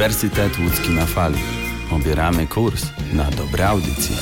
Uniwersytet 0.00 0.58
Łódzki 0.58 0.90
na 0.90 1.06
fali. 1.06 1.38
Obieramy 1.92 2.46
kurs 2.46 2.86
na 3.12 3.30
dobre 3.30 3.68
audycje. 3.68 4.16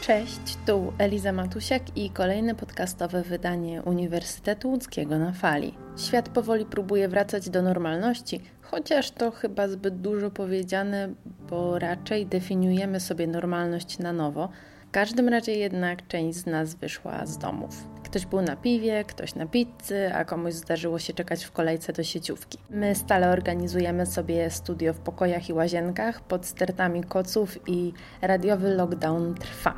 Cześć, 0.00 0.56
tu 0.66 0.92
Eliza 0.98 1.32
Matusiak 1.32 1.96
i 1.96 2.10
kolejne 2.10 2.54
podcastowe 2.54 3.22
wydanie 3.22 3.82
Uniwersytetu 3.82 4.70
Łódzkiego 4.70 5.18
na 5.18 5.32
fali. 5.32 5.74
Świat 5.96 6.28
powoli 6.28 6.66
próbuje 6.66 7.08
wracać 7.08 7.50
do 7.50 7.62
normalności, 7.62 8.40
chociaż 8.62 9.10
to 9.10 9.30
chyba 9.30 9.68
zbyt 9.68 10.00
dużo 10.00 10.30
powiedziane, 10.30 11.08
bo 11.50 11.78
raczej 11.78 12.26
definiujemy 12.26 13.00
sobie 13.00 13.26
normalność 13.26 13.98
na 13.98 14.12
nowo. 14.12 14.48
Każdym 14.94 15.28
razie 15.28 15.52
jednak 15.52 16.08
część 16.08 16.38
z 16.38 16.46
nas 16.46 16.74
wyszła 16.74 17.26
z 17.26 17.38
domów. 17.38 17.88
Ktoś 18.04 18.26
był 18.26 18.42
na 18.42 18.56
piwie, 18.56 19.04
ktoś 19.04 19.34
na 19.34 19.46
pizzy, 19.46 20.14
a 20.14 20.24
komuś 20.24 20.52
zdarzyło 20.52 20.98
się 20.98 21.12
czekać 21.12 21.44
w 21.44 21.52
kolejce 21.52 21.92
do 21.92 22.02
sieciówki. 22.02 22.58
My 22.70 22.94
stale 22.94 23.30
organizujemy 23.30 24.06
sobie 24.06 24.50
studio 24.50 24.92
w 24.92 24.98
pokojach 24.98 25.48
i 25.48 25.52
łazienkach 25.52 26.20
pod 26.20 26.46
stertami 26.46 27.04
koców 27.04 27.68
i 27.68 27.92
radiowy 28.22 28.74
lockdown 28.74 29.34
trwa. 29.34 29.74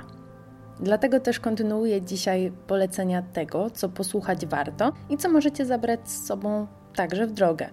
Dlatego 0.81 1.21
też 1.21 1.41
kontynuuję 1.41 2.03
dzisiaj 2.03 2.53
polecenia 2.67 3.23
tego, 3.23 3.71
co 3.71 3.89
posłuchać 3.89 4.47
warto 4.47 4.93
i 5.11 5.17
co 5.17 5.29
możecie 5.29 5.67
zabrać 5.67 6.11
z 6.11 6.27
sobą 6.27 6.67
także 6.95 7.27
w 7.27 7.33
drogę. 7.33 7.69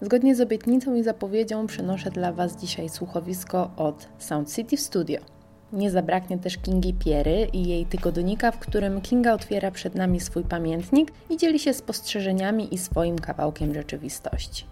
Zgodnie 0.00 0.34
z 0.34 0.40
obietnicą 0.40 0.94
i 0.94 1.02
zapowiedzią 1.02 1.66
przynoszę 1.66 2.10
dla 2.10 2.32
Was 2.32 2.56
dzisiaj 2.56 2.88
słuchowisko 2.88 3.70
od 3.76 4.08
Sound 4.18 4.54
City 4.54 4.76
Studio. 4.76 5.33
Nie 5.74 5.90
zabraknie 5.90 6.38
też 6.38 6.58
Kingi 6.58 6.94
Piery 6.94 7.48
i 7.52 7.68
jej 7.68 7.86
tygodnika, 7.86 8.50
w 8.50 8.58
którym 8.58 9.00
Kinga 9.00 9.32
otwiera 9.32 9.70
przed 9.70 9.94
nami 9.94 10.20
swój 10.20 10.44
pamiętnik 10.44 11.12
i 11.30 11.36
dzieli 11.36 11.58
się 11.58 11.74
spostrzeżeniami 11.74 12.74
i 12.74 12.78
swoim 12.78 13.18
kawałkiem 13.18 13.74
rzeczywistości. 13.74 14.64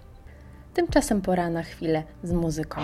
Tymczasem 0.74 1.20
pora 1.20 1.50
na 1.50 1.62
chwilę 1.62 2.02
z 2.22 2.32
muzyką. 2.32 2.80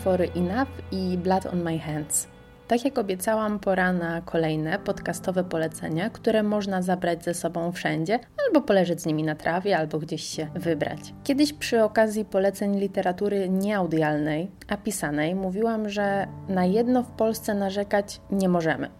Utwory 0.00 0.30
Enough 0.36 0.70
i 0.92 1.18
Blood 1.18 1.46
on 1.46 1.62
My 1.62 1.78
Hands. 1.78 2.28
Tak 2.68 2.84
jak 2.84 2.98
obiecałam, 2.98 3.58
pora 3.58 3.92
na 3.92 4.20
kolejne 4.20 4.78
podcastowe 4.78 5.44
polecenia, 5.44 6.10
które 6.10 6.42
można 6.42 6.82
zabrać 6.82 7.24
ze 7.24 7.34
sobą 7.34 7.72
wszędzie, 7.72 8.18
albo 8.46 8.60
poleżeć 8.60 9.02
z 9.02 9.06
nimi 9.06 9.22
na 9.22 9.34
trawie, 9.34 9.78
albo 9.78 9.98
gdzieś 9.98 10.22
się 10.22 10.46
wybrać. 10.54 10.98
Kiedyś 11.24 11.52
przy 11.52 11.82
okazji 11.84 12.24
poleceń 12.24 12.78
literatury 12.78 13.48
nieaudialnej, 13.48 14.50
a 14.68 14.76
pisanej, 14.76 15.34
mówiłam, 15.34 15.88
że 15.88 16.26
na 16.48 16.64
jedno 16.64 17.02
w 17.02 17.10
Polsce 17.10 17.54
narzekać 17.54 18.20
nie 18.30 18.48
możemy 18.48 18.99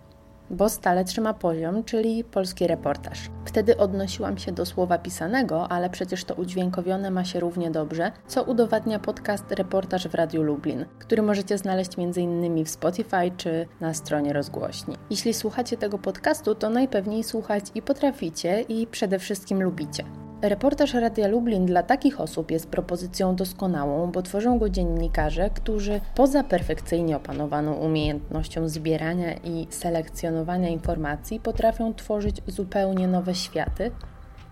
bo 0.51 0.69
stale 0.69 1.05
trzyma 1.05 1.35
poziom, 1.35 1.85
czyli 1.85 2.25
polski 2.25 2.67
reportaż. 2.67 3.31
Wtedy 3.45 3.77
odnosiłam 3.77 4.39
się 4.39 4.53
do 4.53 4.67
słowa 4.67 4.99
pisanego, 4.99 5.69
ale 5.69 5.91
przecież 5.91 6.25
to 6.25 6.35
udźwiękowione 6.35 7.11
ma 7.11 7.25
się 7.25 7.41
równie 7.41 7.71
dobrze, 7.71 8.13
co 8.27 8.43
udowadnia 8.43 8.99
podcast 8.99 9.53
Reportaż 9.53 10.09
w 10.09 10.15
Radiu 10.15 10.43
Lublin, 10.43 10.85
który 10.99 11.23
możecie 11.23 11.59
znaleźć 11.59 11.91
m.in. 11.99 12.65
w 12.65 12.71
Spotify 12.71 13.31
czy 13.37 13.67
na 13.81 13.95
stronie 13.95 14.33
rozgłośni. 14.33 14.97
Jeśli 15.11 15.35
słuchacie 15.35 15.77
tego 15.77 15.99
podcastu, 15.99 16.55
to 16.55 16.71
najpewniej 16.71 17.25
słuchać 17.25 17.65
i 17.75 17.83
potraficie 17.83 18.61
i 18.61 18.87
przede 18.87 19.19
wszystkim 19.19 19.63
lubicie. 19.63 20.05
Reportaż 20.43 20.95
Radia 20.95 21.29
Lublin 21.29 21.67
dla 21.67 21.83
takich 21.83 22.21
osób 22.21 22.51
jest 22.51 22.69
propozycją 22.69 23.37
doskonałą, 23.37 24.11
bo 24.11 24.23
tworzą 24.23 24.59
go 24.59 24.71
dziennikarze, 24.71 25.51
którzy 25.51 26.01
poza 26.15 26.45
perfekcyjnie 26.45 27.17
opanowaną 27.17 27.75
umiejętnością 27.75 28.69
zbierania 28.69 29.35
i 29.35 29.67
selekcjonowania 29.71 30.69
informacji 30.69 31.41
potrafią 31.41 31.95
tworzyć 31.95 32.43
zupełnie 32.47 33.09
nowe 33.09 33.35
światy, 33.35 33.91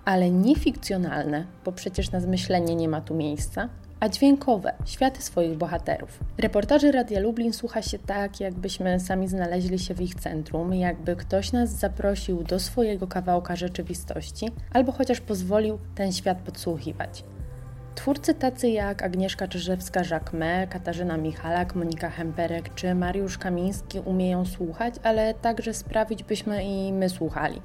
ale 0.05 0.31
nie 0.31 0.57
fikcjonalne, 0.57 1.47
bo 1.65 1.73
przecież 1.73 2.11
na 2.11 2.21
zmyślenie 2.21 2.77
nie 2.77 2.89
ma 2.89 3.01
tu 3.01 3.15
miejsca, 3.15 3.69
a 4.01 4.09
dźwiękowe, 4.09 4.73
światy 4.85 5.23
swoich 5.23 5.57
bohaterów. 5.57 6.19
Reportaży 6.39 6.93
Radia 6.93 7.21
Lublin 7.21 7.53
słucha 7.53 7.83
się 7.83 7.99
tak, 7.99 8.41
jakbyśmy 8.41 9.01
sami 9.01 9.29
znaleźli 9.29 9.79
się 9.79 9.95
w 9.95 10.01
ich 10.01 10.15
centrum, 10.15 10.75
jakby 10.75 11.17
ktoś 11.17 11.53
nas 11.53 11.71
zaprosił 11.71 12.43
do 12.43 12.61
swojego 12.61 13.07
kawałka 13.07 13.57
rzeczywistości, 13.57 14.47
albo 14.73 14.93
chociaż 14.93 15.21
pozwolił 15.21 15.79
ten 15.95 16.13
świat 16.13 16.39
podsłuchiwać. 16.39 17.25
Twórcy 17.95 18.35
tacy 18.35 18.69
jak 18.69 19.03
Agnieszka 19.03 19.47
Czyżewska-Żakme, 19.47 20.69
Katarzyna 20.69 21.17
Michalak, 21.17 21.75
Monika 21.75 22.11
Hemperek 22.11 22.75
czy 22.75 22.95
Mariusz 22.95 23.39
Kamiński 23.39 24.01
umieją 24.01 24.45
słuchać, 24.45 24.95
ale 25.03 25.35
także 25.35 25.75
sprawić, 25.75 26.25
byśmy 26.25 26.65
i 26.65 26.93
my 26.93 27.09
słuchali. 27.09 27.61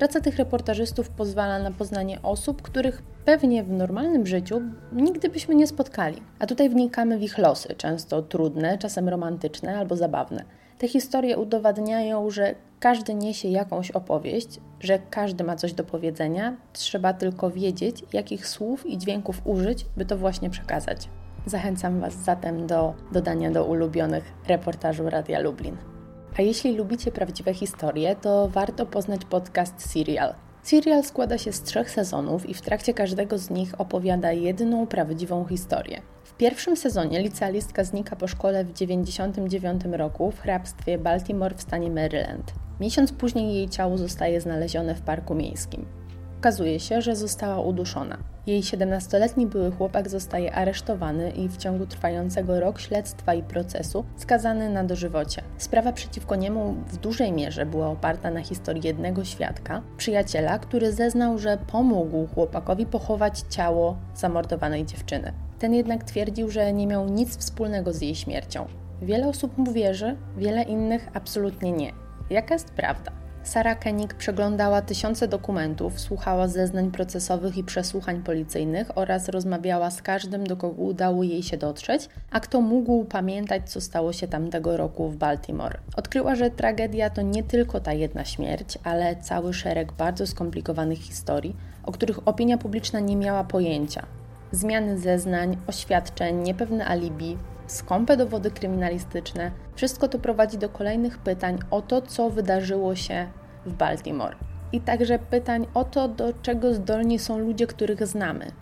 Praca 0.00 0.20
tych 0.20 0.36
reportażystów 0.36 1.10
pozwala 1.10 1.58
na 1.58 1.70
poznanie 1.70 2.22
osób, 2.22 2.62
których 2.62 3.02
pewnie 3.24 3.62
w 3.62 3.70
normalnym 3.70 4.26
życiu 4.26 4.62
nigdy 4.92 5.28
byśmy 5.28 5.54
nie 5.54 5.66
spotkali. 5.66 6.22
A 6.38 6.46
tutaj 6.46 6.68
wnikamy 6.68 7.18
w 7.18 7.22
ich 7.22 7.38
losy, 7.38 7.74
często 7.74 8.22
trudne, 8.22 8.78
czasem 8.78 9.08
romantyczne 9.08 9.78
albo 9.78 9.96
zabawne. 9.96 10.44
Te 10.78 10.88
historie 10.88 11.38
udowadniają, 11.38 12.30
że 12.30 12.54
każdy 12.78 13.14
niesie 13.14 13.48
jakąś 13.48 13.90
opowieść, 13.90 14.60
że 14.80 14.98
każdy 15.10 15.44
ma 15.44 15.56
coś 15.56 15.72
do 15.72 15.84
powiedzenia, 15.84 16.56
trzeba 16.72 17.12
tylko 17.12 17.50
wiedzieć, 17.50 18.04
jakich 18.12 18.46
słów 18.46 18.86
i 18.86 18.98
dźwięków 18.98 19.40
użyć, 19.44 19.86
by 19.96 20.04
to 20.04 20.16
właśnie 20.16 20.50
przekazać. 20.50 21.08
Zachęcam 21.46 22.00
Was 22.00 22.14
zatem 22.14 22.66
do 22.66 22.94
dodania 23.12 23.50
do 23.50 23.64
ulubionych 23.64 24.24
reportażu 24.48 25.10
Radia 25.10 25.40
Lublin. 25.40 25.89
A 26.38 26.42
jeśli 26.42 26.76
lubicie 26.76 27.12
prawdziwe 27.12 27.54
historie, 27.54 28.16
to 28.16 28.48
warto 28.48 28.86
poznać 28.86 29.24
podcast 29.24 29.90
Serial. 29.90 30.34
Serial 30.62 31.04
składa 31.04 31.38
się 31.38 31.52
z 31.52 31.62
trzech 31.62 31.90
sezonów 31.90 32.48
i 32.48 32.54
w 32.54 32.60
trakcie 32.60 32.94
każdego 32.94 33.38
z 33.38 33.50
nich 33.50 33.80
opowiada 33.80 34.32
jedną 34.32 34.86
prawdziwą 34.86 35.46
historię. 35.46 36.02
W 36.24 36.36
pierwszym 36.36 36.76
sezonie 36.76 37.22
licealistka 37.22 37.84
znika 37.84 38.16
po 38.16 38.28
szkole 38.28 38.64
w 38.64 38.72
1999 38.72 39.98
roku 39.98 40.30
w 40.30 40.40
hrabstwie 40.40 40.98
Baltimore 40.98 41.54
w 41.54 41.62
stanie 41.62 41.90
Maryland. 41.90 42.52
Miesiąc 42.80 43.12
później 43.12 43.54
jej 43.54 43.68
ciało 43.68 43.98
zostaje 43.98 44.40
znalezione 44.40 44.94
w 44.94 45.02
parku 45.02 45.34
miejskim. 45.34 45.99
Okazuje 46.40 46.80
się, 46.80 47.02
że 47.02 47.16
została 47.16 47.60
uduszona. 47.60 48.18
Jej 48.46 48.62
17-letni 48.62 49.46
były 49.46 49.70
chłopak 49.70 50.08
zostaje 50.08 50.54
aresztowany 50.54 51.30
i 51.30 51.48
w 51.48 51.56
ciągu 51.56 51.86
trwającego 51.86 52.60
rok 52.60 52.80
śledztwa 52.80 53.34
i 53.34 53.42
procesu 53.42 54.04
skazany 54.16 54.70
na 54.70 54.84
dożywocie. 54.84 55.42
Sprawa 55.58 55.92
przeciwko 55.92 56.36
niemu 56.36 56.72
w 56.86 56.96
dużej 56.96 57.32
mierze 57.32 57.66
była 57.66 57.88
oparta 57.88 58.30
na 58.30 58.40
historii 58.42 58.86
jednego 58.86 59.24
świadka, 59.24 59.82
przyjaciela, 59.96 60.58
który 60.58 60.92
zeznał, 60.92 61.38
że 61.38 61.58
pomógł 61.72 62.26
chłopakowi 62.26 62.86
pochować 62.86 63.40
ciało 63.50 63.96
zamordowanej 64.14 64.86
dziewczyny. 64.86 65.32
Ten 65.58 65.74
jednak 65.74 66.04
twierdził, 66.04 66.50
że 66.50 66.72
nie 66.72 66.86
miał 66.86 67.08
nic 67.08 67.36
wspólnego 67.36 67.92
z 67.92 68.00
jej 68.00 68.14
śmiercią. 68.14 68.66
Wiele 69.02 69.28
osób 69.28 69.58
mu 69.58 69.72
wierzy, 69.72 70.16
wiele 70.36 70.62
innych 70.62 71.08
absolutnie 71.14 71.72
nie. 71.72 71.92
Jaka 72.30 72.54
jest 72.54 72.70
prawda? 72.70 73.19
Sara 73.42 73.74
Koenig 73.74 74.14
przeglądała 74.14 74.82
tysiące 74.82 75.28
dokumentów, 75.28 76.00
słuchała 76.00 76.48
zeznań 76.48 76.90
procesowych 76.90 77.56
i 77.56 77.64
przesłuchań 77.64 78.22
policyjnych 78.22 78.98
oraz 78.98 79.28
rozmawiała 79.28 79.90
z 79.90 80.02
każdym, 80.02 80.46
do 80.46 80.56
kogo 80.56 80.82
udało 80.82 81.22
jej 81.22 81.42
się 81.42 81.56
dotrzeć, 81.56 82.08
a 82.30 82.40
kto 82.40 82.60
mógł 82.60 83.04
pamiętać, 83.04 83.70
co 83.70 83.80
stało 83.80 84.12
się 84.12 84.28
tamtego 84.28 84.76
roku 84.76 85.08
w 85.08 85.16
Baltimore. 85.16 85.78
Odkryła, 85.96 86.34
że 86.34 86.50
tragedia 86.50 87.10
to 87.10 87.22
nie 87.22 87.42
tylko 87.42 87.80
ta 87.80 87.92
jedna 87.92 88.24
śmierć, 88.24 88.78
ale 88.84 89.16
cały 89.16 89.54
szereg 89.54 89.92
bardzo 89.92 90.26
skomplikowanych 90.26 90.98
historii, 90.98 91.56
o 91.84 91.92
których 91.92 92.28
opinia 92.28 92.58
publiczna 92.58 93.00
nie 93.00 93.16
miała 93.16 93.44
pojęcia. 93.44 94.06
Zmiany 94.52 94.98
zeznań, 94.98 95.56
oświadczeń, 95.66 96.36
niepewne 96.42 96.86
alibi, 96.86 97.38
skąpe 97.70 98.16
dowody 98.16 98.50
kryminalistyczne, 98.50 99.50
wszystko 99.74 100.08
to 100.08 100.18
prowadzi 100.18 100.58
do 100.58 100.68
kolejnych 100.68 101.18
pytań 101.18 101.58
o 101.70 101.82
to, 101.82 102.02
co 102.02 102.30
wydarzyło 102.30 102.94
się 102.96 103.26
w 103.66 103.72
Baltimore. 103.72 104.36
I 104.72 104.80
także 104.80 105.18
pytań 105.18 105.66
o 105.74 105.84
to, 105.84 106.08
do 106.08 106.32
czego 106.42 106.74
zdolni 106.74 107.18
są 107.18 107.38
ludzie, 107.38 107.66
których 107.66 108.06
znamy, 108.06 108.52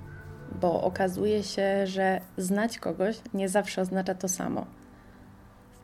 bo 0.61 0.83
okazuje 0.83 1.43
się, 1.43 1.87
że 1.87 2.21
znać 2.37 2.79
kogoś 2.79 3.21
nie 3.35 3.49
zawsze 3.49 3.83
oznacza 3.83 4.15
to 4.15 4.29
samo. 4.29 4.67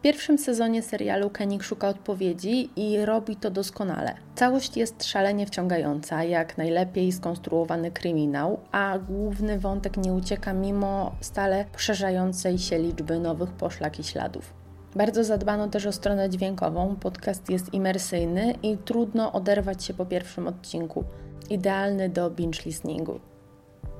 Pierwszym 0.05 0.39
sezonie 0.39 0.83
serialu 0.83 1.31
Koenig 1.31 1.63
szuka 1.63 1.89
odpowiedzi 1.89 2.71
i 2.77 3.05
robi 3.05 3.37
to 3.37 3.51
doskonale. 3.51 4.15
Całość 4.35 4.77
jest 4.77 5.05
szalenie 5.05 5.47
wciągająca, 5.47 6.25
jak 6.25 6.59
najlepiej 6.59 7.13
skonstruowany 7.13 7.91
kryminał, 7.91 8.61
a 8.73 8.99
główny 8.99 9.59
wątek 9.59 9.97
nie 9.97 10.13
ucieka 10.13 10.53
mimo 10.53 11.15
stale 11.21 11.65
poszerzającej 11.73 12.59
się 12.59 12.79
liczby 12.79 13.19
nowych 13.19 13.53
poszlak 13.53 13.99
i 13.99 14.05
śladów. 14.05 14.55
Bardzo 14.97 15.25
zadbano 15.25 15.69
też 15.69 15.87
o 15.87 15.93
stronę 15.93 16.31
dźwiękową. 16.31 16.97
Podcast 16.97 17.51
jest 17.51 17.75
imersyjny 17.75 18.55
i 18.63 18.77
trudno 18.77 19.33
oderwać 19.33 19.85
się 19.85 19.95
po 19.95 20.07
pierwszym 20.07 20.47
odcinku. 20.47 21.05
Idealny 21.51 22.09
do 22.09 22.31
binge 22.31 22.63
listeningu. 22.67 23.21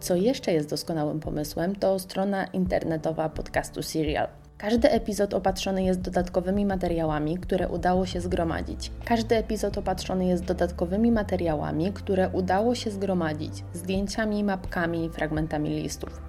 Co 0.01 0.15
jeszcze 0.15 0.53
jest 0.53 0.71
doskonałym 0.71 1.21
pomysłem, 1.21 1.77
to 1.77 1.99
strona 1.99 2.45
internetowa 2.45 3.29
podcastu 3.29 3.83
Serial. 3.83 4.44
Każdy 4.59 4.91
epizod 4.91 5.35
opatrzony 5.35 5.85
jest 5.85 6.01
dodatkowymi 6.01 6.67
materiałami, 6.67 7.39
które 7.39 7.69
udało 7.69 8.07
się 8.07 8.21
zgromadzić. 8.21 8.91
Każdy 9.05 9.37
epizod 9.37 9.79
opatrzony 9.79 10.27
jest 10.27 10.45
dodatkowymi 10.45 11.13
materiałami, 11.13 11.93
które 11.93 12.29
udało 12.29 12.75
się 12.75 12.91
zgromadzić, 12.91 13.65
zdjęciami, 13.73 14.45
mapkami 14.45 15.05
i 15.05 15.11
fragmentami 15.11 15.71
listów. 15.71 16.23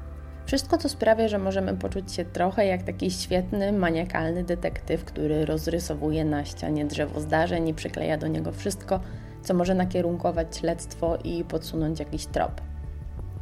Wszystko 0.45 0.77
to 0.77 0.89
sprawia, 0.89 1.27
że 1.27 1.37
możemy 1.37 1.77
poczuć 1.77 2.11
się 2.11 2.25
trochę 2.25 2.65
jak 2.65 2.83
taki 2.83 3.11
świetny, 3.11 3.71
maniakalny 3.71 4.43
detektyw, 4.43 5.05
który 5.05 5.45
rozrysowuje 5.45 6.25
na 6.25 6.45
ścianie 6.45 6.85
drzewo 6.85 7.19
zdarzeń 7.19 7.67
i 7.67 7.73
przykleja 7.73 8.17
do 8.17 8.27
niego 8.27 8.51
wszystko, 8.51 8.99
co 9.43 9.53
może 9.53 9.75
nakierunkować 9.75 10.57
śledztwo 10.57 11.17
i 11.23 11.43
podsunąć 11.43 11.99
jakiś 11.99 12.25
trop. 12.25 12.61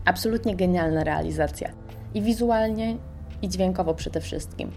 Absolutnie 0.06 0.56
genialna 0.56 1.04
realizacja. 1.04 1.70
I 2.13 2.22
wizualnie, 2.22 2.98
i 3.43 3.50
dźwiękowo 3.50 3.93
przede 3.93 4.21
wszystkim. 4.21 4.71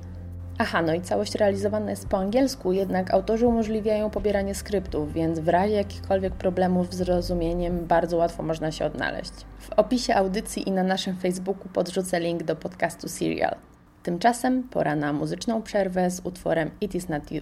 Aha, 0.59 0.83
no 0.83 0.95
i 0.95 1.01
całość 1.01 1.35
realizowana 1.35 1.91
jest 1.91 2.09
po 2.09 2.19
angielsku, 2.19 2.73
jednak 2.73 3.15
autorzy 3.15 3.47
umożliwiają 3.47 4.11
pobieranie 4.11 4.55
skryptów, 4.55 5.13
więc 5.13 5.39
w 5.39 5.49
razie 5.49 5.75
jakichkolwiek 5.75 6.35
problemów 6.35 6.95
z 6.95 6.97
zrozumieniem 6.97 7.87
bardzo 7.87 8.17
łatwo 8.17 8.43
można 8.43 8.73
się 8.73 8.85
odnaleźć. 8.85 9.33
W 9.59 9.73
opisie 9.73 10.15
audycji 10.15 10.69
i 10.69 10.73
na 10.73 10.83
naszym 10.83 11.17
Facebooku 11.17 11.69
podrzucę 11.69 12.21
link 12.21 12.43
do 12.43 12.57
podcastu 12.57 13.09
Serial. 13.09 13.57
Tymczasem 14.03 14.63
pora 14.63 14.97
na 14.97 15.13
muzyczną 15.13 15.63
przerwę 15.63 16.11
z 16.11 16.21
utworem 16.25 16.71
It 16.81 16.95
Is 16.95 17.09
Not 17.09 17.33
You. 17.33 17.41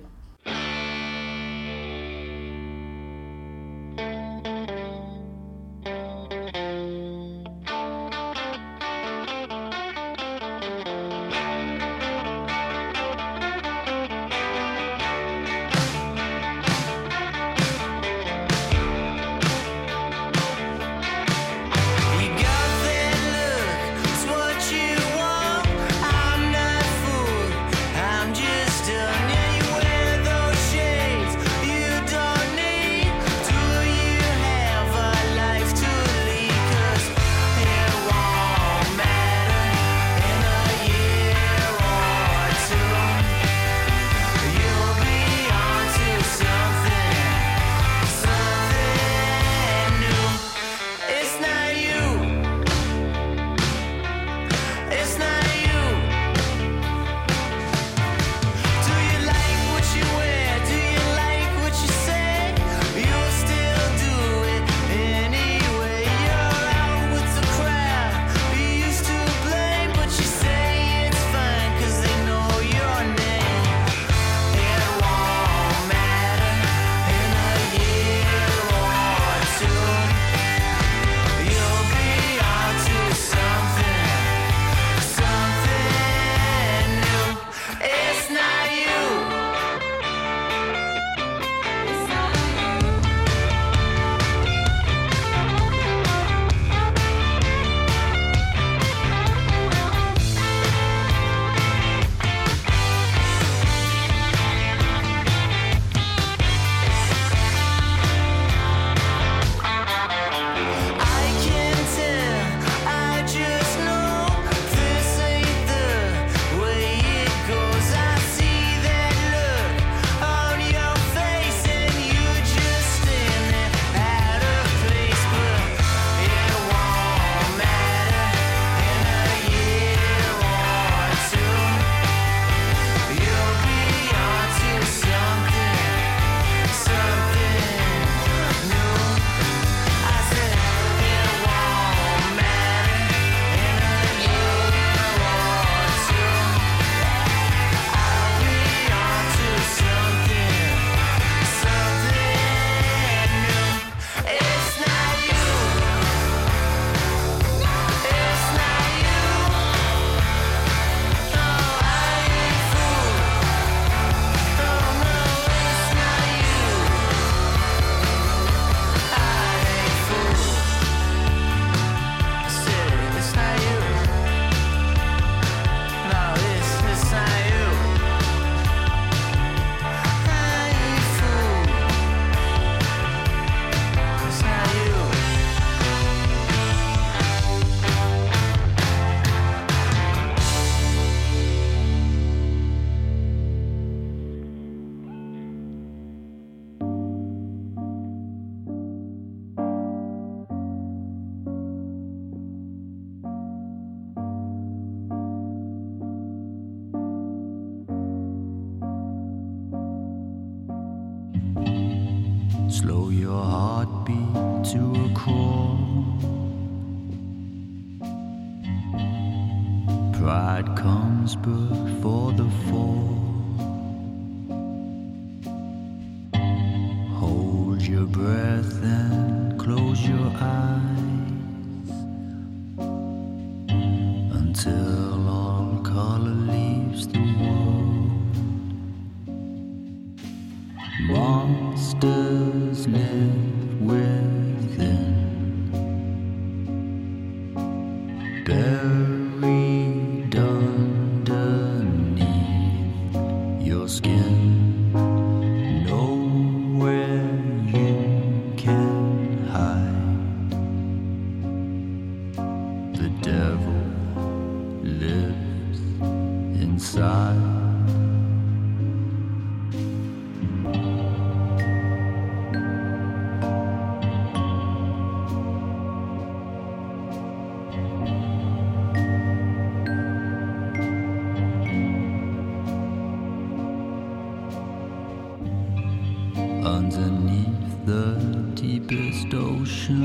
Deepest 289.24 289.34
ocean. 289.34 290.02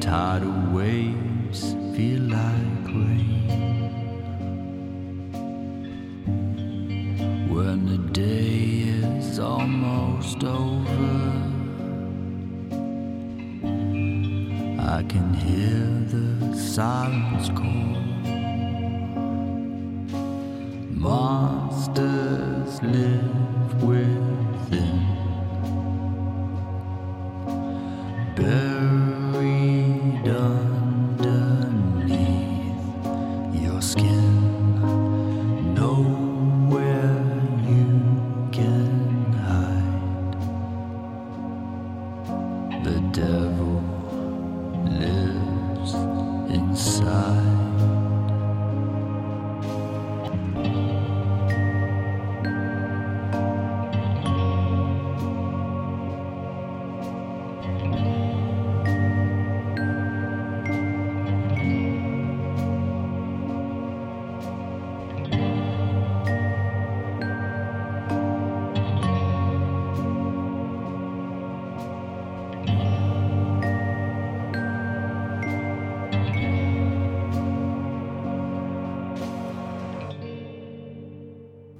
Tidal 0.00 0.72
waves 0.72 1.74
feel 1.94 2.22
like 2.22 2.86
rain. 2.86 3.46
When 7.48 7.86
the 7.86 7.98
day 8.12 8.84
is 9.18 9.38
almost 9.38 10.44
over, 10.44 11.32
I 14.78 15.02
can 15.08 15.34
hear 15.34 16.06
the 16.08 16.56
sirens 16.56 17.50
call. 17.50 17.98
Monsters 20.90 22.82
live 22.82 23.39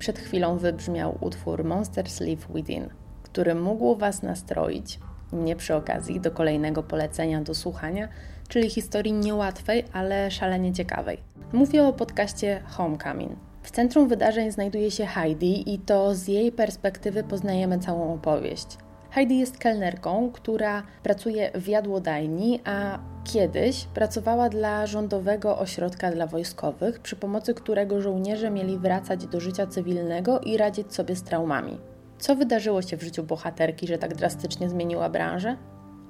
Przed 0.01 0.19
chwilą 0.19 0.59
wybrzmiał 0.59 1.19
utwór 1.21 1.65
Monsters 1.65 2.21
Live 2.21 2.47
Within, 2.55 2.89
który 3.23 3.55
mógł 3.55 3.97
Was 3.97 4.23
nastroić, 4.23 4.99
nie 5.33 5.57
przy 5.57 5.75
okazji, 5.75 6.21
do 6.21 6.31
kolejnego 6.31 6.83
polecenia 6.83 7.41
do 7.41 7.55
słuchania, 7.55 8.09
czyli 8.49 8.71
historii 8.71 9.13
niełatwej, 9.13 9.85
ale 9.93 10.31
szalenie 10.31 10.73
ciekawej. 10.73 11.19
Mówię 11.53 11.85
o 11.85 11.93
podcaście 11.93 12.63
Homecoming. 12.67 13.33
W 13.63 13.71
centrum 13.71 14.09
wydarzeń 14.09 14.53
znajduje 14.53 14.91
się 14.91 15.07
Heidi 15.07 15.75
i 15.75 15.79
to 15.79 16.15
z 16.15 16.29
jej 16.29 16.53
perspektywy 16.53 17.25
poznajemy 17.25 17.79
całą 17.79 18.15
opowieść. 18.15 18.67
Heidi 19.11 19.39
jest 19.39 19.59
kelnerką, 19.59 20.31
która 20.33 20.83
pracuje 21.03 21.51
w 21.55 21.69
jadłodajni, 21.69 22.61
a 22.65 22.99
kiedyś 23.25 23.85
pracowała 23.85 24.49
dla 24.49 24.87
rządowego 24.87 25.59
ośrodka 25.59 26.13
dla 26.13 26.27
wojskowych, 26.27 27.01
przy 27.01 27.17
pomocy 27.17 27.55
którego 27.55 28.01
żołnierze 28.01 28.51
mieli 28.51 28.79
wracać 28.79 29.27
do 29.27 29.41
życia 29.41 29.67
cywilnego 29.67 30.41
i 30.41 30.57
radzić 30.57 30.95
sobie 30.95 31.17
z 31.17 31.23
traumami. 31.23 31.79
Co 32.19 32.37
wydarzyło 32.37 32.83
się 32.83 32.97
w 32.97 33.03
życiu 33.03 33.23
bohaterki, 33.23 33.87
że 33.87 33.99
tak 33.99 34.15
drastycznie 34.15 34.69
zmieniła 34.69 35.09
branżę? 35.09 35.57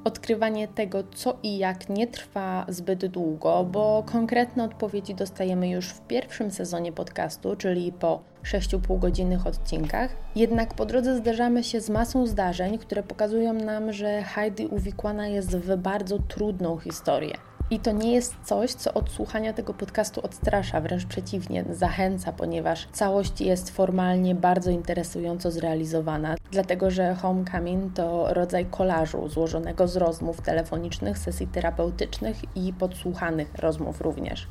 Odkrywanie 0.04 0.68
tego, 0.68 1.04
co 1.14 1.38
i 1.42 1.58
jak, 1.58 1.88
nie 1.88 2.06
trwa 2.06 2.66
zbyt 2.68 3.06
długo, 3.06 3.64
bo 3.64 4.04
konkretne 4.12 4.64
odpowiedzi 4.64 5.14
dostajemy 5.14 5.68
już 5.68 5.88
w 5.88 6.00
pierwszym 6.00 6.50
sezonie 6.50 6.92
podcastu, 6.92 7.56
czyli 7.56 7.92
po 7.92 8.22
6,5-godzinnych 8.44 9.46
odcinkach. 9.46 10.16
Jednak 10.36 10.74
po 10.74 10.86
drodze 10.86 11.16
zderzamy 11.16 11.64
się 11.64 11.80
z 11.80 11.90
masą 11.90 12.26
zdarzeń, 12.26 12.78
które 12.78 13.02
pokazują 13.02 13.52
nam, 13.52 13.92
że 13.92 14.22
Heidi 14.22 14.66
uwikłana 14.66 15.28
jest 15.28 15.56
w 15.56 15.76
bardzo 15.76 16.18
trudną 16.18 16.78
historię. 16.78 17.49
I 17.70 17.80
to 17.80 17.92
nie 17.92 18.12
jest 18.12 18.34
coś, 18.44 18.72
co 18.72 18.94
od 18.94 19.10
słuchania 19.10 19.52
tego 19.52 19.74
podcastu 19.74 20.20
odstrasza, 20.24 20.80
wręcz 20.80 21.06
przeciwnie, 21.06 21.64
zachęca, 21.70 22.32
ponieważ 22.32 22.88
całość 22.92 23.40
jest 23.40 23.70
formalnie 23.70 24.34
bardzo 24.34 24.70
interesująco 24.70 25.50
zrealizowana, 25.50 26.34
dlatego 26.50 26.90
że 26.90 27.14
Homecoming 27.14 27.94
to 27.94 28.34
rodzaj 28.34 28.66
kolażu 28.66 29.28
złożonego 29.28 29.88
z 29.88 29.96
rozmów 29.96 30.40
telefonicznych, 30.40 31.18
sesji 31.18 31.46
terapeutycznych 31.46 32.36
i 32.56 32.72
podsłuchanych 32.72 33.54
rozmów 33.54 34.00
również. 34.00 34.46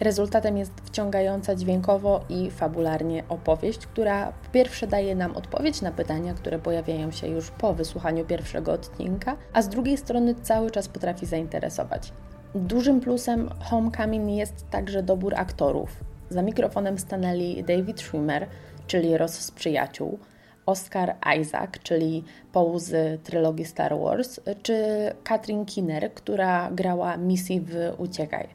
Rezultatem 0.00 0.58
jest 0.58 0.72
wciągająca 0.84 1.54
dźwiękowo 1.54 2.24
i 2.28 2.50
fabularnie 2.50 3.24
opowieść, 3.28 3.78
która 3.78 4.32
po 4.32 4.50
pierwsze 4.52 4.86
daje 4.86 5.14
nam 5.14 5.36
odpowiedź 5.36 5.82
na 5.82 5.92
pytania, 5.92 6.34
które 6.34 6.58
pojawiają 6.58 7.10
się 7.10 7.26
już 7.28 7.50
po 7.50 7.74
wysłuchaniu 7.74 8.24
pierwszego 8.24 8.72
odcinka, 8.72 9.36
a 9.52 9.62
z 9.62 9.68
drugiej 9.68 9.96
strony 9.96 10.34
cały 10.34 10.70
czas 10.70 10.88
potrafi 10.88 11.26
zainteresować. 11.26 12.12
Dużym 12.54 13.00
plusem 13.00 13.50
Homecoming 13.60 14.30
jest 14.30 14.70
także 14.70 15.02
dobór 15.02 15.34
aktorów. 15.34 16.04
Za 16.30 16.42
mikrofonem 16.42 16.98
stanęli 16.98 17.64
David 17.64 18.00
Schwimmer, 18.00 18.46
czyli 18.86 19.16
Ross 19.16 19.32
z 19.32 19.50
Przyjaciół, 19.50 20.18
Oscar 20.66 21.16
Isaac, 21.40 21.70
czyli 21.82 22.24
Paul 22.52 22.78
z 22.78 23.22
trylogii 23.22 23.64
Star 23.64 23.98
Wars, 23.98 24.40
czy 24.62 24.84
Katrin 25.24 25.64
Kinner, 25.64 26.14
która 26.14 26.70
grała 26.70 27.16
Missy 27.16 27.60
w 27.60 27.94
Uciekaj. 27.98 28.48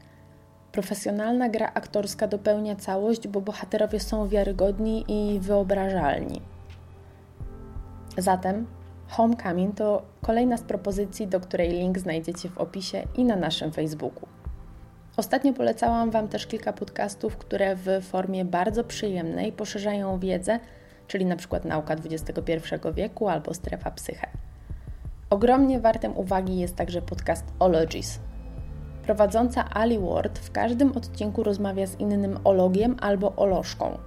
Profesjonalna 0.72 1.50
gra 1.50 1.72
aktorska 1.74 2.28
dopełnia 2.28 2.76
całość, 2.76 3.28
bo 3.28 3.42
bohaterowie 3.42 4.00
są 4.00 4.28
wiarygodni 4.28 5.06
i 5.08 5.40
wyobrażalni. 5.40 6.42
Zatem 8.18 8.66
Homecoming 9.14 9.76
to 9.76 10.02
kolejna 10.22 10.58
z 10.58 10.62
propozycji, 10.62 11.28
do 11.28 11.40
której 11.40 11.70
link 11.70 12.00
znajdziecie 12.00 12.50
w 12.50 12.58
opisie 12.58 13.04
i 13.16 13.26
na 13.26 13.36
naszym 13.36 13.72
Facebooku. 13.72 14.28
Ostatnio 15.18 15.54
polecałam 15.54 16.12
Wam 16.12 16.28
też 16.28 16.48
kilka 16.48 16.74
podcastów, 16.74 17.38
które 17.38 17.76
w 17.76 17.88
formie 18.02 18.46
bardzo 18.46 18.84
przyjemnej 18.84 19.52
poszerzają 19.52 20.20
wiedzę, 20.20 20.60
czyli 21.08 21.26
na 21.26 21.36
przykład 21.36 21.66
Nauka 21.66 21.94
XXI 21.94 22.54
wieku 22.94 23.28
albo 23.28 23.54
Strefa 23.54 23.92
Psyche. 23.92 24.28
Ogromnie 25.30 25.80
wartym 25.80 26.18
uwagi 26.18 26.60
jest 26.60 26.76
także 26.76 27.02
podcast 27.02 27.46
Ologies. 27.60 28.20
Prowadząca 29.04 29.70
Ali 29.74 30.00
Ward 30.00 30.40
w 30.40 30.52
każdym 30.52 30.98
odcinku 30.98 31.44
rozmawia 31.44 31.88
z 31.88 32.00
innym 32.00 32.40
ologiem 32.44 32.96
albo 33.02 33.36
olożką. 33.36 33.98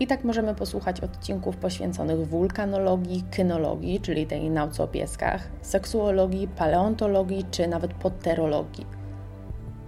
I 0.00 0.06
tak 0.06 0.24
możemy 0.24 0.54
posłuchać 0.54 1.00
odcinków 1.00 1.56
poświęconych 1.56 2.28
wulkanologii, 2.28 3.24
kynologii, 3.30 4.00
czyli 4.00 4.26
tej 4.26 4.50
nauce 4.50 4.82
o 4.82 4.88
pieskach, 4.88 5.48
seksuologii, 5.62 6.48
paleontologii 6.48 7.44
czy 7.50 7.68
nawet 7.68 7.94
podterologii. 7.94 8.86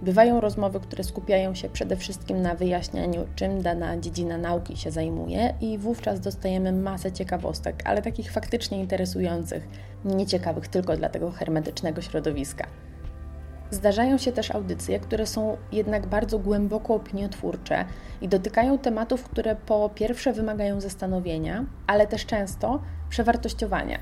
Bywają 0.01 0.41
rozmowy, 0.41 0.79
które 0.79 1.03
skupiają 1.03 1.55
się 1.55 1.69
przede 1.69 1.95
wszystkim 1.95 2.41
na 2.41 2.55
wyjaśnianiu, 2.55 3.25
czym 3.35 3.61
dana 3.61 3.97
dziedzina 3.97 4.37
nauki 4.37 4.77
się 4.77 4.91
zajmuje, 4.91 5.53
i 5.61 5.77
wówczas 5.77 6.19
dostajemy 6.19 6.71
masę 6.71 7.11
ciekawostek, 7.11 7.81
ale 7.85 8.01
takich 8.01 8.31
faktycznie 8.31 8.79
interesujących, 8.79 9.67
nieciekawych 10.05 10.67
tylko 10.67 10.97
dla 10.97 11.09
tego 11.09 11.31
hermetycznego 11.31 12.01
środowiska. 12.01 12.67
Zdarzają 13.71 14.17
się 14.17 14.31
też 14.31 14.51
audycje, 14.51 14.99
które 14.99 15.25
są 15.25 15.57
jednak 15.71 16.07
bardzo 16.07 16.39
głęboko 16.39 16.93
opiniotwórcze 16.93 17.85
i 18.21 18.27
dotykają 18.27 18.77
tematów, 18.77 19.23
które 19.23 19.55
po 19.55 19.89
pierwsze 19.95 20.33
wymagają 20.33 20.81
zastanowienia, 20.81 21.65
ale 21.87 22.07
też 22.07 22.25
często 22.25 22.79
przewartościowania. 23.09 23.99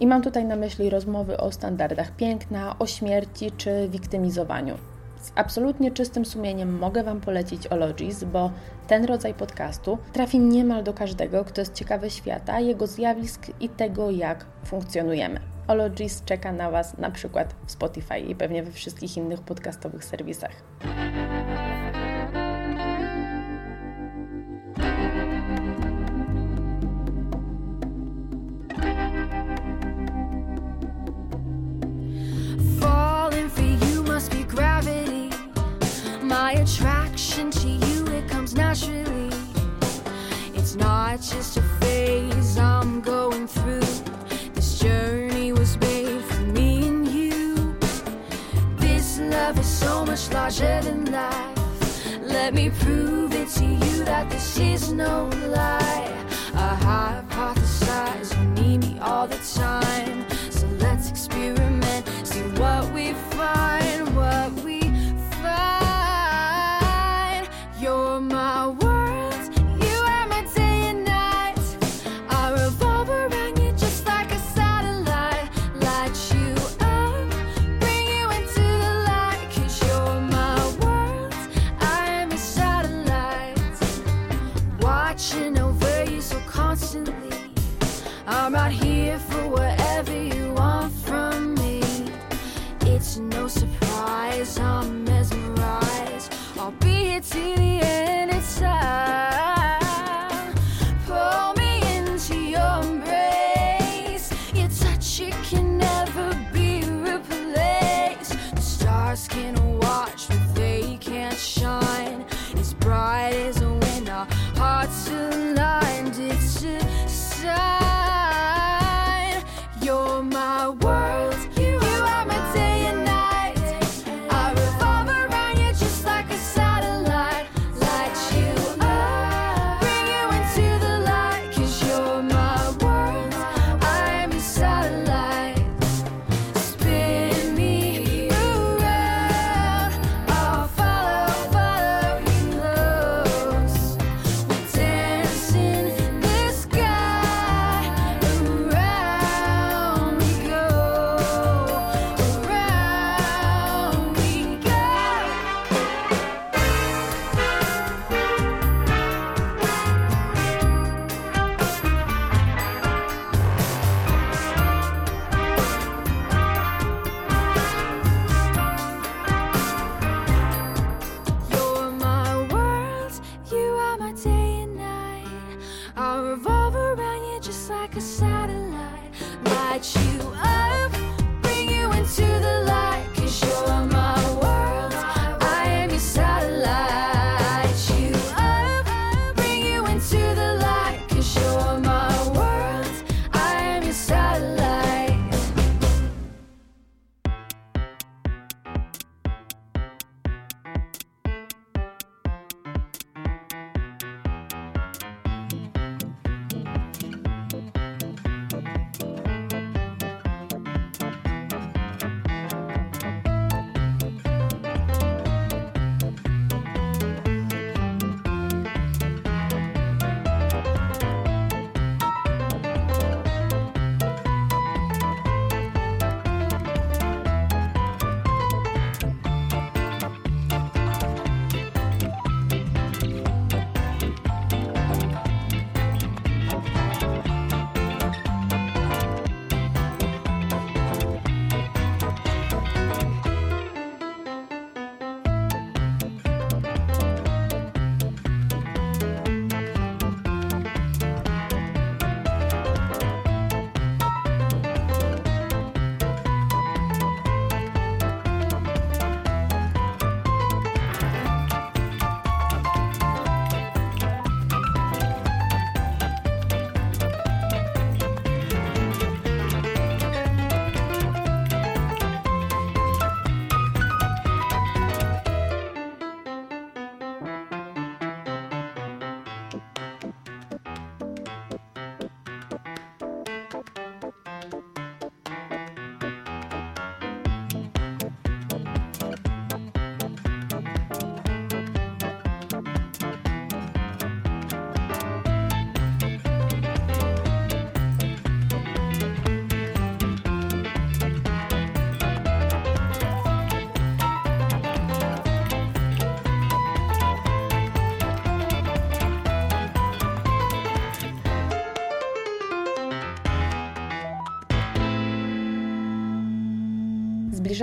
I 0.00 0.06
mam 0.06 0.22
tutaj 0.22 0.44
na 0.44 0.56
myśli 0.56 0.90
rozmowy 0.90 1.36
o 1.36 1.52
standardach 1.52 2.16
piękna, 2.16 2.78
o 2.78 2.86
śmierci 2.86 3.50
czy 3.50 3.88
wiktymizowaniu. 3.88 4.74
Z 5.20 5.32
absolutnie 5.34 5.90
czystym 5.90 6.24
sumieniem 6.24 6.78
mogę 6.78 7.02
Wam 7.02 7.20
polecić 7.20 7.66
Ologies, 7.66 8.24
bo 8.24 8.50
ten 8.88 9.04
rodzaj 9.04 9.34
podcastu 9.34 9.98
trafi 10.12 10.38
niemal 10.38 10.84
do 10.84 10.94
każdego, 10.94 11.44
kto 11.44 11.60
jest 11.60 11.74
ciekawy 11.74 12.10
świata, 12.10 12.60
jego 12.60 12.86
zjawisk 12.86 13.46
i 13.60 13.68
tego, 13.68 14.10
jak 14.10 14.46
funkcjonujemy. 14.64 15.53
Ologies 15.68 16.22
czeka 16.24 16.52
na 16.52 16.70
Was 16.70 16.98
na 16.98 17.10
przykład 17.10 17.54
w 17.66 17.70
Spotify 17.70 18.18
i 18.18 18.34
pewnie 18.34 18.62
we 18.62 18.72
wszystkich 18.72 19.16
innych 19.16 19.40
podcastowych 19.40 20.04
serwisach. 20.04 20.52
Attraction 36.64 37.50
to 37.50 37.68
you, 37.68 38.22
comes 38.28 38.54
naturally. 38.54 39.30
It's 40.54 40.76
not 40.76 41.20
just 41.20 41.56
a 41.58 41.62
phase 41.80 42.56
I'm 42.56 43.02
going 43.02 43.46
through. 43.46 43.63
larger 50.44 50.82
than 50.82 51.06
life. 51.06 52.20
Let 52.20 52.52
me 52.52 52.68
prove 52.68 53.32
it 53.32 53.48
to 53.56 53.64
you 53.64 54.04
that 54.04 54.28
this 54.28 54.58
is 54.58 54.92
no 54.92 55.30
lie. 55.48 56.12
I 56.52 57.22
hypothesize 57.24 58.28
you 58.36 58.62
need 58.62 58.80
me 58.82 58.98
all 59.00 59.26
the 59.26 59.38
time. 59.38 60.23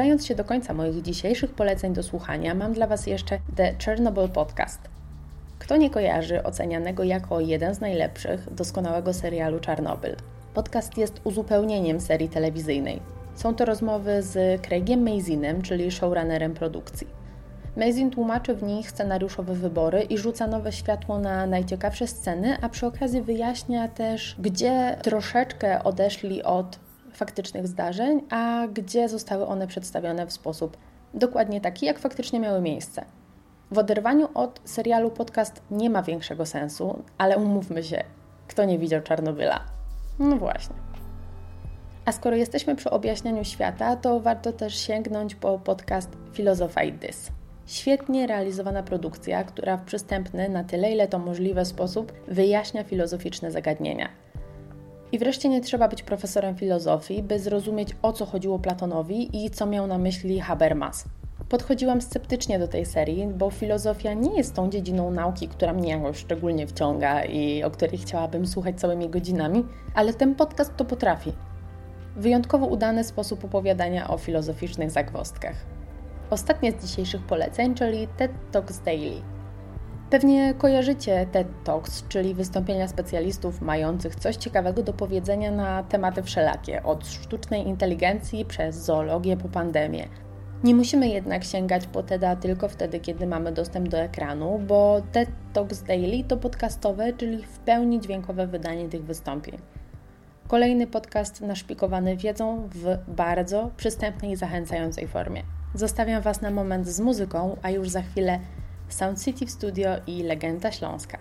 Zbliżając 0.02 0.26
się 0.26 0.36
do 0.36 0.44
końca 0.44 0.74
moich 0.74 1.02
dzisiejszych 1.02 1.54
poleceń 1.54 1.94
do 1.94 2.04
słuchania, 2.04 2.56
mam 2.56 2.74
dla 2.74 2.88
Was 2.88 3.08
jeszcze 3.08 3.40
The 3.56 3.74
Chernobyl 3.86 4.30
Podcast. 4.30 4.80
Kto 5.60 5.78
nie 5.78 5.90
kojarzy 5.90 6.44
ocenianego 6.44 7.04
jako 7.04 7.40
jeden 7.40 7.76
z 7.76 7.82
najlepszych 7.82 8.54
doskonałego 8.54 9.14
serialu 9.14 9.60
Czarnobyl? 9.60 10.16
Podcast 10.54 10.98
jest 10.98 11.22
uzupełnieniem 11.24 12.00
serii 12.00 12.30
telewizyjnej. 12.30 13.02
Są 13.36 13.56
to 13.56 13.66
rozmowy 13.66 14.24
z 14.24 14.62
Craigiem 14.62 15.04
Mazinem, 15.04 15.62
czyli 15.62 15.92
showrunnerem 15.92 16.54
produkcji. 16.54 17.08
Mazin 17.78 18.12
tłumaczy 18.12 18.56
w 18.56 18.64
nich 18.64 18.92
scenariuszowe 18.92 19.54
wybory 19.54 20.02
i 20.02 20.18
rzuca 20.18 20.48
nowe 20.48 20.72
światło 20.72 21.20
na 21.20 21.46
najciekawsze 21.46 22.08
sceny, 22.08 22.58
a 22.62 22.70
przy 22.70 22.86
okazji 22.88 23.22
wyjaśnia 23.22 23.88
też, 23.88 24.36
gdzie 24.40 24.98
troszeczkę 25.02 25.84
odeszli 25.84 26.44
od 26.44 26.80
faktycznych 27.17 27.67
zdarzeń, 27.67 28.21
a 28.30 28.67
gdzie 28.74 29.10
zostały 29.10 29.47
one 29.47 29.67
przedstawione 29.67 30.28
w 30.28 30.34
sposób 30.34 30.78
dokładnie 31.13 31.62
taki, 31.62 31.86
jak 31.86 32.00
faktycznie 32.00 32.39
miały 32.39 32.62
miejsce. 32.62 33.06
W 33.71 33.78
oderwaniu 33.78 34.30
od 34.34 34.62
serialu 34.65 35.12
podcast 35.12 35.62
nie 35.71 35.89
ma 35.89 36.04
większego 36.04 36.45
sensu, 36.45 37.04
ale 37.17 37.38
umówmy 37.38 37.84
się, 37.84 38.04
kto 38.47 38.65
nie 38.65 38.80
widział 38.80 39.02
Czarnobyla? 39.02 39.60
No 40.19 40.36
właśnie. 40.36 40.76
A 42.06 42.12
skoro 42.12 42.36
jesteśmy 42.36 42.76
przy 42.76 42.89
objaśnianiu 42.89 43.43
świata, 43.43 43.95
to 43.95 44.19
warto 44.19 44.54
też 44.54 44.76
sięgnąć 44.80 45.36
po 45.36 45.60
podcast 45.60 46.10
Philosophy 46.34 46.91
This. 46.91 47.32
Świetnie 47.65 48.28
realizowana 48.28 48.84
produkcja, 48.84 49.43
która 49.43 49.78
w 49.78 49.84
przystępny 49.84 50.50
na 50.50 50.63
tyle, 50.63 50.91
ile 50.91 51.08
to 51.08 51.19
możliwe 51.19 51.65
sposób 51.65 52.13
wyjaśnia 52.28 52.84
filozoficzne 52.84 53.52
zagadnienia. 53.52 54.10
I 55.12 55.19
wreszcie 55.19 55.50
nie 55.50 55.62
trzeba 55.62 55.88
być 55.88 56.04
profesorem 56.04 56.56
filozofii, 56.56 57.24
by 57.24 57.39
zrozumieć 57.39 57.95
o 58.02 58.13
co 58.13 58.26
chodziło 58.26 58.60
Platonowi 58.60 59.45
i 59.45 59.50
co 59.50 59.65
miał 59.65 59.88
na 59.88 59.97
myśli 59.97 60.39
Habermas. 60.39 61.06
Podchodziłam 61.50 62.02
sceptycznie 62.02 62.60
do 62.60 62.67
tej 62.67 62.86
serii, 62.86 63.28
bo 63.28 63.50
filozofia 63.50 64.13
nie 64.13 64.38
jest 64.38 64.56
tą 64.56 64.69
dziedziną 64.69 65.12
nauki, 65.12 65.47
która 65.47 65.74
mnie 65.74 65.89
jakoś 65.89 66.17
szczególnie 66.17 66.67
wciąga 66.67 67.24
i 67.24 67.63
o 67.63 67.71
której 67.71 67.97
chciałabym 67.97 68.47
słuchać 68.47 68.80
całymi 68.80 69.10
godzinami, 69.10 69.65
ale 69.95 70.13
ten 70.13 70.36
podcast 70.36 70.78
to 70.78 70.86
potrafi. 70.86 71.34
Wyjątkowo 72.15 72.65
udany 72.65 73.04
sposób 73.04 73.45
opowiadania 73.45 74.10
o 74.10 74.17
filozoficznych 74.17 74.91
zagwozdkach. 74.91 75.56
Ostatnie 76.30 76.71
z 76.71 76.86
dzisiejszych 76.86 77.21
poleceń, 77.21 77.76
czyli 77.76 78.08
TED 78.17 78.32
Talks 78.52 78.80
Daily. 78.80 79.21
Pewnie 80.12 80.54
kojarzycie 80.54 81.26
TED 81.32 81.47
Talks, 81.63 82.08
czyli 82.08 82.34
wystąpienia 82.34 82.88
specjalistów 82.88 83.62
mających 83.62 84.15
coś 84.15 84.36
ciekawego 84.36 84.84
do 84.84 84.93
powiedzenia 84.93 85.52
na 85.52 85.84
tematy 85.84 86.24
wszelakie, 86.24 86.84
od 86.84 87.08
sztucznej 87.08 87.67
inteligencji 87.67 88.45
przez 88.45 88.76
zoologię 88.76 89.38
po 89.38 89.50
pandemię. 89.50 90.08
Nie 90.63 90.76
musimy 90.76 91.08
jednak 91.08 91.43
sięgać 91.43 91.88
po 91.88 92.04
TEDa 92.04 92.36
tylko 92.36 92.69
wtedy, 92.69 93.00
kiedy 93.00 93.28
mamy 93.28 93.52
dostęp 93.52 93.88
do 93.88 93.97
ekranu, 93.97 94.60
bo 94.67 95.02
TED 95.12 95.30
Talks 95.54 95.84
Daily 95.84 96.24
to 96.24 96.38
podcastowe, 96.38 97.13
czyli 97.13 97.43
w 97.43 97.60
pełni 97.60 98.00
dźwiękowe 98.00 98.47
wydanie 98.47 98.89
tych 98.89 99.04
wystąpień. 99.04 99.58
Kolejny 100.47 100.88
podcast 100.88 101.41
naszpikowany 101.41 102.17
wiedzą 102.17 102.69
w 102.71 102.97
bardzo 103.08 103.71
przystępnej 103.78 104.32
i 104.32 104.36
zachęcającej 104.36 105.08
formie. 105.08 105.43
Zostawiam 105.74 106.21
Was 106.21 106.41
na 106.41 106.52
moment 106.52 106.88
z 106.88 107.00
muzyką, 107.00 107.58
a 107.62 107.69
już 107.69 107.89
za 107.89 108.02
chwilę 108.02 108.39
Sound 108.93 109.21
City 109.21 109.47
studio 109.47 109.89
i 110.08 110.23
Legenda 110.23 110.71
Śląska. 110.71 111.17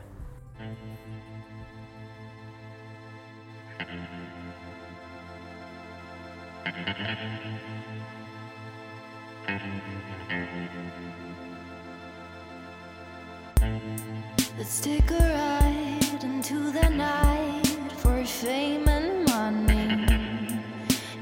Let's 14.58 14.80
take 14.82 15.10
a 15.10 15.18
ride 15.18 16.24
into 16.24 16.70
the 16.72 16.90
night 16.90 17.66
for 17.96 18.24
fame 18.26 18.86
and 18.88 19.24
money. 19.26 20.06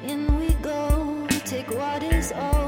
In 0.06 0.26
we 0.38 0.48
go, 0.62 1.26
take 1.44 1.70
what 1.70 2.02
is 2.02 2.32
old, 2.32 2.67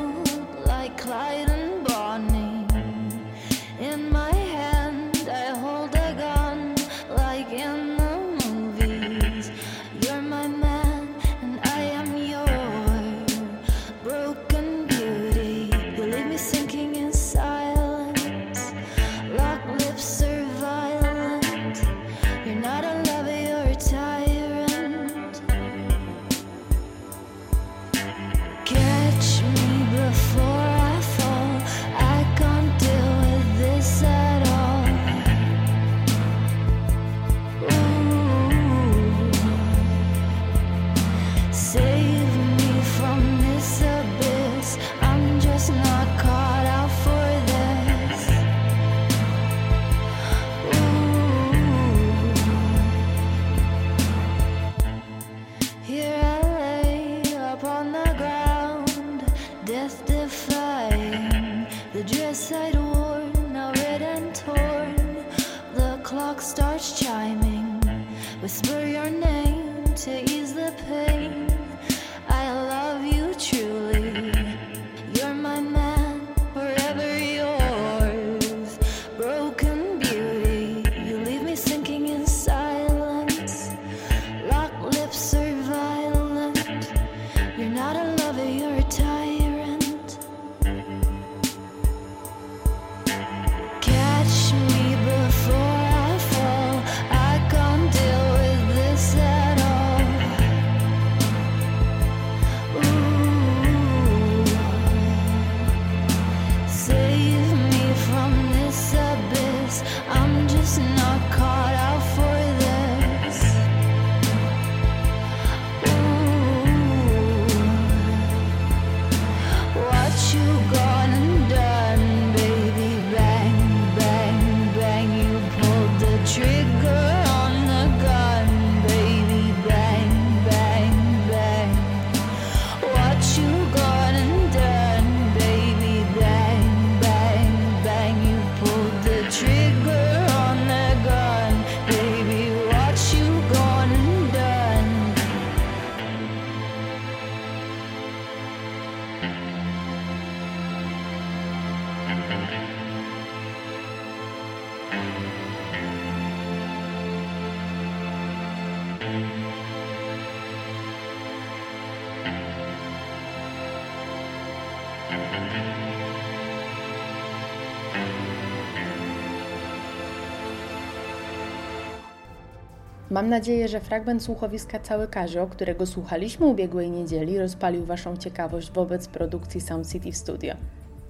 Mam 173.20 173.28
nadzieję, 173.28 173.68
że 173.68 173.80
fragment 173.80 174.22
słuchowiska 174.22 174.78
Cały 174.78 175.08
Kazio, 175.08 175.46
którego 175.46 175.86
słuchaliśmy 175.86 176.46
ubiegłej 176.46 176.90
niedzieli, 176.90 177.38
rozpalił 177.38 177.84
Waszą 177.84 178.16
ciekawość 178.16 178.70
wobec 178.70 179.08
produkcji 179.08 179.60
Sound 179.60 179.92
City 179.92 180.12
Studio. 180.12 180.54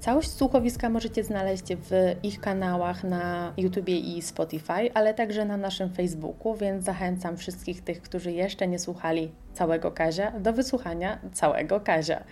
Całość 0.00 0.30
słuchowiska 0.30 0.88
możecie 0.90 1.24
znaleźć 1.24 1.64
w 1.76 2.16
ich 2.22 2.40
kanałach 2.40 3.04
na 3.04 3.52
YouTubie 3.56 3.98
i 3.98 4.22
Spotify, 4.22 4.94
ale 4.94 5.14
także 5.14 5.44
na 5.44 5.56
naszym 5.56 5.90
Facebooku, 5.90 6.54
więc 6.54 6.84
zachęcam 6.84 7.36
wszystkich 7.36 7.84
tych, 7.84 8.02
którzy 8.02 8.32
jeszcze 8.32 8.68
nie 8.68 8.78
słuchali 8.78 9.30
całego 9.52 9.90
Kazia, 9.90 10.30
do 10.40 10.52
wysłuchania 10.52 11.18
całego 11.32 11.80
Kazia. 11.80 12.24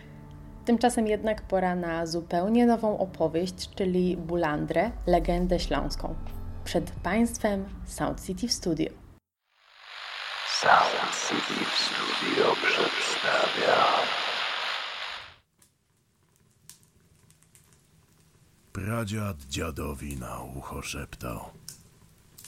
Tymczasem 0.64 1.06
jednak 1.06 1.42
pora 1.42 1.76
na 1.76 2.06
zupełnie 2.06 2.66
nową 2.66 2.98
opowieść, 2.98 3.70
czyli 3.74 4.16
Bulandrę, 4.16 4.90
legendę 5.06 5.60
śląską. 5.60 6.14
Przed 6.64 6.90
Państwem 6.90 7.64
Sound 7.86 8.26
City 8.26 8.48
w 8.48 8.52
studio. 8.52 9.07
Sound 10.62 11.12
City 11.28 11.64
w 11.64 11.74
studio 11.78 12.56
Pradziad 18.72 19.36
dziadowi 19.48 20.16
na 20.16 20.40
ucho 20.40 20.82
szeptał. 20.82 21.50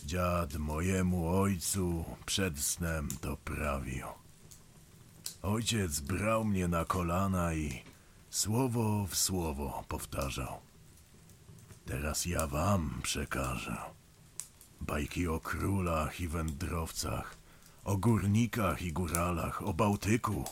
Dziad 0.07 0.55
mojemu 0.55 1.29
ojcu 1.29 2.05
przed 2.27 2.59
snem 2.59 3.09
to 3.21 3.37
prawił. 3.37 4.07
Ojciec 5.43 6.01
brał 6.01 6.45
mnie 6.45 6.69
na 6.69 6.85
kolana 6.85 7.55
i 7.55 7.83
słowo 8.31 9.07
w 9.07 9.17
słowo 9.17 9.85
powtarzał. 9.89 10.61
Teraz 11.87 12.27
ja 12.27 12.47
wam 12.47 13.01
przekażę. 13.03 13.77
Bajki 14.81 15.29
o 15.29 15.41
królach 15.41 16.21
i 16.21 16.29
wędrowcach, 16.29 17.40
o 17.85 17.97
górnikach 17.97 18.83
i 18.83 18.93
góralach, 18.93 19.63
o 19.63 19.75
Bałtyku, 19.75 20.45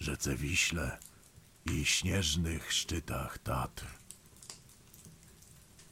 rzece 0.00 0.36
Wiśle 0.36 0.98
i 1.64 1.84
śnieżnych 1.84 2.72
szczytach 2.72 3.38
Tatr. 3.38 3.86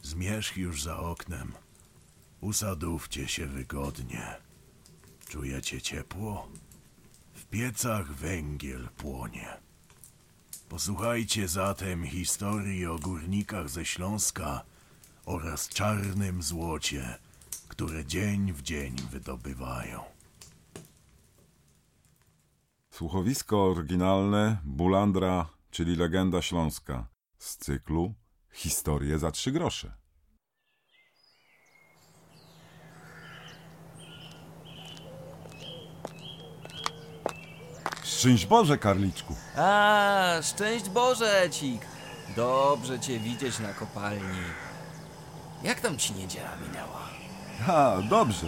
Zmierzch 0.03 0.57
już 0.57 0.83
za 0.83 0.99
oknem. 0.99 1.53
Usadówcie 2.41 3.29
się 3.29 3.47
wygodnie. 3.47 4.37
Czujecie 5.29 5.81
ciepło? 5.81 6.49
W 7.35 7.45
piecach 7.45 8.13
węgiel 8.13 8.89
płonie. 8.97 9.49
Posłuchajcie 10.69 11.49
zatem 11.49 12.07
historii 12.07 12.87
o 12.87 12.99
górnikach 12.99 13.69
ze 13.69 13.85
Śląska 13.85 14.63
oraz 15.27 15.69
czarnym 15.69 16.43
złocie, 16.43 17.19
które 17.69 18.05
dzień 18.05 18.53
w 18.53 18.63
dzień 18.63 18.97
wydobywają. 19.11 20.12
Słuchowisko 23.03 23.65
oryginalne 23.65 24.57
Bulandra, 24.65 25.47
czyli 25.71 25.97
legenda 25.97 26.43
śląska 26.43 27.07
z 27.39 27.57
cyklu 27.57 28.15
Historie 28.53 29.19
za 29.19 29.31
trzy 29.31 29.53
grosze. 29.53 29.93
Szczęść 38.05 38.47
Boże, 38.47 38.79
Karliczku. 38.79 39.35
A, 39.57 40.39
szczęść 40.43 40.89
Boże, 40.89 41.49
Cik. 41.51 41.87
Dobrze 42.37 43.01
cię 43.01 43.19
widzieć 43.19 43.59
na 43.59 43.73
kopalni. 43.73 44.43
Jak 45.63 45.81
tam 45.81 45.99
ci 45.99 46.13
niedziela 46.13 46.57
minęła? 46.57 47.09
Ha, 47.67 47.97
dobrze. 48.11 48.47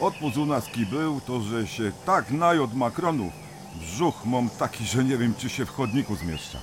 Odpust 0.00 0.36
u 0.36 0.46
nas 0.46 0.64
był, 0.90 1.20
to 1.20 1.40
że 1.40 1.66
się 1.66 1.92
tak 2.06 2.30
naj 2.30 2.58
od 2.58 2.74
makronów. 2.74 3.41
Brzuch 3.82 4.24
mam 4.24 4.50
taki, 4.50 4.84
że 4.84 5.04
nie 5.04 5.16
wiem, 5.16 5.34
czy 5.38 5.48
się 5.50 5.66
w 5.66 5.70
chodniku 5.70 6.16
zmieszcza. 6.16 6.58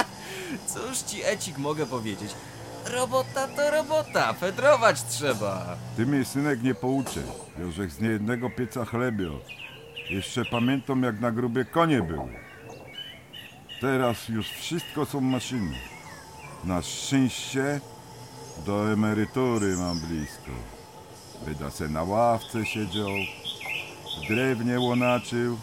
Cóż 0.74 0.98
ci, 0.98 1.24
Ecik, 1.24 1.58
mogę 1.58 1.86
powiedzieć? 1.86 2.30
Robota 2.86 3.48
to 3.48 3.70
robota, 3.70 4.32
fedrować 4.32 5.02
trzeba. 5.02 5.76
Ty 5.96 6.06
mnie, 6.06 6.24
synek, 6.24 6.62
nie 6.62 6.74
pouczy. 6.74 7.22
Jożech 7.58 7.92
z 7.92 8.00
niejednego 8.00 8.50
pieca 8.50 8.84
chlebio. 8.84 9.38
Jeszcze 10.10 10.44
pamiętam, 10.44 11.02
jak 11.02 11.20
na 11.20 11.30
grubie 11.30 11.64
konie 11.64 12.02
były. 12.02 12.28
Teraz 13.80 14.28
już 14.28 14.48
wszystko 14.48 15.06
są 15.06 15.20
maszyny. 15.20 15.78
Na 16.64 16.82
szczęście 16.82 17.80
do 18.66 18.92
emerytury 18.92 19.76
mam 19.76 20.00
blisko. 20.00 20.50
Wyda 21.46 21.70
se 21.70 21.88
na 21.88 22.02
ławce 22.02 22.66
siedział, 22.66 23.08
w 24.24 24.28
drewnie 24.28 24.80
łonaczył 24.80 25.58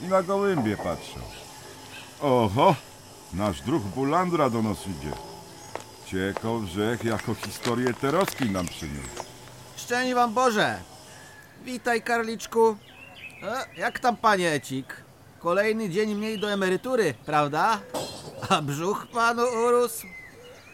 i 0.00 0.04
na 0.04 0.22
gołębie 0.22 0.76
patrzał. 0.76 1.22
Oho, 2.20 2.74
nasz 3.32 3.60
druh 3.60 3.82
Bulandra 3.82 4.50
do 4.50 4.62
nas 4.62 4.78
idzie. 4.86 5.12
Ciekaw, 6.06 6.62
że 6.74 6.98
jako 7.04 7.34
historię 7.34 7.94
Teroski 7.94 8.50
nam 8.50 8.66
przyniósł. 8.66 9.24
Szczęść 9.76 10.14
wam 10.14 10.34
Boże! 10.34 10.78
Witaj, 11.64 12.02
Karliczku. 12.02 12.76
E, 13.42 13.80
jak 13.80 13.98
tam, 13.98 14.16
panie 14.16 14.52
Ecik? 14.52 14.86
Kolejny 15.38 15.90
dzień 15.90 16.14
mniej 16.14 16.38
do 16.38 16.52
emerytury, 16.52 17.14
prawda? 17.26 17.80
A 18.48 18.62
brzuch 18.62 19.06
panu 19.12 19.42
urósł? 19.66 20.06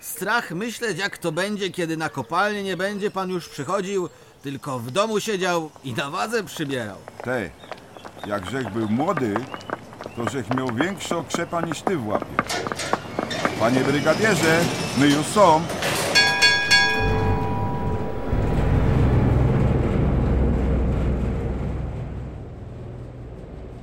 Strach 0.00 0.50
myśleć, 0.50 0.98
jak 0.98 1.18
to 1.18 1.32
będzie, 1.32 1.70
kiedy 1.70 1.96
na 1.96 2.08
kopalnię 2.08 2.62
nie 2.62 2.76
będzie 2.76 3.10
pan 3.10 3.30
już 3.30 3.48
przychodził, 3.48 4.08
tylko 4.42 4.78
w 4.78 4.90
domu 4.90 5.20
siedział 5.20 5.70
i 5.84 5.92
na 5.92 6.10
wadze 6.10 6.44
przybierał. 6.44 6.96
Te, 7.24 7.50
jak 8.26 8.50
Żech 8.50 8.70
był 8.70 8.88
młody, 8.88 9.34
to 10.16 10.30
Żech 10.30 10.54
miał 10.54 10.66
większą 10.74 11.24
krzepa 11.24 11.60
niż 11.60 11.82
ty 11.82 11.96
w 11.96 12.06
łapie. 12.06 12.26
Panie 13.60 13.80
brygadierze, 13.80 14.60
my 14.98 15.06
już 15.06 15.26
są. 15.26 15.60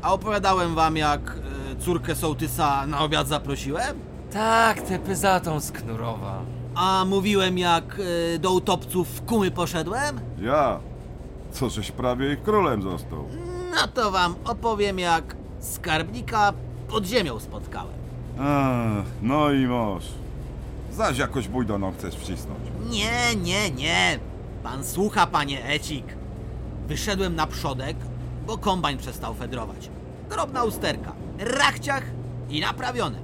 A 0.01 0.13
opowiadałem 0.13 0.75
wam, 0.75 0.97
jak 0.97 1.21
e, 1.71 1.75
córkę 1.75 2.15
sołtysa 2.15 2.87
na 2.87 2.99
obiad 2.99 3.27
zaprosiłem? 3.27 3.99
Tak, 4.33 4.81
tę 4.81 4.99
pyzatą 4.99 5.59
z 5.59 5.71
Knurowa. 5.71 6.41
A 6.75 7.05
mówiłem, 7.05 7.57
jak 7.57 8.01
e, 8.35 8.39
do 8.39 8.51
utopców 8.51 9.07
w 9.07 9.25
kumy 9.25 9.51
poszedłem? 9.51 10.19
Ja, 10.41 10.79
co 11.51 11.69
żeś 11.69 11.91
prawie 11.91 12.33
ich 12.33 12.43
królem 12.43 12.81
został. 12.81 13.25
No 13.71 13.87
to 13.87 14.11
wam 14.11 14.35
opowiem, 14.45 14.99
jak 14.99 15.35
skarbnika 15.59 16.53
pod 16.87 17.05
ziemią 17.05 17.39
spotkałem. 17.39 17.93
Ach, 18.39 19.05
no 19.21 19.51
i 19.51 19.67
moż. 19.67 20.03
Zaś 20.91 21.17
jakoś 21.17 21.47
bujdoną 21.47 21.91
chcesz 21.91 22.15
wcisnąć. 22.15 22.59
Nie, 22.89 23.35
nie, 23.35 23.71
nie. 23.71 24.19
Pan 24.63 24.83
słucha, 24.85 25.27
panie 25.27 25.65
Ecik. 25.65 26.05
Wyszedłem 26.87 27.35
na 27.35 27.47
przodek, 27.47 27.97
bo 28.47 28.57
kombajn 28.57 28.97
przestał 28.97 29.33
fedrować. 29.33 29.89
Drobna 30.29 30.63
usterka. 30.63 31.13
Rachciach 31.39 32.03
i 32.49 32.59
naprawione. 32.61 33.19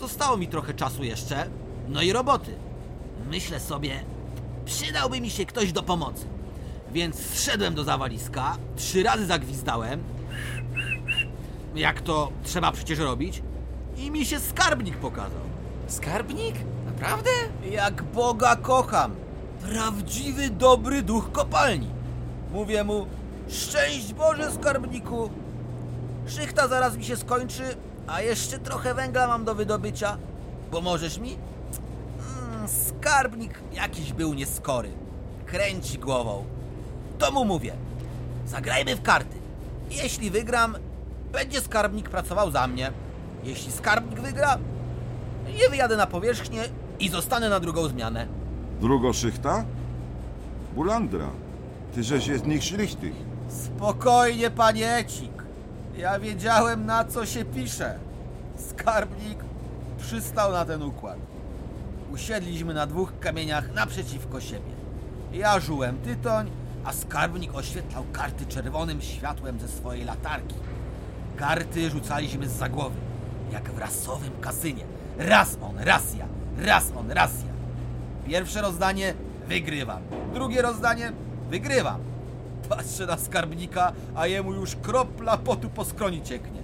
Zostało 0.00 0.36
mi 0.36 0.48
trochę 0.48 0.74
czasu 0.74 1.04
jeszcze, 1.04 1.46
no 1.88 2.02
i 2.02 2.12
roboty. 2.12 2.54
Myślę 3.30 3.60
sobie, 3.60 4.04
przydałby 4.64 5.20
mi 5.20 5.30
się 5.30 5.46
ktoś 5.46 5.72
do 5.72 5.82
pomocy. 5.82 6.26
Więc 6.92 7.16
zszedłem 7.16 7.74
do 7.74 7.84
zawaliska, 7.84 8.56
trzy 8.76 9.02
razy 9.02 9.26
zagwizdałem, 9.26 10.02
jak 11.74 12.00
to 12.00 12.32
trzeba 12.44 12.72
przecież 12.72 12.98
robić, 12.98 13.42
i 13.96 14.10
mi 14.10 14.26
się 14.26 14.40
skarbnik 14.40 14.96
pokazał. 14.96 15.40
Skarbnik? 15.86 16.54
Naprawdę? 16.86 17.30
Jak 17.70 18.02
Boga 18.02 18.56
kocham. 18.56 19.14
Prawdziwy 19.62 20.50
dobry 20.50 21.02
duch 21.02 21.32
kopalni. 21.32 21.90
Mówię 22.52 22.84
mu, 22.84 23.06
szczęść 23.48 24.12
Boże 24.14 24.52
skarbniku. 24.52 25.30
Szychta 26.26 26.68
zaraz 26.68 26.96
mi 26.96 27.04
się 27.04 27.16
skończy, 27.16 27.62
a 28.06 28.22
jeszcze 28.22 28.58
trochę 28.58 28.94
węgla 28.94 29.26
mam 29.28 29.44
do 29.44 29.54
wydobycia. 29.54 30.16
Pomożesz 30.70 31.18
mi? 31.18 31.36
Mm, 32.50 32.68
skarbnik 32.68 33.60
jakiś 33.72 34.12
był 34.12 34.34
nieskory. 34.34 34.90
Kręci 35.46 35.98
głową. 35.98 36.44
To 37.22 37.30
mu 37.32 37.44
mówię, 37.44 37.72
zagrajmy 38.46 38.96
w 38.96 39.02
karty. 39.02 39.36
Jeśli 39.90 40.30
wygram, 40.30 40.76
będzie 41.32 41.60
skarbnik 41.60 42.08
pracował 42.08 42.50
za 42.50 42.66
mnie. 42.66 42.92
Jeśli 43.44 43.72
skarbnik 43.72 44.20
wygra, 44.20 44.58
nie 45.62 45.68
wyjadę 45.70 45.96
na 45.96 46.06
powierzchnię 46.06 46.62
i 47.00 47.08
zostanę 47.08 47.48
na 47.48 47.60
drugą 47.60 47.88
zmianę. 47.88 48.26
Drugo 48.80 49.12
szychta? 49.12 49.64
Bulandra. 50.74 51.26
Ty 51.94 52.02
żeś 52.02 52.26
jest 52.26 52.46
nich 52.46 52.64
szlichtych. 52.64 53.12
Spokojnie, 53.48 54.50
panie 54.50 54.94
Ecik. 54.96 55.42
Ja 55.96 56.18
wiedziałem, 56.18 56.86
na 56.86 57.04
co 57.04 57.26
się 57.26 57.44
pisze. 57.44 57.98
Skarbnik 58.56 59.38
przystał 59.98 60.52
na 60.52 60.64
ten 60.64 60.82
układ. 60.82 61.18
Usiedliśmy 62.12 62.74
na 62.74 62.86
dwóch 62.86 63.12
kamieniach 63.20 63.74
naprzeciwko 63.74 64.40
siebie. 64.40 64.72
Ja 65.32 65.60
żułem 65.60 65.98
tytoń, 65.98 66.50
a 66.84 66.92
skarbnik 66.92 67.54
oświetlał 67.54 68.04
karty 68.12 68.46
czerwonym 68.46 69.02
światłem 69.02 69.60
ze 69.60 69.68
swojej 69.68 70.04
latarki. 70.04 70.54
Karty 71.36 71.90
rzucaliśmy 71.90 72.48
z 72.48 72.68
głowy, 72.70 72.96
jak 73.52 73.70
w 73.70 73.78
rasowym 73.78 74.30
kasynie. 74.40 74.84
Raz 75.18 75.58
on, 75.62 75.78
raz 75.78 76.14
ja, 76.14 76.26
raz 76.58 76.92
on, 76.96 77.10
raz 77.10 77.32
ja. 77.32 77.52
Pierwsze 78.28 78.62
rozdanie 78.62 79.14
wygrywam, 79.48 80.02
drugie 80.34 80.62
rozdanie 80.62 81.12
wygrywam. 81.50 82.00
Patrzę 82.68 83.06
na 83.06 83.18
skarbnika, 83.18 83.92
a 84.14 84.26
jemu 84.26 84.54
już 84.54 84.76
kropla 84.76 85.38
potu 85.38 85.70
po 85.70 85.84
skroni 85.84 86.22
cieknie. 86.22 86.62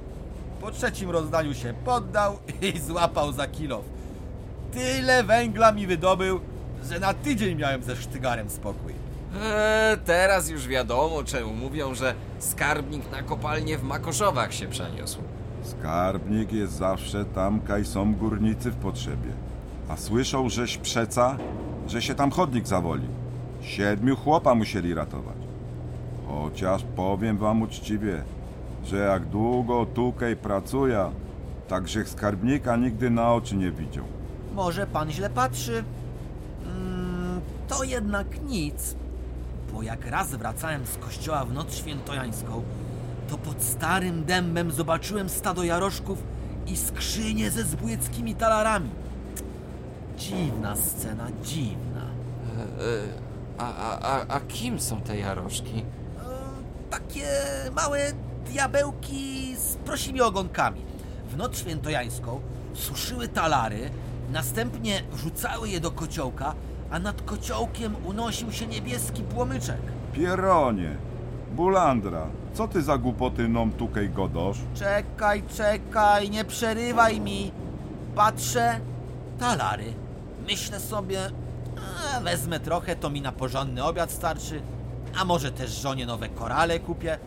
Po 0.61 0.71
trzecim 0.71 1.11
rozdaniu 1.11 1.55
się 1.55 1.75
poddał 1.85 2.39
i 2.75 2.81
złapał 2.81 3.33
za 3.33 3.49
kilof. 3.49 3.85
Tyle 4.73 5.25
węgla 5.25 5.73
mi 5.73 5.87
wydobył, 5.87 6.41
że 6.89 7.01
na 7.01 7.15
tydzień 7.15 7.59
miałem 7.59 7.83
ze 7.83 7.97
sztygarem 7.97 8.51
spokój. 8.51 9.08
Eee, 9.35 9.99
teraz 10.05 10.49
już 10.51 10.69
wiadomo, 10.69 11.25
czemu 11.25 11.53
mówią, 11.55 11.95
że 11.95 12.15
skarbnik 12.39 13.11
na 13.13 13.23
kopalnię 13.23 13.79
w 13.79 13.83
Makoszowach 13.83 14.53
się 14.55 14.69
przeniósł. 14.69 15.19
Skarbnik 15.63 16.53
jest 16.53 16.73
zawsze 16.73 17.25
tam, 17.25 17.61
kaj 17.61 17.85
są 17.85 18.15
górnicy 18.15 18.71
w 18.71 18.77
potrzebie. 18.77 19.31
A 19.89 19.97
słyszał, 19.97 20.51
żeś 20.51 20.77
przeca, 20.77 21.37
że 21.87 22.03
się 22.03 22.15
tam 22.15 22.31
chodnik 22.31 22.67
zawoli. 22.67 23.07
Siedmiu 23.63 24.17
chłopa 24.17 24.55
musieli 24.55 24.95
ratować. 24.95 25.37
Chociaż 26.29 26.83
powiem 26.97 27.39
wam 27.39 27.63
uczciwie, 27.63 28.23
że 28.85 28.97
jak 28.97 29.27
długo 29.27 29.87
tukej 29.87 30.37
pracuje, 30.37 31.11
także 31.69 32.05
skarbnika 32.07 32.77
nigdy 32.77 33.11
na 33.11 33.35
oczy 33.35 33.57
nie 33.57 33.71
widział. 33.71 34.05
Może 34.55 34.87
pan 34.87 35.11
źle 35.11 35.31
patrzy? 35.31 35.85
Mm, 36.67 37.41
to 37.69 37.85
jednak 37.85 38.43
nic, 38.43 38.97
bo 39.79 39.83
jak 39.83 40.07
raz 40.07 40.31
wracałem 40.31 40.87
z 40.87 40.97
kościoła 40.97 41.45
w 41.45 41.53
noc 41.53 41.75
świętojańską, 41.75 42.63
to 43.31 43.39
pod 43.39 43.63
starym 43.63 44.25
dębem 44.25 44.73
zobaczyłem 44.73 45.29
stado 45.29 45.63
jaroszków 45.63 46.19
i 46.67 46.77
skrzynię 46.77 47.51
ze 47.51 47.65
zbłyckimi 47.65 48.35
talarami. 48.35 48.91
Dziwna 50.17 50.77
scena, 50.77 51.27
dziwna. 51.43 52.03
Eee, 52.81 53.09
a, 53.59 53.75
a, 53.75 54.01
a, 54.01 54.27
a 54.29 54.41
kim 54.41 54.81
są 54.81 55.01
te 55.01 55.19
jaroszki? 55.19 55.85
Takie 56.91 57.29
małe 57.77 58.13
diabełki 58.47 59.57
z 59.57 59.77
prosimi 59.77 60.21
ogonkami. 60.21 60.81
W 61.31 61.37
noc 61.37 61.59
świętojańską 61.59 62.41
suszyły 62.75 63.29
talary, 63.29 63.91
następnie 64.33 65.03
wrzucały 65.13 65.69
je 65.69 65.81
do 65.81 65.91
kociołka, 65.91 66.55
a 66.91 66.99
nad 66.99 67.23
kociołkiem 67.23 67.97
unosił 68.05 68.53
się 68.53 68.67
niebieski 68.67 69.23
płomyczek. 69.23 69.81
Pieronie, 70.13 70.97
Bulandra, 71.53 72.27
co 72.55 72.69
ty 72.69 72.83
za 72.83 72.99
głupoty 72.99 73.49
nom 73.49 73.73
tukej 73.73 74.11
godosz? 74.11 74.59
Czekaj, 74.75 75.43
czekaj, 75.57 76.31
nie 76.31 76.45
przerywaj 76.45 77.21
mi. 77.21 77.53
Patrzę, 78.15 78.81
talary. 79.39 79.93
Myślę 80.47 80.81
sobie, 80.81 81.21
a, 82.17 82.21
wezmę 82.21 82.61
trochę, 82.61 82.97
to 82.97 83.11
mi 83.11 83.21
na 83.21 83.33
porządny 83.33 83.85
obiad 83.85 84.11
starczy, 84.11 84.63
a 85.21 85.25
może 85.25 85.53
też 85.53 85.71
żonie 85.71 86.07
nowe 86.07 86.29
korale 86.29 86.81
kupię. 86.81 87.19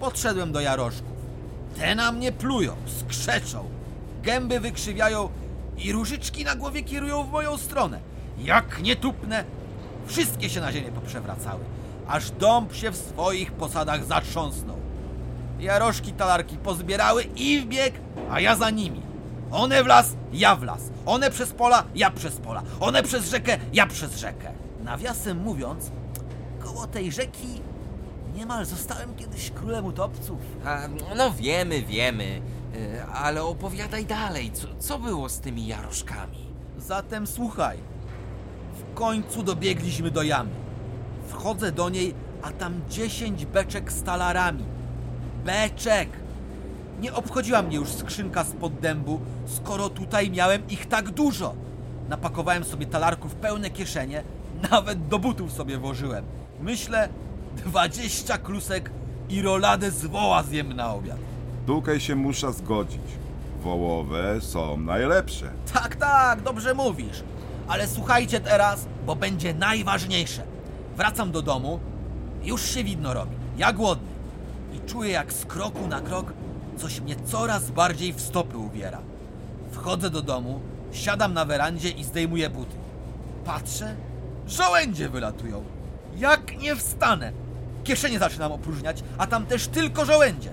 Podszedłem 0.00 0.52
do 0.52 0.60
jaroszków. 0.60 1.20
Te 1.78 1.94
na 1.94 2.12
mnie 2.12 2.32
plują, 2.32 2.72
skrzeczą, 2.86 3.64
gęby 4.22 4.60
wykrzywiają 4.60 5.28
i 5.78 5.92
różyczki 5.92 6.44
na 6.44 6.54
głowie 6.56 6.82
kierują 6.82 7.24
w 7.24 7.30
moją 7.30 7.56
stronę. 7.56 8.00
Jak 8.44 8.82
nie 8.82 8.96
tupnę, 8.96 9.44
wszystkie 10.06 10.48
się 10.50 10.60
na 10.60 10.72
ziemię 10.72 10.92
poprzewracały, 10.92 11.64
aż 12.08 12.30
dąb 12.30 12.74
się 12.74 12.90
w 12.90 12.96
swoich 12.96 13.52
posadach 13.52 14.04
zatrząsnął. 14.04 14.76
Jaroszki 15.60 16.12
talarki 16.12 16.56
pozbierały 16.56 17.22
i 17.22 17.60
w 17.60 17.66
bieg, 17.66 17.94
a 18.30 18.40
ja 18.40 18.56
za 18.56 18.70
nimi. 18.70 19.02
One 19.50 19.84
w 19.84 19.86
las, 19.86 20.16
ja 20.32 20.56
w 20.56 20.62
las. 20.62 20.80
One 21.06 21.30
przez 21.30 21.52
pola, 21.52 21.84
ja 21.94 22.10
przez 22.10 22.36
pola. 22.36 22.62
One 22.80 23.02
przez 23.02 23.30
rzekę, 23.30 23.58
ja 23.72 23.86
przez 23.86 24.16
rzekę. 24.16 24.52
Nawiasem 24.84 25.42
mówiąc, 25.42 25.90
koło 26.60 26.86
tej 26.86 27.12
rzeki 27.12 27.60
niemal 28.34 28.66
zostałem 28.66 29.14
kiedyś 29.14 29.50
królem 29.50 29.84
utopców. 29.84 30.38
A, 30.64 30.78
no 31.16 31.30
wiemy, 31.30 31.82
wiemy, 31.82 32.40
Eee, 32.74 33.00
ale 33.14 33.42
opowiadaj 33.42 34.06
dalej, 34.06 34.50
co, 34.52 34.66
co 34.78 34.98
było 34.98 35.28
z 35.28 35.40
tymi 35.40 35.66
jaroszkami? 35.66 36.46
Zatem 36.78 37.26
słuchaj. 37.26 37.78
W 38.80 38.94
końcu 38.94 39.42
dobiegliśmy 39.42 40.10
do 40.10 40.22
jamy. 40.22 40.50
Wchodzę 41.28 41.72
do 41.72 41.88
niej, 41.88 42.14
a 42.42 42.50
tam 42.50 42.80
dziesięć 42.88 43.46
beczek 43.46 43.92
z 43.92 44.02
talarami. 44.02 44.64
Beczek! 45.44 46.08
Nie 47.00 47.14
obchodziła 47.14 47.62
mnie 47.62 47.76
już 47.76 47.88
skrzynka 47.88 48.44
spod 48.44 48.74
dębu, 48.74 49.20
skoro 49.46 49.88
tutaj 49.88 50.30
miałem 50.30 50.68
ich 50.68 50.86
tak 50.86 51.10
dużo. 51.10 51.54
Napakowałem 52.08 52.64
sobie 52.64 52.86
talarków 52.86 53.34
pełne 53.34 53.70
kieszenie, 53.70 54.22
nawet 54.70 55.08
do 55.08 55.18
butów 55.18 55.52
sobie 55.52 55.78
włożyłem. 55.78 56.24
Myślę, 56.60 57.08
dwadzieścia 57.56 58.38
klusek 58.38 58.90
i 59.28 59.42
roladę 59.42 59.90
z 59.90 60.06
woła 60.06 60.42
zjem 60.42 60.72
na 60.72 60.94
obiad. 60.94 61.18
Tukej 61.66 62.00
się 62.00 62.14
musza 62.16 62.52
zgodzić. 62.52 63.00
Wołowe 63.62 64.40
są 64.40 64.76
najlepsze. 64.76 65.50
Tak, 65.72 65.96
tak, 65.96 66.42
dobrze 66.42 66.74
mówisz. 66.74 67.22
Ale 67.70 67.88
słuchajcie 67.88 68.40
teraz, 68.40 68.86
bo 69.06 69.16
będzie 69.16 69.54
najważniejsze. 69.54 70.42
Wracam 70.96 71.32
do 71.32 71.42
domu, 71.42 71.80
już 72.42 72.62
się 72.62 72.84
widno 72.84 73.14
robi. 73.14 73.36
Ja 73.56 73.72
głodny. 73.72 74.08
I 74.74 74.88
czuję, 74.88 75.10
jak 75.10 75.32
z 75.32 75.44
kroku 75.44 75.86
na 75.86 76.00
krok 76.00 76.32
coś 76.78 77.00
mnie 77.00 77.16
coraz 77.24 77.70
bardziej 77.70 78.12
w 78.12 78.20
stopy 78.20 78.58
uwiera. 78.58 78.98
Wchodzę 79.70 80.10
do 80.10 80.22
domu, 80.22 80.60
siadam 80.92 81.34
na 81.34 81.44
werandzie 81.44 81.90
i 81.90 82.04
zdejmuję 82.04 82.50
buty. 82.50 82.76
Patrzę, 83.44 83.94
żołędzie 84.46 85.08
wylatują. 85.08 85.64
Jak 86.16 86.58
nie 86.58 86.76
wstanę? 86.76 87.32
Kieszenie 87.84 88.18
zaczynam 88.18 88.52
opróżniać, 88.52 89.02
a 89.18 89.26
tam 89.26 89.46
też 89.46 89.68
tylko 89.68 90.04
żołędzie. 90.04 90.50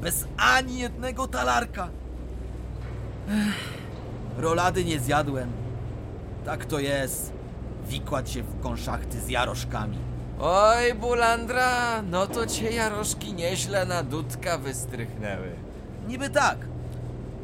Bez 0.00 0.24
ani 0.36 0.78
jednego 0.78 1.28
talarka. 1.28 1.88
Rolady 4.38 4.84
nie 4.84 5.00
zjadłem. 5.00 5.61
Tak 6.44 6.64
to 6.64 6.78
jest. 6.78 7.32
Wikłać 7.88 8.30
się 8.30 8.42
w 8.42 8.60
konszachty 8.60 9.20
z 9.20 9.28
jaroszkami. 9.28 9.98
Oj, 10.40 10.94
Bulandra, 10.94 12.02
no 12.02 12.26
to 12.26 12.46
cię 12.46 12.70
jaroszki 12.70 13.34
nieźle 13.34 13.86
na 13.86 14.02
dudka 14.02 14.58
wystrychnęły. 14.58 15.52
Niby 16.08 16.30
tak. 16.30 16.58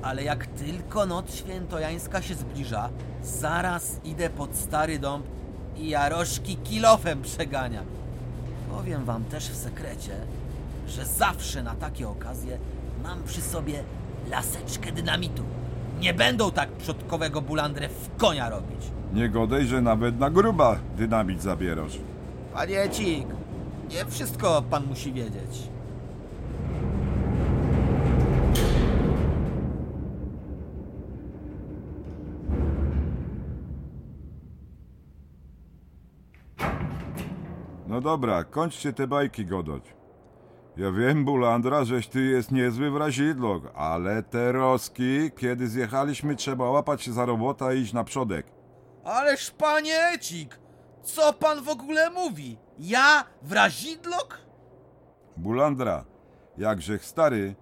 Ale 0.03 0.23
jak 0.23 0.47
tylko 0.47 1.07
noc 1.07 1.35
świętojańska 1.35 2.23
się 2.23 2.35
zbliża, 2.35 2.89
zaraz 3.23 4.01
idę 4.05 4.31
pod 4.31 4.57
stary 4.57 4.99
dom 4.99 5.23
i 5.77 5.89
jaroszki 5.89 6.57
kilofem 6.57 7.23
przegania. 7.23 7.83
Powiem 8.71 9.05
wam 9.05 9.25
też 9.25 9.49
w 9.49 9.57
sekrecie, 9.57 10.17
że 10.89 11.07
zawsze 11.07 11.63
na 11.63 11.75
takie 11.75 12.09
okazje 12.09 12.59
mam 13.03 13.23
przy 13.23 13.41
sobie 13.41 13.83
laseczkę 14.31 14.93
dynamitu. 14.93 15.43
Nie 16.01 16.15
będą 16.15 16.51
tak 16.51 16.73
przodkowego 16.73 17.43
bulandrę 17.43 17.89
w 17.89 18.17
konia 18.17 18.51
robić. 18.51 18.91
Nie 19.13 19.29
godej, 19.29 19.67
że 19.67 19.83
nawet 19.83 20.19
na 20.19 20.31
gruba 20.31 20.77
dynamit 20.97 21.43
zabierasz. 21.43 21.99
Panie 22.55 22.89
Cik, 22.91 23.27
nie 23.91 24.05
wszystko 24.05 24.63
pan 24.71 24.87
musi 24.87 25.13
wiedzieć. 25.13 25.69
No 37.87 38.01
dobra, 38.01 38.45
kończcie 38.45 38.93
te 38.93 39.07
bajki 39.07 39.47
godać. 39.47 39.98
Ja 40.79 40.93
wiem, 40.93 41.25
Bulandra, 41.25 41.85
żeś 41.85 42.09
ty 42.09 42.23
jest 42.23 42.53
niezły 42.53 42.91
wrazidlok, 42.91 43.63
ale 43.75 44.23
te 44.23 44.53
roski, 44.53 45.31
kiedy 45.37 45.69
zjechaliśmy, 45.69 46.37
trzeba 46.37 46.71
łapać 46.71 47.03
się 47.03 47.13
za 47.13 47.25
robota 47.27 47.73
i 47.73 47.81
iść 47.81 47.93
na 47.93 48.05
przodek. 48.05 48.47
Ależ 49.05 49.51
panie 49.51 49.95
Ecik, 50.15 50.59
co 51.03 51.33
pan 51.33 51.63
w 51.63 51.69
ogóle 51.69 52.11
mówi? 52.11 52.59
Ja 52.79 53.25
wrazidlok? 53.43 54.39
Bulandra, 55.37 56.05
jakżech 56.59 57.05
stary, 57.05 57.55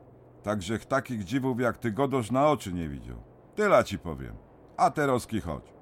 takżech 0.43 0.85
takich 0.85 1.25
dziwów 1.25 1.61
jak 1.61 1.79
ty 1.79 1.93
godosz 1.93 2.31
na 2.31 2.49
oczy 2.51 2.73
nie 2.73 2.89
widział. 2.89 3.23
Tyle 3.55 3.85
ci 3.85 3.99
powiem. 3.99 4.37
A 4.77 4.91
te 4.91 5.07
roski 5.07 5.41
chodź. 5.41 5.76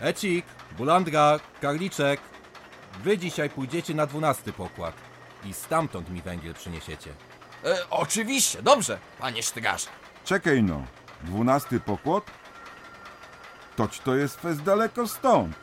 Ecik, 0.00 0.46
Bulandra, 0.78 1.40
Karliczek, 1.60 2.20
wy 3.04 3.18
dzisiaj 3.18 3.50
pójdziecie 3.50 3.94
na 3.94 4.06
dwunasty 4.06 4.52
pokład 4.52 4.94
i 5.44 5.52
stamtąd 5.52 6.10
mi 6.10 6.22
węgiel 6.22 6.54
przyniesiecie. 6.54 7.10
E, 7.64 7.90
oczywiście, 7.90 8.62
dobrze, 8.62 8.98
panie 9.18 9.42
sztygarze. 9.42 9.86
Czekaj 10.24 10.62
no, 10.62 10.82
dwunasty 11.24 11.80
pokład? 11.80 12.24
Toć 13.76 13.98
to 14.00 14.16
jest 14.16 14.40
fest 14.40 14.62
daleko 14.62 15.08
stąd. 15.08 15.56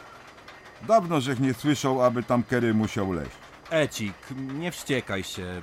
Dawno 0.82 1.22
żech 1.22 1.40
nie 1.40 1.54
słyszał, 1.54 2.02
aby 2.04 2.24
tam 2.24 2.44
Kery 2.44 2.74
musiał 2.74 3.14
leść. 3.14 3.32
Ecik, 3.70 4.14
nie 4.36 4.72
wściekaj 4.72 5.24
się, 5.24 5.62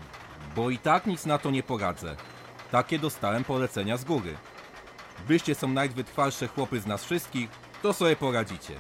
bo 0.56 0.70
i 0.70 0.78
tak 0.78 1.06
nic 1.06 1.26
na 1.26 1.38
to 1.38 1.50
nie 1.50 1.62
poradzę. 1.62 2.16
Takie 2.70 2.98
dostałem 2.98 3.44
polecenia 3.44 3.96
z 3.96 4.04
góry. 4.04 4.36
Wyście 5.26 5.54
są 5.54 5.68
najwytrwalsze 5.68 6.48
chłopy 6.48 6.80
z 6.80 6.86
nas 6.86 7.04
wszystkich, 7.04 7.50
to 7.85 7.93
sobie 7.93 8.16
poradzicie. 8.16 8.74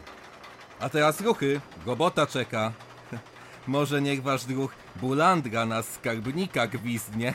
A 0.80 0.88
teraz 0.88 1.20
ruchy, 1.20 1.60
robota 1.86 2.26
czeka. 2.26 2.72
Może 3.66 4.02
niech 4.02 4.22
wasz 4.22 4.44
druh 4.44 4.74
Bulandra 4.96 5.66
na 5.66 5.82
skarbnika 5.82 6.66
gwizdnie. 6.66 7.34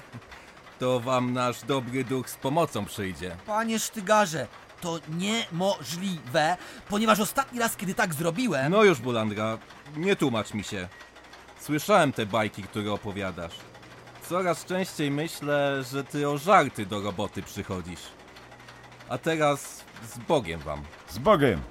To 0.80 1.00
wam 1.00 1.34
nasz 1.34 1.62
dobry 1.62 2.04
duch 2.04 2.30
z 2.30 2.36
pomocą 2.36 2.86
przyjdzie. 2.86 3.38
Panie 3.46 3.80
Sztygarze, 3.80 4.48
to 4.82 5.00
niemożliwe, 5.10 6.58
ponieważ 6.90 7.20
ostatni 7.20 7.60
raz, 7.60 7.76
kiedy 7.76 7.94
tak 7.94 8.14
zrobiłem... 8.14 8.72
No 8.72 8.84
już, 8.84 9.00
Bulandra, 9.00 9.58
nie 9.98 10.16
tłumacz 10.16 10.54
mi 10.54 10.64
się. 10.64 10.88
Słyszałem 11.60 12.14
te 12.14 12.26
bajki, 12.26 12.64
które 12.64 12.92
opowiadasz. 12.92 13.56
Coraz 14.30 14.66
częściej 14.66 15.12
myślę, 15.12 15.84
że 15.92 16.04
ty 16.04 16.30
o 16.30 16.38
żarty 16.38 16.86
do 16.86 17.02
roboty 17.02 17.44
przychodzisz. 17.44 18.02
A 19.10 19.18
teraz 19.18 19.84
z 20.14 20.18
Bogiem 20.18 20.60
wam. 20.60 20.84
Z 21.10 21.18
Bogiem! 21.20 21.62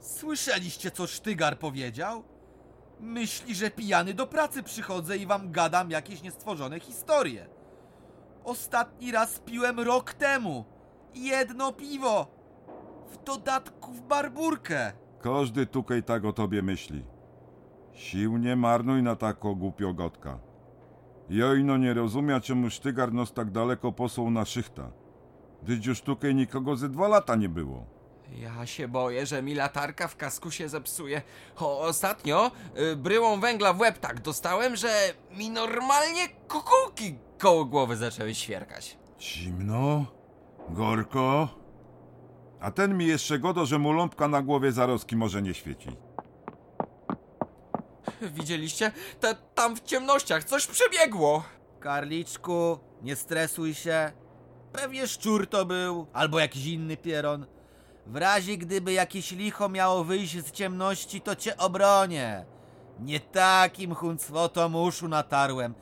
Słyszeliście, 0.00 0.90
co 0.90 1.06
Sztygar 1.06 1.58
powiedział? 1.58 2.24
Myśli, 3.00 3.54
że 3.54 3.70
pijany 3.70 4.14
do 4.14 4.26
pracy 4.26 4.62
przychodzę 4.62 5.16
i 5.16 5.26
wam 5.26 5.52
gadam 5.52 5.90
jakieś 5.90 6.22
niestworzone 6.22 6.80
historie. 6.80 7.46
Ostatni 8.44 9.12
raz 9.12 9.38
piłem 9.38 9.80
rok 9.80 10.14
temu. 10.14 10.64
Jedno 11.14 11.72
piwo. 11.72 12.39
W 13.10 13.24
dodatku 13.24 13.92
w 13.92 14.00
barburkę. 14.00 14.92
Każdy 15.22 15.66
tukaj 15.66 16.02
tak 16.02 16.24
o 16.24 16.32
tobie 16.32 16.62
myśli. 16.62 17.04
Sił 17.92 18.36
nie 18.38 18.56
marnuj 18.56 19.02
na 19.02 19.16
tako 19.16 19.54
głupiogotka. 19.54 20.38
Jojno 21.30 21.76
nie 21.76 21.94
rozumia, 21.94 22.40
czemu 22.40 22.70
Sztygar 22.70 23.12
nos 23.12 23.32
tak 23.32 23.50
daleko 23.50 23.92
posłał 23.92 24.30
na 24.30 24.44
szychta. 24.44 24.90
Gdyż 25.62 25.86
już 25.86 26.02
tukaj 26.02 26.34
nikogo 26.34 26.76
ze 26.76 26.88
dwa 26.88 27.08
lata 27.08 27.36
nie 27.36 27.48
było. 27.48 27.86
Ja 28.38 28.66
się 28.66 28.88
boję, 28.88 29.26
że 29.26 29.42
mi 29.42 29.54
latarka 29.54 30.08
w 30.08 30.16
kasku 30.16 30.50
się 30.50 30.68
zepsuje. 30.68 31.22
O, 31.56 31.80
ostatnio 31.80 32.50
y, 32.92 32.96
bryłą 32.96 33.40
węgla 33.40 33.72
w 33.72 33.80
łeb 33.80 33.98
tak 33.98 34.20
dostałem, 34.20 34.76
że 34.76 34.88
mi 35.38 35.50
normalnie 35.50 36.28
kukułki 36.48 37.14
koło 37.38 37.64
głowy 37.64 37.96
zaczęły 37.96 38.34
świerkać. 38.34 38.98
Zimno? 39.20 40.04
Gorko? 40.68 41.48
A 42.60 42.70
ten 42.70 42.96
mi 42.98 43.06
jeszcze 43.06 43.38
godo, 43.38 43.66
że 43.66 43.78
mu 43.78 43.92
lampka 43.92 44.28
na 44.28 44.42
głowie 44.42 44.72
zaroski 44.72 45.16
może 45.16 45.42
nie 45.42 45.54
świeci. 45.54 45.96
Widzieliście? 48.22 48.92
Te, 49.20 49.34
tam 49.54 49.76
w 49.76 49.80
ciemnościach 49.80 50.44
coś 50.44 50.66
przebiegło. 50.66 51.42
Karliczku, 51.80 52.78
nie 53.02 53.16
stresuj 53.16 53.74
się. 53.74 54.12
Pewnie 54.72 55.08
szczur 55.08 55.46
to 55.46 55.64
był, 55.64 56.06
albo 56.12 56.38
jakiś 56.38 56.66
inny 56.66 56.96
pieron. 56.96 57.46
W 58.06 58.16
razie 58.16 58.56
gdyby 58.56 58.92
jakieś 58.92 59.30
licho 59.30 59.68
miało 59.68 60.04
wyjść 60.04 60.46
z 60.46 60.50
ciemności, 60.50 61.20
to 61.20 61.36
cię 61.36 61.56
obronię. 61.56 62.44
Nie 63.00 63.20
takim 63.20 63.94
huncwotom 63.94 64.76
uszu 64.76 65.08
natarłem. 65.08 65.74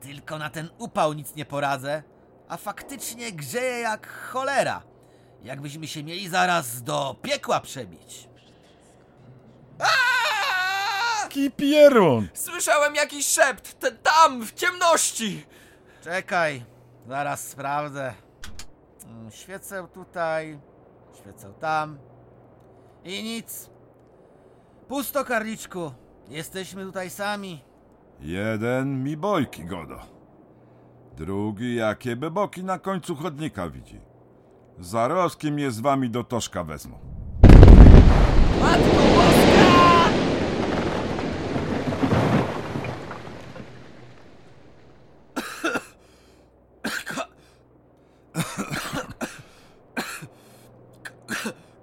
Tylko 0.00 0.38
na 0.38 0.50
ten 0.50 0.68
upał 0.78 1.12
nic 1.12 1.34
nie 1.34 1.44
poradzę, 1.44 2.02
a 2.48 2.56
faktycznie 2.56 3.32
grzeje 3.32 3.80
jak 3.80 4.08
cholera. 4.08 4.82
Jakbyśmy 5.42 5.86
się 5.88 6.04
mieli 6.04 6.28
zaraz 6.28 6.82
do 6.82 7.16
piekła 7.22 7.60
przebić. 7.60 8.28
Kipieron! 11.28 12.28
Słyszałem 12.34 12.94
jakiś 12.94 13.26
szept, 13.26 13.78
te, 13.80 13.92
tam, 13.92 14.42
w 14.46 14.52
ciemności. 14.54 15.46
Czekaj, 16.04 16.64
zaraz 17.08 17.48
sprawdzę. 17.48 18.14
Mm, 19.06 19.30
Świecę 19.30 19.86
tutaj, 19.94 20.58
świecę 21.20 21.52
tam. 21.60 21.98
I 23.04 23.22
nic. 23.22 23.70
Pusto, 24.88 25.24
Karliczku. 25.24 25.92
Jesteśmy 26.28 26.84
tutaj 26.84 27.10
sami. 27.10 27.64
Jeden 28.20 29.02
mi 29.04 29.16
bojki 29.16 29.64
godo. 29.64 30.00
Drugi 31.16 31.74
jakie 31.76 32.16
beboki 32.16 32.64
na 32.64 32.78
końcu 32.78 33.16
chodnika 33.16 33.70
widzi. 33.70 34.00
Zaroski 34.80 35.52
mnie 35.52 35.70
z 35.70 35.80
wami 35.80 36.10
do 36.10 36.24
toszka 36.24 36.64
wezmą. 36.64 36.98
Matko 38.60 39.02
Boska! 39.14 40.08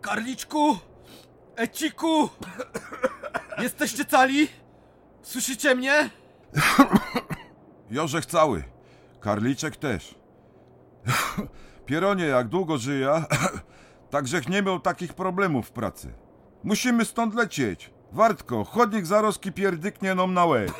Karliczku! 0.02 0.78
Eciku! 1.56 2.30
Jesteście 3.62 4.06
cali? 4.06 4.48
Słyszycie 5.22 5.76
mnie? 5.76 6.10
Jorzech 7.92 8.26
cały. 8.26 8.64
Karliczek 9.20 9.76
też. 9.78 10.16
Pieronie, 11.86 12.26
jak 12.26 12.48
długo 12.48 12.78
żyje, 12.78 13.24
takżech 14.10 14.50
nie 14.50 14.62
miał 14.62 14.80
takich 14.80 15.14
problemów 15.14 15.68
w 15.68 15.72
pracy. 15.72 16.14
Musimy 16.64 17.06
stąd 17.06 17.36
lecieć. 17.36 17.92
Wartko, 18.12 18.64
chodnik 18.64 19.06
zaroski 19.06 19.52
pierdyknie 19.52 20.16
nam 20.16 20.34
na 20.34 20.46
łeb. 20.46 20.72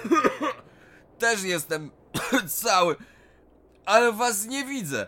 Też 1.20 1.44
jestem 1.44 1.92
cały, 2.48 2.96
ale 3.86 4.12
was 4.12 4.46
nie 4.46 4.66
widzę. 4.66 5.08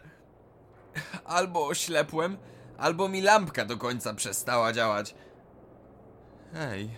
Albo 1.26 1.68
oślepłem, 1.68 2.38
albo 2.78 3.10
mi 3.10 3.22
lampka 3.22 3.66
do 3.66 3.78
końca 3.78 4.14
przestała 4.14 4.74
działać. 4.74 5.16
Hej. 6.54 6.90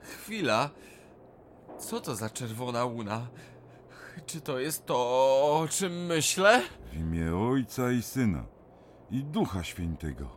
Chwila. 0.00 0.70
Co 1.78 2.00
to 2.00 2.16
za 2.16 2.30
czerwona 2.30 2.84
łuna? 2.84 3.26
Czy 4.26 4.40
to 4.40 4.58
jest 4.58 4.86
to, 4.86 4.96
o 5.60 5.68
czym 5.70 6.06
myślę? 6.06 6.62
W 6.92 6.96
imię 6.96 7.36
Ojca 7.36 7.92
i 7.92 8.02
Syna 8.02 8.44
i 9.10 9.24
Ducha 9.24 9.62
Świętego. 9.62 10.36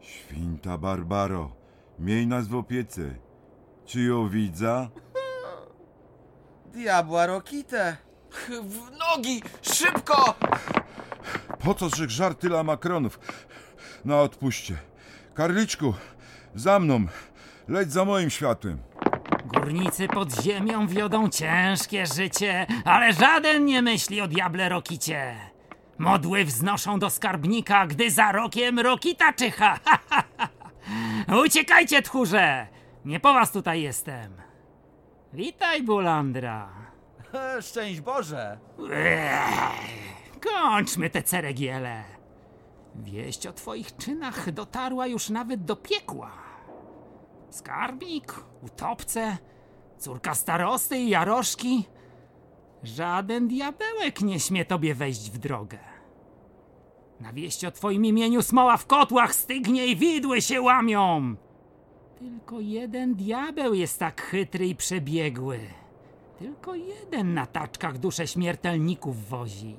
Święta 0.00 0.78
Barbaro, 0.78 1.52
miej 1.98 2.26
nas 2.26 2.48
w 2.48 2.54
opiece. 2.54 3.02
Czy 3.84 4.00
ją 4.02 4.28
widza? 4.28 4.90
Diabła 6.66 7.26
Rokite. 7.26 7.96
W 8.62 8.90
nogi! 8.98 9.42
Szybko! 9.62 10.34
Po 11.58 11.74
co 11.74 11.88
żech 11.88 12.10
żar 12.10 12.34
tyle 12.34 12.64
makronów? 12.64 13.20
Na 14.04 14.20
odpuście. 14.20 14.78
Karliczku, 15.34 15.94
za 16.54 16.78
mną. 16.78 17.06
Leć 17.68 17.92
za 17.92 18.04
moim 18.04 18.30
światłem. 18.30 18.78
Górnicy 19.52 20.08
pod 20.08 20.42
ziemią 20.42 20.86
wiodą 20.86 21.28
ciężkie 21.28 22.06
życie, 22.06 22.66
ale 22.84 23.12
żaden 23.12 23.64
nie 23.64 23.82
myśli 23.82 24.20
o 24.20 24.28
diable 24.28 24.68
Rokicie. 24.68 25.36
Modły 25.98 26.44
wznoszą 26.44 26.98
do 26.98 27.10
skarbnika, 27.10 27.86
gdy 27.86 28.10
za 28.10 28.32
rokiem 28.32 28.78
Rokita 28.78 29.32
czyha. 29.32 29.78
Uciekajcie, 31.44 32.02
tchórze! 32.02 32.66
Nie 33.04 33.20
po 33.20 33.32
was 33.34 33.52
tutaj 33.52 33.82
jestem. 33.82 34.32
Witaj, 35.32 35.82
Bulandra. 35.82 36.68
Szczęść 37.60 38.00
Boże. 38.00 38.58
Ech, 38.92 39.30
kończmy 40.40 41.10
te 41.10 41.22
ceregiele. 41.22 42.04
Wieść 42.94 43.46
o 43.46 43.52
twoich 43.52 43.96
czynach 43.96 44.50
dotarła 44.50 45.06
już 45.06 45.30
nawet 45.30 45.64
do 45.64 45.76
piekła. 45.76 46.41
Skarbnik, 47.52 48.34
utopce, 48.62 49.36
córka 49.98 50.34
starosty 50.34 50.98
i 50.98 51.08
jaroszki. 51.08 51.84
Żaden 52.82 53.48
diabełek 53.48 54.20
nie 54.20 54.40
śmie 54.40 54.64
tobie 54.64 54.94
wejść 54.94 55.30
w 55.30 55.38
drogę. 55.38 55.78
Na 57.20 57.32
wieść 57.32 57.64
o 57.64 57.70
twoim 57.70 58.04
imieniu 58.04 58.42
smoła 58.42 58.76
w 58.76 58.86
kotłach 58.86 59.34
stygnie 59.34 59.86
i 59.86 59.96
widły 59.96 60.42
się 60.42 60.60
łamią. 60.60 61.36
Tylko 62.18 62.60
jeden 62.60 63.14
diabeł 63.14 63.74
jest 63.74 63.98
tak 63.98 64.22
chytry 64.22 64.66
i 64.66 64.76
przebiegły. 64.76 65.60
Tylko 66.38 66.74
jeden 66.74 67.34
na 67.34 67.46
taczkach 67.46 67.98
duszę 67.98 68.26
śmiertelników 68.26 69.28
wozi. 69.28 69.76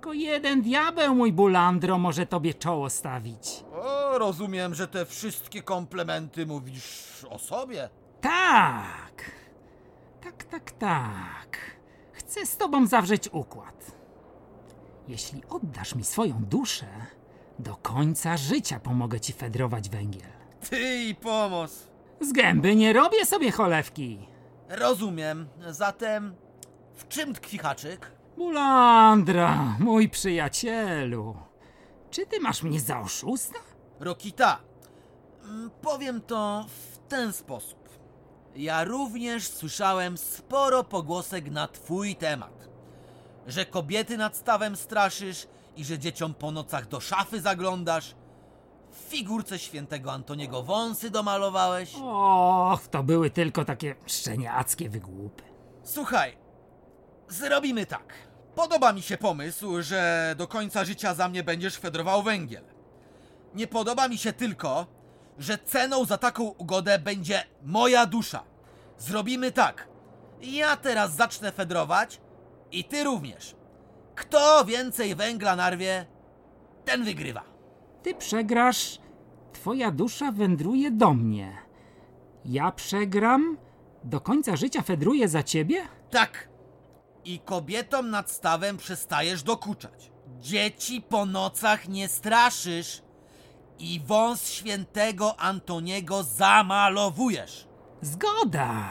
Tylko 0.00 0.12
jeden 0.12 0.62
diabeł, 0.62 1.14
mój 1.14 1.32
Bulandro, 1.32 1.98
może 1.98 2.26
tobie 2.26 2.54
czoło 2.54 2.90
stawić. 2.90 3.64
O, 3.72 4.18
rozumiem, 4.18 4.74
że 4.74 4.88
te 4.88 5.06
wszystkie 5.06 5.62
komplementy 5.62 6.46
mówisz 6.46 7.26
o 7.30 7.38
sobie. 7.38 7.88
Tak! 8.20 9.30
Tak, 10.20 10.44
tak, 10.44 10.70
tak. 10.70 11.58
Chcę 12.12 12.46
z 12.46 12.56
tobą 12.56 12.86
zawrzeć 12.86 13.28
układ. 13.32 13.92
Jeśli 15.08 15.42
oddasz 15.48 15.94
mi 15.94 16.04
swoją 16.04 16.44
duszę, 16.44 16.86
do 17.58 17.76
końca 17.76 18.36
życia 18.36 18.80
pomogę 18.80 19.20
ci 19.20 19.32
fedrować 19.32 19.88
węgiel. 19.90 20.30
Ty 20.70 20.98
i 21.04 21.14
pomoc. 21.14 21.88
Z 22.20 22.32
gęby 22.32 22.76
nie 22.76 22.92
robię 22.92 23.26
sobie 23.26 23.50
cholewki. 23.50 24.18
Rozumiem. 24.68 25.48
Zatem 25.68 26.34
w 26.94 27.08
czym 27.08 27.34
tkwi 27.34 27.58
haczyk? 27.58 28.19
Bulandra, 28.40 29.76
mój 29.78 30.08
przyjacielu. 30.08 31.36
Czy 32.10 32.26
ty 32.26 32.40
masz 32.40 32.62
mnie 32.62 32.80
za 32.80 33.00
oszusta? 33.00 33.58
Rokita, 34.00 34.58
mm, 35.44 35.70
powiem 35.82 36.20
to 36.20 36.64
w 36.68 36.98
ten 37.08 37.32
sposób. 37.32 37.88
Ja 38.56 38.84
również 38.84 39.48
słyszałem 39.48 40.18
sporo 40.18 40.84
pogłosek 40.84 41.50
na 41.50 41.68
twój 41.68 42.16
temat. 42.16 42.68
Że 43.46 43.66
kobiety 43.66 44.16
nad 44.16 44.36
stawem 44.36 44.76
straszysz 44.76 45.46
i 45.76 45.84
że 45.84 45.98
dzieciom 45.98 46.34
po 46.34 46.50
nocach 46.50 46.88
do 46.88 47.00
szafy 47.00 47.40
zaglądasz. 47.40 48.14
W 48.90 48.96
figurce 48.96 49.58
świętego 49.58 50.12
Antoniego 50.12 50.62
wąsy 50.62 51.10
domalowałeś. 51.10 51.94
Och, 52.02 52.88
to 52.88 53.02
były 53.02 53.30
tylko 53.30 53.64
takie 53.64 53.94
szczeniackie 54.06 54.88
wygłupy. 54.90 55.42
Słuchaj, 55.82 56.36
zrobimy 57.28 57.86
tak. 57.86 58.29
Podoba 58.54 58.92
mi 58.92 59.02
się 59.02 59.16
pomysł, 59.16 59.82
że 59.82 60.34
do 60.38 60.48
końca 60.48 60.84
życia 60.84 61.14
za 61.14 61.28
mnie 61.28 61.42
będziesz 61.42 61.76
fedrował 61.76 62.22
węgiel. 62.22 62.64
Nie 63.54 63.66
podoba 63.66 64.08
mi 64.08 64.18
się 64.18 64.32
tylko, 64.32 64.86
że 65.38 65.58
ceną 65.58 66.04
za 66.04 66.18
taką 66.18 66.44
ugodę 66.44 66.98
będzie 66.98 67.44
moja 67.62 68.06
dusza. 68.06 68.42
Zrobimy 68.98 69.52
tak. 69.52 69.88
Ja 70.40 70.76
teraz 70.76 71.16
zacznę 71.16 71.52
fedrować 71.52 72.20
i 72.72 72.84
ty 72.84 73.04
również. 73.04 73.54
Kto 74.14 74.64
więcej 74.64 75.14
węgla 75.14 75.56
narwie, 75.56 76.06
ten 76.84 77.04
wygrywa. 77.04 77.42
Ty 78.02 78.14
przegrasz, 78.14 78.98
twoja 79.52 79.90
dusza 79.90 80.32
wędruje 80.32 80.90
do 80.90 81.14
mnie. 81.14 81.56
Ja 82.44 82.72
przegram, 82.72 83.58
do 84.04 84.20
końca 84.20 84.56
życia 84.56 84.82
fedruję 84.82 85.28
za 85.28 85.42
ciebie? 85.42 85.82
Tak. 86.10 86.49
I 87.24 87.38
kobietom 87.38 88.10
nad 88.10 88.30
stawem 88.30 88.76
przestajesz 88.76 89.42
dokuczać. 89.42 90.10
Dzieci 90.40 91.02
po 91.02 91.26
nocach 91.26 91.88
nie 91.88 92.08
straszysz. 92.08 93.02
I 93.78 94.00
wąs 94.06 94.48
świętego 94.48 95.40
Antoniego 95.40 96.22
zamalowujesz. 96.22 97.68
Zgoda. 98.02 98.90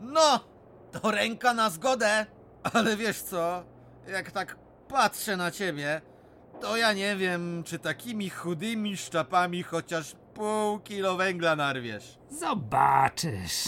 No, 0.00 0.40
to 0.92 1.10
ręka 1.10 1.54
na 1.54 1.70
zgodę. 1.70 2.26
Ale 2.72 2.96
wiesz 2.96 3.22
co? 3.22 3.64
Jak 4.08 4.30
tak 4.30 4.56
patrzę 4.88 5.36
na 5.36 5.50
ciebie, 5.50 6.00
to 6.60 6.76
ja 6.76 6.92
nie 6.92 7.16
wiem, 7.16 7.62
czy 7.66 7.78
takimi 7.78 8.30
chudymi 8.30 8.96
szczapami 8.96 9.62
chociaż 9.62 10.14
pół 10.34 10.78
kilo 10.78 11.16
węgla 11.16 11.56
narwiesz. 11.56 12.18
Zobaczysz. 12.30 13.64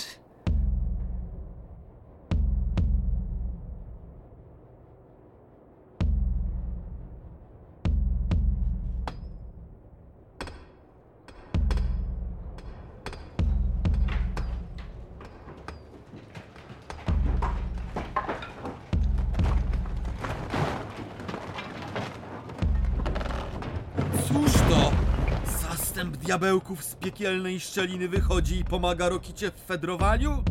Diabełków 26.44 26.84
z 26.84 26.94
piekielnej 26.94 27.60
szczeliny 27.60 28.08
wychodzi 28.08 28.58
i 28.58 28.64
pomaga 28.64 29.08
Rokicie 29.08 29.50
w 29.50 29.54
fedrowaniu? 29.54 30.44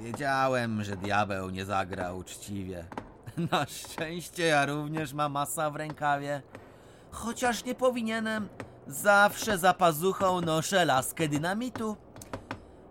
Wiedziałem, 0.00 0.84
że 0.84 0.96
diabeł 0.96 1.50
nie 1.50 1.64
zagra 1.64 2.12
uczciwie. 2.12 2.84
Na 3.52 3.66
szczęście 3.66 4.42
ja 4.42 4.66
również 4.66 5.12
mam 5.12 5.32
masa 5.32 5.70
w 5.70 5.76
rękawie. 5.76 6.42
Chociaż 7.10 7.64
nie 7.64 7.74
powinienem, 7.74 8.48
zawsze 8.86 9.58
za 9.58 9.74
pazuchą 9.74 10.40
noszę 10.40 10.84
laskę 10.84 11.28
dynamitu. 11.28 11.96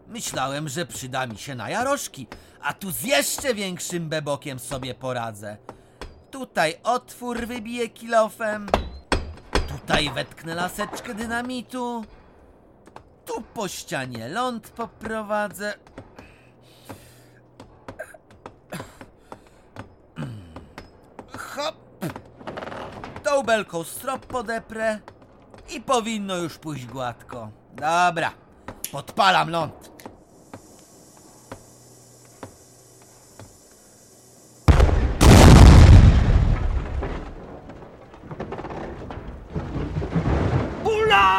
Myślałem, 0.07 0.69
że 0.69 0.85
przyda 0.85 1.27
mi 1.27 1.37
się 1.37 1.55
na 1.55 1.69
jaroszki, 1.69 2.27
a 2.61 2.73
tu 2.73 2.91
z 2.91 3.03
jeszcze 3.03 3.53
większym 3.53 4.09
bebokiem 4.09 4.59
sobie 4.59 4.95
poradzę. 4.95 5.57
Tutaj 6.31 6.75
otwór 6.83 7.47
wybiję 7.47 7.89
kilofem. 7.89 8.67
Tutaj 9.89 10.09
wetknę 10.09 10.55
laseczkę 10.55 11.13
dynamitu. 11.13 12.05
Tu 13.25 13.41
po 13.41 13.67
ścianie 13.67 14.27
ląd 14.27 14.69
poprowadzę. 14.69 15.73
Hop. 21.37 21.75
Tą 23.23 23.43
belką 23.43 23.83
strop 23.83 24.25
podeprę 24.25 24.99
i 25.75 25.81
powinno 25.81 26.35
już 26.35 26.57
pójść 26.57 26.85
gładko. 26.85 27.49
Dobra, 27.73 28.31
podpalam 28.91 29.49
ląd. 29.49 29.91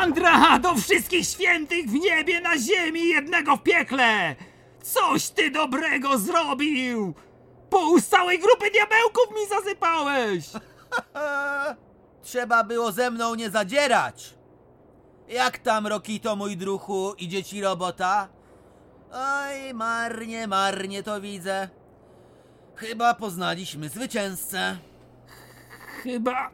Bulandra! 0.00 0.58
Do 0.58 0.74
wszystkich 0.74 1.26
świętych 1.26 1.86
w 1.86 1.92
niebie, 1.92 2.40
na 2.40 2.58
ziemi, 2.58 3.08
jednego 3.08 3.56
w 3.56 3.62
piekle! 3.62 4.36
Coś 4.82 5.28
ty 5.30 5.50
dobrego 5.50 6.18
zrobił! 6.18 7.14
Pół 7.70 8.00
całej 8.00 8.38
grupy 8.38 8.70
diabełków 8.70 9.30
mi 9.30 9.46
zasypałeś! 9.48 10.44
Trzeba 12.22 12.64
było 12.64 12.92
ze 12.92 13.10
mną 13.10 13.34
nie 13.34 13.50
zadzierać. 13.50 14.34
Jak 15.28 15.58
tam, 15.58 15.86
Rokito, 15.86 16.36
mój 16.36 16.56
druhu, 16.56 17.14
idzie 17.18 17.44
ci 17.44 17.60
robota? 17.60 18.28
Oj, 19.12 19.74
marnie, 19.74 20.46
marnie 20.46 21.02
to 21.02 21.20
widzę. 21.20 21.68
Chyba 22.74 23.14
poznaliśmy 23.14 23.88
zwycięzcę. 23.88 24.78
Chyba 26.02 26.50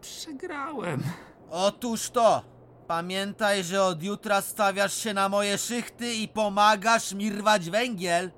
przegrałem. 0.00 1.02
Otóż 1.50 2.10
to. 2.10 2.53
Pamiętaj, 2.86 3.64
że 3.64 3.82
od 3.82 4.02
jutra 4.02 4.40
stawiasz 4.40 4.94
się 4.94 5.14
na 5.14 5.28
moje 5.28 5.58
szychty 5.58 6.14
i 6.14 6.28
pomagasz 6.28 7.12
mi 7.12 7.30
rwać 7.30 7.70
węgiel. 7.70 8.30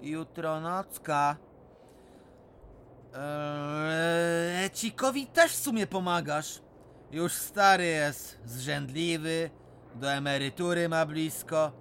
Jutro 0.00 0.60
nocka. 0.60 1.36
Eee, 3.14 4.70
też 5.32 5.52
w 5.52 5.62
sumie 5.62 5.86
pomagasz. 5.86 6.60
Już 7.10 7.32
stary 7.32 7.86
jest, 7.86 8.38
zrzędliwy, 8.44 9.50
do 9.94 10.12
emerytury 10.12 10.88
ma 10.88 11.06
blisko. 11.06 11.72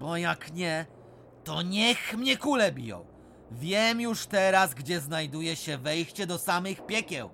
Bo 0.00 0.16
jak 0.16 0.52
nie, 0.52 0.86
to 1.44 1.62
niech 1.62 2.16
mnie 2.16 2.36
kule 2.36 2.72
biją. 2.72 3.06
Wiem 3.50 4.00
już 4.00 4.26
teraz, 4.26 4.74
gdzie 4.74 5.00
znajduje 5.00 5.56
się 5.56 5.78
wejście 5.78 6.26
do 6.26 6.38
samych 6.38 6.86
piekieł. 6.86 7.30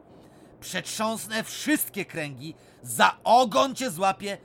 Przetrząsnę 0.63 1.45
wszystkie 1.45 2.05
kręgi, 2.05 2.55
za 2.83 3.17
ogon 3.25 3.75
cię 3.75 3.91
złapię 3.91 4.39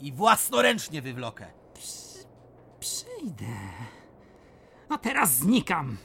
i 0.00 0.12
własnoręcznie 0.12 1.02
wywlokę. 1.02 1.46
Przyjdę. 2.80 3.54
A 4.88 4.98
teraz 4.98 5.34
znikam. 5.34 5.96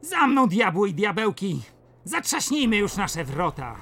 Za 0.00 0.26
mną 0.26 0.48
diabły 0.48 0.88
i 0.88 0.94
diabełki. 0.94 1.62
Zatrzaśnijmy 2.04 2.76
już 2.76 2.96
nasze 2.96 3.24
wrota. 3.24 3.76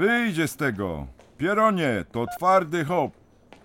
Wyjdzie 0.00 0.48
z 0.48 0.56
tego. 0.56 1.06
Pieronie, 1.38 2.04
to 2.12 2.26
twardy 2.36 2.84
hop. 2.84 3.12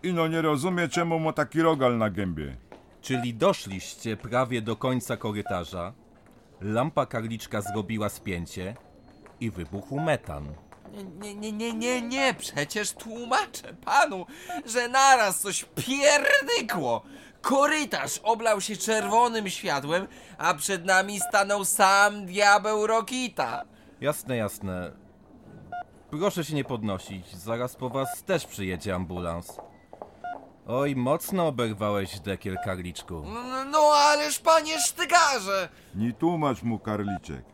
Ino 0.03 0.27
nie 0.27 0.41
rozumie, 0.41 0.87
czemu 0.87 1.19
ma 1.19 1.33
taki 1.33 1.61
rogal 1.61 1.97
na 1.97 2.09
gębie. 2.09 2.57
Czyli 3.01 3.33
doszliście 3.33 4.17
prawie 4.17 4.61
do 4.61 4.75
końca 4.75 5.17
korytarza, 5.17 5.93
lampa 6.61 7.05
karliczka 7.05 7.61
zrobiła 7.61 8.09
spięcie 8.09 8.75
i 9.39 9.51
wybuchł 9.51 9.99
metan. 9.99 10.53
Nie, 11.21 11.35
nie, 11.35 11.35
nie, 11.35 11.51
nie, 11.51 11.73
nie, 11.73 12.01
nie, 12.01 12.33
przecież 12.33 12.91
tłumaczę 12.91 13.73
panu, 13.85 14.25
że 14.65 14.87
naraz 14.87 15.39
coś 15.39 15.65
pierdykło. 15.75 17.03
Korytarz 17.41 18.19
oblał 18.23 18.61
się 18.61 18.75
czerwonym 18.75 19.49
światłem, 19.49 20.07
a 20.37 20.53
przed 20.53 20.85
nami 20.85 21.19
stanął 21.19 21.65
sam 21.65 22.25
diabeł 22.25 22.87
Rokita. 22.87 23.65
Jasne, 24.01 24.37
jasne. 24.37 25.04
Proszę 26.19 26.43
się 26.43 26.55
nie 26.55 26.63
podnosić, 26.63 27.35
zaraz 27.35 27.75
po 27.75 27.89
was 27.89 28.23
też 28.23 28.45
przyjedzie 28.45 28.95
ambulans. 28.95 29.57
Oj, 30.67 30.95
mocno 30.95 31.47
oberwałeś 31.47 32.19
dekiel 32.19 32.57
karliczku. 32.65 33.23
No, 33.25 33.65
no 33.65 33.79
ależ 33.93 34.39
panie 34.39 34.79
sztygarze! 34.79 35.69
Nie 35.95 36.13
tłumacz 36.13 36.63
mu, 36.63 36.79
Karliczek. 36.79 37.45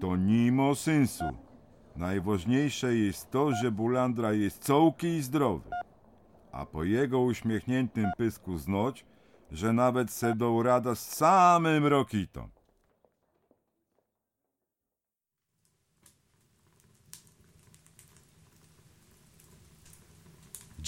To 0.00 0.16
nie 0.16 0.52
ma 0.52 0.74
sensu. 0.74 1.24
Najważniejsze 1.96 2.94
jest 2.94 3.30
to, 3.30 3.52
że 3.62 3.70
Bulandra 3.70 4.32
jest 4.32 4.64
całki 4.64 5.06
i 5.06 5.22
zdrowy. 5.22 5.70
A 6.52 6.66
po 6.66 6.84
jego 6.84 7.20
uśmiechniętym 7.20 8.06
pysku 8.16 8.58
znoć, 8.58 9.04
że 9.50 9.72
nawet 9.72 10.10
se 10.10 10.34
dał 10.34 10.62
rada 10.62 10.94
z 10.94 11.16
samym 11.16 11.86
Rokitom. 11.86 12.50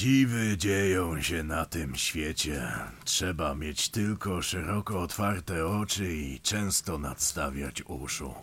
Dziwy 0.00 0.56
dzieją 0.56 1.22
się 1.22 1.42
na 1.42 1.64
tym 1.64 1.96
świecie. 1.96 2.72
Trzeba 3.04 3.54
mieć 3.54 3.88
tylko 3.88 4.42
szeroko 4.42 5.02
otwarte 5.02 5.66
oczy 5.66 6.14
i 6.14 6.40
często 6.40 6.98
nadstawiać 6.98 7.82
uszu. 7.82 8.34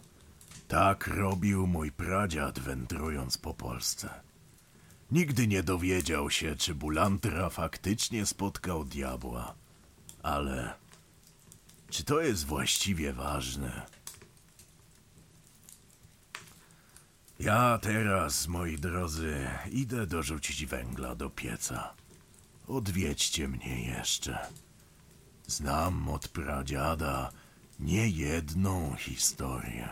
Tak 0.68 1.08
robił 1.08 1.68
mój 1.68 1.92
pradziad 1.92 2.60
wędrując 2.60 3.38
po 3.38 3.54
Polsce. 3.54 4.10
Nigdy 5.12 5.48
nie 5.48 5.64
dowiedział 5.64 6.30
się, 6.30 6.56
czy 6.56 6.76
Bulantra 6.76 7.50
faktycznie 7.50 8.26
spotkał 8.26 8.86
diabła. 8.86 9.56
Ale 10.24 10.74
czy 11.90 12.04
to 12.04 12.22
jest 12.22 12.46
właściwie 12.46 13.14
ważne? 13.14 13.97
Ja 17.40 17.80
teraz, 17.82 18.48
moi 18.48 18.78
drodzy, 18.78 19.48
idę 19.72 20.08
dorzucić 20.08 20.66
węgla 20.66 21.16
do 21.16 21.30
pieca. 21.30 21.94
Odwiedźcie 22.68 23.48
mnie 23.48 23.86
jeszcze. 23.86 24.38
Znam 25.48 26.10
od 26.10 26.28
pradziada 26.28 27.32
niejedną 27.80 28.96
historię. 28.96 29.90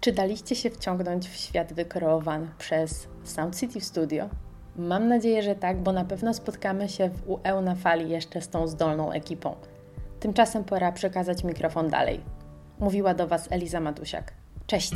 Czy 0.00 0.12
daliście 0.12 0.56
się 0.56 0.70
wciągnąć 0.70 1.28
w 1.28 1.36
świat 1.36 1.72
wykreowany 1.72 2.48
przez 2.58 3.08
Sound 3.24 3.60
City 3.60 3.80
Studio? 3.80 4.28
Mam 4.76 5.08
nadzieję, 5.08 5.42
że 5.42 5.54
tak, 5.54 5.82
bo 5.82 5.92
na 5.92 6.04
pewno 6.04 6.34
spotkamy 6.34 6.88
się 6.88 7.10
w 7.10 7.28
UE 7.28 7.62
na 7.62 7.74
fali 7.74 8.10
jeszcze 8.10 8.40
z 8.42 8.48
tą 8.48 8.68
zdolną 8.68 9.12
ekipą. 9.12 9.56
Tymczasem 10.22 10.64
pora 10.64 10.92
przekazać 10.92 11.44
mikrofon 11.44 11.88
dalej. 11.88 12.20
Mówiła 12.78 13.14
do 13.14 13.28
Was 13.28 13.52
Eliza 13.52 13.80
Matusiak. 13.80 14.32
Cześć! 14.66 14.92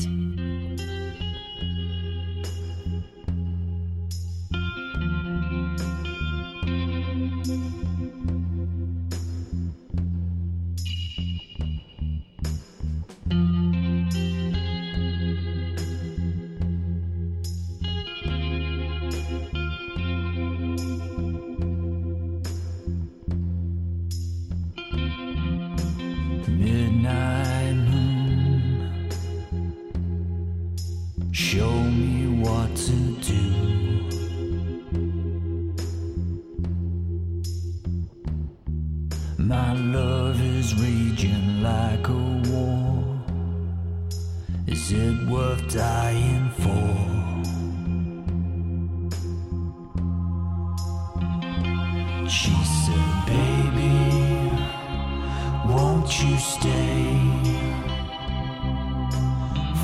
Won't 56.06 56.22
you 56.22 56.38
stay? 56.38 57.18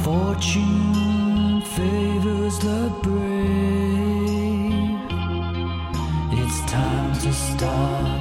Fortune 0.05 1.62
favors 1.62 2.61
the 2.61 2.93
brave. 3.03 4.31
It's 6.31 6.61
time 6.70 7.12
to 7.23 7.33
stop 7.33 8.11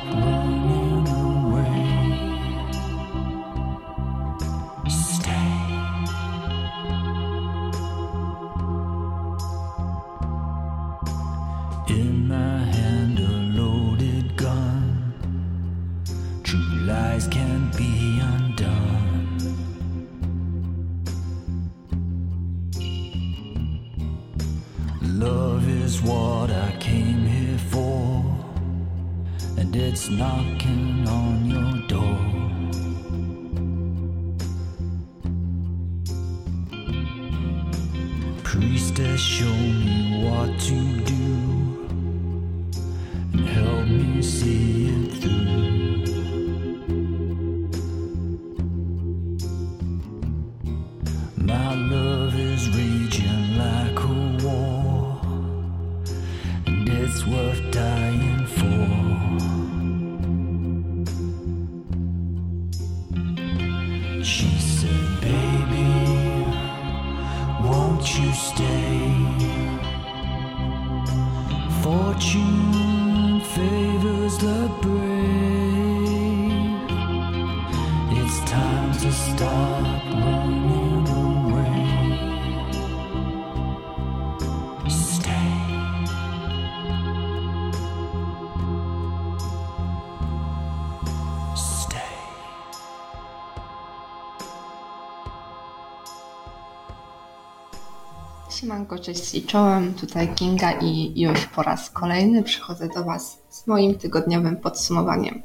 Siemanko, 98.81 98.99
cześć 98.99 99.35
i 99.35 99.43
czołem, 99.43 99.93
tutaj 99.93 100.35
Kinga 100.35 100.71
i 100.71 101.21
już 101.21 101.45
po 101.45 101.63
raz 101.63 101.89
kolejny 101.89 102.43
przychodzę 102.43 102.87
do 102.87 103.03
Was 103.03 103.41
z 103.49 103.67
moim 103.67 103.95
tygodniowym 103.95 104.57
podsumowaniem. 104.57 105.41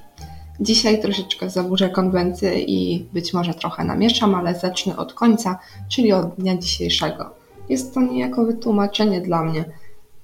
Dzisiaj 0.61 1.03
troszeczkę 1.03 1.51
zaburzę 1.51 1.91
konwencję 1.91 2.61
i 2.61 3.09
być 3.12 3.34
może 3.34 3.55
trochę 3.55 3.84
namieszam, 3.84 4.34
ale 4.34 4.59
zacznę 4.59 4.97
od 4.97 5.14
końca, 5.14 5.59
czyli 5.89 6.12
od 6.12 6.34
dnia 6.34 6.57
dzisiejszego. 6.57 7.30
Jest 7.68 7.95
to 7.95 8.01
niejako 8.01 8.45
wytłumaczenie 8.45 9.20
dla 9.20 9.43
mnie, 9.43 9.64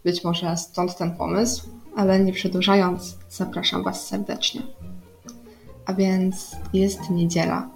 być 0.04 0.24
może 0.24 0.56
stąd 0.56 0.96
ten 0.96 1.16
pomysł. 1.16 1.68
ale 1.96 2.20
nie 2.20 2.32
przedłużając, 2.32 3.18
zapraszam 3.30 3.82
Was 3.82 4.06
serdecznie. 4.06 4.62
A 5.86 5.94
więc 5.94 6.56
jest 6.72 7.10
niedziela. 7.10 7.68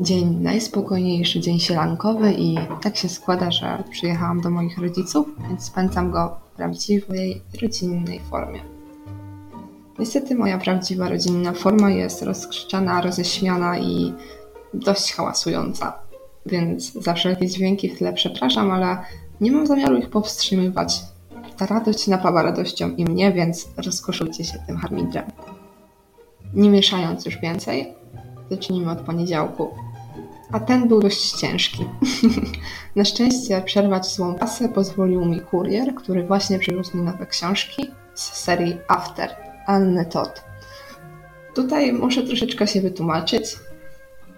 Dzień 0.00 0.36
najspokojniejszy, 0.40 1.40
dzień 1.40 1.60
sielankowy 1.60 2.32
i 2.32 2.56
tak 2.82 2.96
się 2.96 3.08
składa, 3.08 3.50
że 3.50 3.84
przyjechałam 3.90 4.40
do 4.40 4.50
moich 4.50 4.78
rodziców, 4.78 5.26
więc 5.48 5.64
spędzam 5.64 6.10
go 6.10 6.36
w 6.52 6.56
prawdziwej, 6.56 7.42
rodzinnej 7.62 8.20
formie. 8.20 8.60
Niestety 9.98 10.34
moja 10.34 10.58
prawdziwa 10.58 11.08
rodzinna 11.08 11.52
forma 11.52 11.90
jest 11.90 12.22
rozkrzyczana, 12.22 13.00
roześmiana 13.00 13.78
i 13.78 14.12
dość 14.74 15.12
hałasująca, 15.12 15.98
więc 16.46 16.92
za 16.92 17.14
wszelkie 17.14 17.46
dźwięki 17.46 17.88
w 17.88 17.98
tle 17.98 18.12
przepraszam, 18.12 18.70
ale 18.70 18.96
nie 19.40 19.52
mam 19.52 19.66
zamiaru 19.66 19.96
ich 19.96 20.10
powstrzymywać. 20.10 21.00
Ta 21.56 21.66
radość 21.66 22.06
napawa 22.06 22.42
radością 22.42 22.90
i 22.90 23.04
mnie, 23.04 23.32
więc 23.32 23.68
rozkoszujcie 23.76 24.44
się 24.44 24.58
tym 24.66 24.76
harmidrem. 24.76 25.24
Nie 26.54 26.70
mieszając 26.70 27.26
już 27.26 27.38
więcej, 27.38 28.01
zacznijmy 28.54 28.90
od 28.90 29.00
poniedziałku. 29.00 29.74
A 30.52 30.60
ten 30.60 30.88
był 30.88 31.00
dość 31.00 31.32
ciężki. 31.32 31.84
Na 32.96 33.04
szczęście 33.04 33.62
przerwać 33.62 34.06
złą 34.06 34.34
pasę 34.34 34.68
pozwolił 34.68 35.24
mi 35.24 35.40
kurier, 35.40 35.94
który 35.94 36.26
właśnie 36.26 36.58
przywiózł 36.58 36.96
mi 36.96 37.02
nowe 37.02 37.26
książki 37.26 37.90
z 38.14 38.32
serii 38.32 38.78
After 38.88 39.36
Anny 39.66 40.06
Todd. 40.06 40.44
Tutaj 41.54 41.92
muszę 41.92 42.22
troszeczkę 42.22 42.66
się 42.66 42.80
wytłumaczyć. 42.80 43.56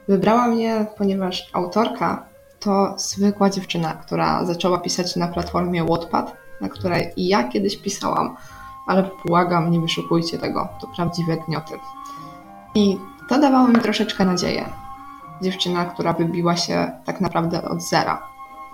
Wybrałam 0.08 0.58
je, 0.58 0.86
ponieważ 0.98 1.50
autorka 1.52 2.26
to 2.60 2.94
zwykła 2.98 3.50
dziewczyna, 3.50 3.92
która 3.92 4.44
zaczęła 4.44 4.78
pisać 4.78 5.16
na 5.16 5.28
platformie 5.28 5.84
Wattpad, 5.84 6.36
na 6.60 6.68
której 6.68 7.12
i 7.16 7.28
ja 7.28 7.48
kiedyś 7.48 7.76
pisałam, 7.76 8.36
ale 8.86 9.10
błagam, 9.26 9.70
nie 9.70 9.80
wyszukujcie 9.80 10.38
tego, 10.38 10.68
to 10.80 10.86
prawdziwe 10.96 11.36
gnioty. 11.36 11.74
I 12.74 12.98
to 13.28 13.38
dawało 13.38 13.68
mi 13.68 13.76
troszeczkę 13.76 14.24
nadzieję. 14.24 14.64
Dziewczyna, 15.42 15.84
która 15.84 16.12
wybiła 16.12 16.56
się 16.56 16.92
tak 17.04 17.20
naprawdę 17.20 17.62
od 17.62 17.82
zera. 17.82 18.22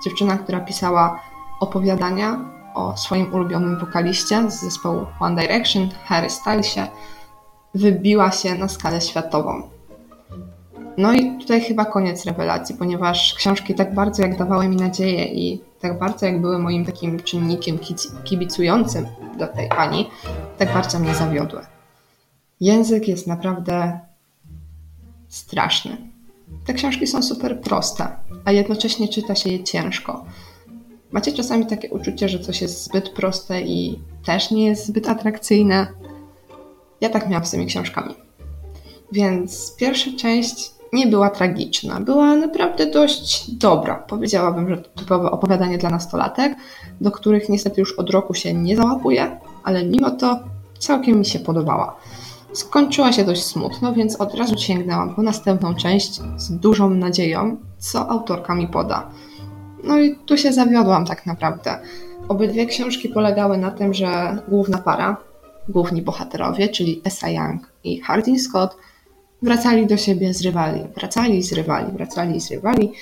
Dziewczyna, 0.04 0.38
która 0.38 0.60
pisała 0.60 1.20
opowiadania 1.60 2.38
o 2.74 2.96
swoim 2.96 3.34
ulubionym 3.34 3.78
wokaliście 3.78 4.50
z 4.50 4.60
zespołu 4.60 5.06
One 5.20 5.42
Direction, 5.42 5.88
Harry 6.04 6.30
Stylesie, 6.30 6.86
wybiła 7.74 8.30
się 8.32 8.54
na 8.54 8.68
skalę 8.68 9.00
światową. 9.00 9.62
No 10.96 11.12
i 11.12 11.38
tutaj 11.38 11.60
chyba 11.60 11.84
koniec 11.84 12.24
rewelacji, 12.26 12.74
ponieważ 12.74 13.34
książki 13.34 13.74
tak 13.74 13.94
bardzo 13.94 14.22
jak 14.22 14.38
dawały 14.38 14.68
mi 14.68 14.76
nadzieję 14.76 15.24
i 15.24 15.62
tak 15.80 15.98
bardzo 15.98 16.26
jak 16.26 16.40
były 16.40 16.58
moim 16.58 16.84
takim 16.84 17.20
czynnikiem 17.20 17.78
kibicującym 18.24 19.06
do 19.38 19.46
tej 19.46 19.68
pani, 19.68 20.10
tak 20.58 20.74
bardzo 20.74 20.98
mnie 20.98 21.14
zawiodły. 21.14 21.60
Język 22.60 23.08
jest 23.08 23.26
naprawdę 23.26 24.00
straszny. 25.30 25.96
Te 26.66 26.74
książki 26.74 27.06
są 27.06 27.22
super 27.22 27.60
proste, 27.60 28.08
a 28.44 28.52
jednocześnie 28.52 29.08
czyta 29.08 29.34
się 29.34 29.50
je 29.50 29.64
ciężko. 29.64 30.24
Macie 31.12 31.32
czasami 31.32 31.66
takie 31.66 31.90
uczucie, 31.90 32.28
że 32.28 32.38
coś 32.38 32.62
jest 32.62 32.84
zbyt 32.84 33.08
proste 33.08 33.62
i 33.62 33.98
też 34.24 34.50
nie 34.50 34.66
jest 34.66 34.86
zbyt 34.86 35.08
atrakcyjne? 35.08 35.86
Ja 37.00 37.08
tak 37.10 37.28
miałam 37.28 37.46
z 37.46 37.50
tymi 37.50 37.66
książkami. 37.66 38.14
Więc 39.12 39.76
pierwsza 39.76 40.10
część 40.18 40.70
nie 40.92 41.06
była 41.06 41.30
tragiczna, 41.30 42.00
była 42.00 42.36
naprawdę 42.36 42.90
dość 42.90 43.50
dobra. 43.50 43.94
Powiedziałabym, 43.94 44.68
że 44.68 44.76
to 44.76 44.88
typowe 45.00 45.30
opowiadanie 45.30 45.78
dla 45.78 45.90
nastolatek, 45.90 46.56
do 47.00 47.10
których 47.10 47.48
niestety 47.48 47.80
już 47.80 47.92
od 47.92 48.10
roku 48.10 48.34
się 48.34 48.54
nie 48.54 48.76
załapuję, 48.76 49.40
ale 49.64 49.84
mimo 49.84 50.10
to 50.10 50.40
całkiem 50.78 51.18
mi 51.18 51.26
się 51.26 51.38
podobała. 51.38 51.96
Skończyła 52.52 53.12
się 53.12 53.24
dość 53.24 53.42
smutno, 53.42 53.92
więc 53.92 54.16
od 54.16 54.34
razu 54.34 54.58
sięgnęłam 54.58 55.14
po 55.14 55.22
następną 55.22 55.74
część 55.74 56.20
z 56.36 56.50
dużą 56.50 56.90
nadzieją, 56.90 57.56
co 57.78 58.08
autorka 58.08 58.54
mi 58.54 58.68
poda. 58.68 59.10
No 59.84 60.00
i 60.00 60.16
tu 60.16 60.36
się 60.36 60.52
zawiodłam 60.52 61.06
tak 61.06 61.26
naprawdę. 61.26 61.78
Obydwie 62.28 62.66
książki 62.66 63.08
polegały 63.08 63.58
na 63.58 63.70
tym, 63.70 63.94
że 63.94 64.38
główna 64.48 64.78
para, 64.78 65.16
główni 65.68 66.02
bohaterowie, 66.02 66.68
czyli 66.68 67.02
Essa 67.04 67.28
Young 67.28 67.72
i 67.84 68.00
Hardin 68.00 68.38
Scott, 68.38 68.76
wracali 69.42 69.86
do 69.86 69.96
siebie, 69.96 70.34
zrywali, 70.34 70.80
wracali 70.96 71.38
i 71.38 71.42
zrywali, 71.42 71.92
wracali 71.92 72.36
i 72.36 72.40
zrywali. 72.40 72.92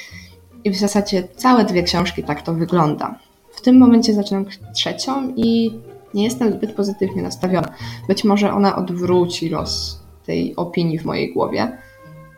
I 0.64 0.70
w 0.70 0.76
zasadzie 0.76 1.28
całe 1.36 1.64
dwie 1.64 1.82
książki 1.82 2.22
tak 2.22 2.42
to 2.42 2.54
wygląda. 2.54 3.18
W 3.50 3.60
tym 3.60 3.78
momencie 3.78 4.14
zaczynam 4.14 4.44
trzecią 4.74 5.32
i 5.36 5.72
nie 6.18 6.24
jestem 6.24 6.52
zbyt 6.52 6.72
pozytywnie 6.72 7.22
nastawiona. 7.22 7.68
Być 8.08 8.24
może 8.24 8.52
ona 8.52 8.76
odwróci 8.76 9.48
los 9.48 10.00
tej 10.26 10.56
opinii 10.56 10.98
w 10.98 11.04
mojej 11.04 11.32
głowie, 11.32 11.78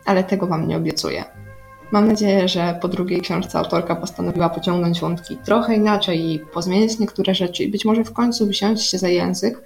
ale 0.05 0.23
tego 0.23 0.47
Wam 0.47 0.67
nie 0.67 0.77
obiecuję. 0.77 1.23
Mam 1.91 2.07
nadzieję, 2.07 2.47
że 2.47 2.79
po 2.81 2.87
drugiej 2.87 3.21
książce 3.21 3.59
autorka 3.59 3.95
postanowiła 3.95 4.49
pociągnąć 4.49 5.01
wątki 5.01 5.37
trochę 5.37 5.75
inaczej 5.75 6.31
i 6.31 6.39
pozmieniać 6.39 6.99
niektóre 6.99 7.35
rzeczy 7.35 7.63
i 7.63 7.71
być 7.71 7.85
może 7.85 8.03
w 8.03 8.13
końcu 8.13 8.47
wziąć 8.47 8.81
się 8.83 8.97
za 8.97 9.07
język. 9.07 9.63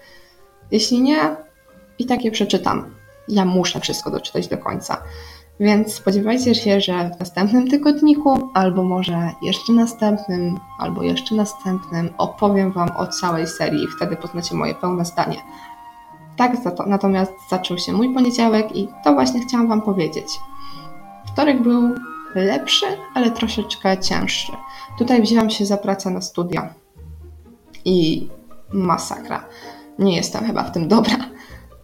Jeśli 0.71 1.01
nie, 1.01 1.35
i 1.99 2.05
tak 2.05 2.25
je 2.25 2.31
przeczytam. 2.31 2.95
Ja 3.27 3.45
muszę 3.45 3.79
wszystko 3.79 4.11
doczytać 4.11 4.47
do 4.47 4.57
końca. 4.57 5.03
Więc 5.59 5.93
spodziewajcie 5.93 6.55
się, 6.55 6.81
że 6.81 7.09
w 7.15 7.19
następnym 7.19 7.69
tygodniku, 7.69 8.49
albo 8.53 8.83
może 8.83 9.31
jeszcze 9.41 9.73
następnym, 9.73 10.59
albo 10.79 11.03
jeszcze 11.03 11.35
następnym 11.35 12.09
opowiem 12.17 12.71
Wam 12.71 12.89
o 12.97 13.07
całej 13.07 13.47
serii 13.47 13.83
i 13.83 13.87
wtedy 13.87 14.15
poznacie 14.15 14.55
moje 14.55 14.75
pełne 14.75 15.05
zdanie. 15.05 15.37
Tak 16.37 16.63
za 16.63 16.71
to, 16.71 16.85
natomiast 16.85 17.31
zaczął 17.49 17.77
się 17.77 17.93
mój 17.93 18.13
poniedziałek 18.13 18.75
i 18.75 18.87
to 19.03 19.13
właśnie 19.13 19.41
chciałam 19.41 19.67
Wam 19.67 19.81
powiedzieć. 19.81 20.27
Wtorek 21.33 21.61
był 21.61 21.95
lepszy, 22.35 22.85
ale 23.13 23.31
troszeczkę 23.31 23.97
cięższy. 23.97 24.51
Tutaj 24.97 25.21
wzięłam 25.21 25.49
się 25.49 25.65
za 25.65 25.77
pracę 25.77 26.09
na 26.09 26.21
studia 26.21 26.73
i 27.85 28.27
masakra. 28.73 29.43
Nie 29.99 30.15
jestem 30.15 30.45
chyba 30.45 30.63
w 30.63 30.71
tym 30.71 30.87
dobra. 30.87 31.17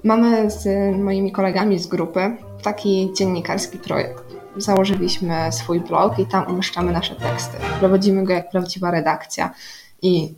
Mamy 0.04 0.52
z 0.52 0.68
moimi 0.98 1.32
kolegami 1.32 1.80
z 1.80 1.88
grupy 1.88 2.38
taki 2.62 3.12
dziennikarski 3.18 3.78
projekt. 3.78 4.24
Założyliśmy 4.58 5.52
swój 5.52 5.80
blog 5.80 6.20
i 6.20 6.26
tam 6.26 6.52
umieszczamy 6.52 6.92
nasze 6.92 7.16
teksty. 7.16 7.58
Prowadzimy 7.80 8.24
go 8.24 8.34
jak 8.34 8.50
prawdziwa 8.50 8.92
redakcja 8.92 9.54
i 10.02 10.34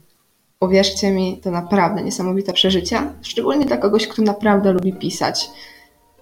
uwierzcie 0.59 1.11
mi, 1.11 1.38
to 1.38 1.51
naprawdę 1.51 2.03
niesamowite 2.03 2.53
przeżycie, 2.53 3.01
szczególnie 3.21 3.65
dla 3.65 3.78
kogoś, 3.78 4.07
kto 4.07 4.21
naprawdę 4.21 4.71
lubi 4.71 4.93
pisać. 4.93 5.49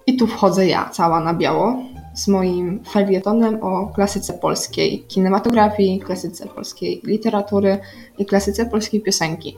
I 0.06 0.16
tu 0.16 0.26
wchodzę 0.26 0.66
ja, 0.66 0.88
cała 0.92 1.20
na 1.20 1.34
biało, 1.34 1.82
z 2.14 2.28
moim 2.28 2.84
felietonem 2.92 3.62
o 3.62 3.86
klasyce 3.86 4.32
polskiej 4.32 5.04
kinematografii, 5.08 6.00
klasyce 6.00 6.46
polskiej 6.46 7.00
literatury 7.04 7.78
i 8.18 8.26
klasyce 8.26 8.66
polskiej 8.66 9.00
piosenki. 9.00 9.56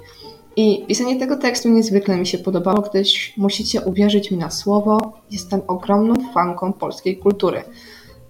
I 0.56 0.84
pisanie 0.86 1.18
tego 1.18 1.36
tekstu 1.36 1.68
niezwykle 1.68 2.16
mi 2.16 2.26
się 2.26 2.38
podobało, 2.38 2.80
gdyż 2.80 3.32
musicie 3.36 3.80
uwierzyć 3.80 4.30
mi 4.30 4.36
na 4.36 4.50
słowo, 4.50 5.12
jestem 5.34 5.60
ogromną 5.66 6.14
fanką 6.34 6.72
polskiej 6.72 7.18
kultury, 7.18 7.64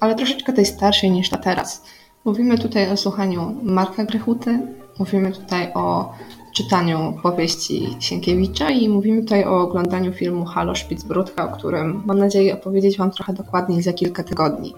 ale 0.00 0.14
troszeczkę 0.14 0.52
tej 0.52 0.66
starszej 0.66 1.10
niż 1.10 1.30
ta 1.30 1.36
teraz. 1.36 1.82
Mówimy 2.24 2.58
tutaj 2.58 2.90
o 2.90 2.96
słuchaniu 2.96 3.56
Marka 3.62 4.04
Grechuty, 4.04 4.58
mówimy 4.98 5.32
tutaj 5.32 5.72
o 5.74 6.12
czytaniu 6.54 7.18
powieści 7.22 7.96
Sienkiewicza 8.00 8.70
i 8.70 8.88
mówimy 8.88 9.22
tutaj 9.22 9.44
o 9.44 9.60
oglądaniu 9.60 10.12
filmu 10.12 10.44
Halo 10.44 10.74
Spitsbrudka, 10.74 11.52
o 11.52 11.56
którym 11.56 12.02
mam 12.06 12.18
nadzieję 12.18 12.54
opowiedzieć 12.54 12.98
Wam 12.98 13.10
trochę 13.10 13.32
dokładniej 13.32 13.82
za 13.82 13.92
kilka 13.92 14.24
tygodni. 14.24 14.74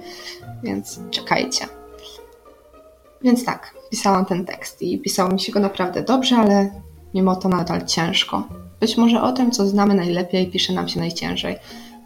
Więc 0.63 1.01
czekajcie. 1.11 1.67
Więc 3.23 3.45
tak, 3.45 3.75
pisałam 3.91 4.25
ten 4.25 4.45
tekst 4.45 4.83
i 4.83 4.99
pisało 4.99 5.31
mi 5.31 5.41
się 5.41 5.53
go 5.53 5.61
naprawdę 5.61 6.03
dobrze, 6.03 6.37
ale 6.37 6.71
mimo 7.15 7.37
to 7.37 7.49
nadal 7.49 7.87
ciężko. 7.87 8.49
Być 8.81 8.97
może 8.97 9.23
o 9.23 9.33
tym, 9.33 9.51
co 9.51 9.67
znamy 9.67 9.95
najlepiej, 9.95 10.51
pisze 10.51 10.73
nam 10.73 10.89
się 10.89 11.01
najciężej. 11.01 11.57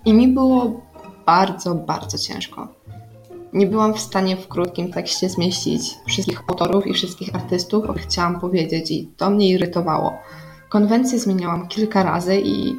I 0.04 0.14
mi 0.14 0.28
było 0.28 0.80
bardzo, 1.26 1.74
bardzo 1.74 2.18
ciężko. 2.18 2.68
Nie 3.52 3.66
byłam 3.66 3.94
w 3.94 4.00
stanie 4.00 4.36
w 4.36 4.48
krótkim 4.48 4.92
tekście 4.92 5.28
zmieścić 5.28 5.82
wszystkich 6.06 6.42
autorów 6.48 6.86
i 6.86 6.94
wszystkich 6.94 7.34
artystów, 7.34 7.84
o 7.84 7.86
których 7.88 8.02
chciałam 8.02 8.40
powiedzieć, 8.40 8.90
i 8.90 9.06
to 9.16 9.30
mnie 9.30 9.48
irytowało. 9.48 10.18
Konwencję 10.68 11.18
zmieniałam 11.18 11.68
kilka 11.68 12.02
razy 12.02 12.40
i 12.40 12.76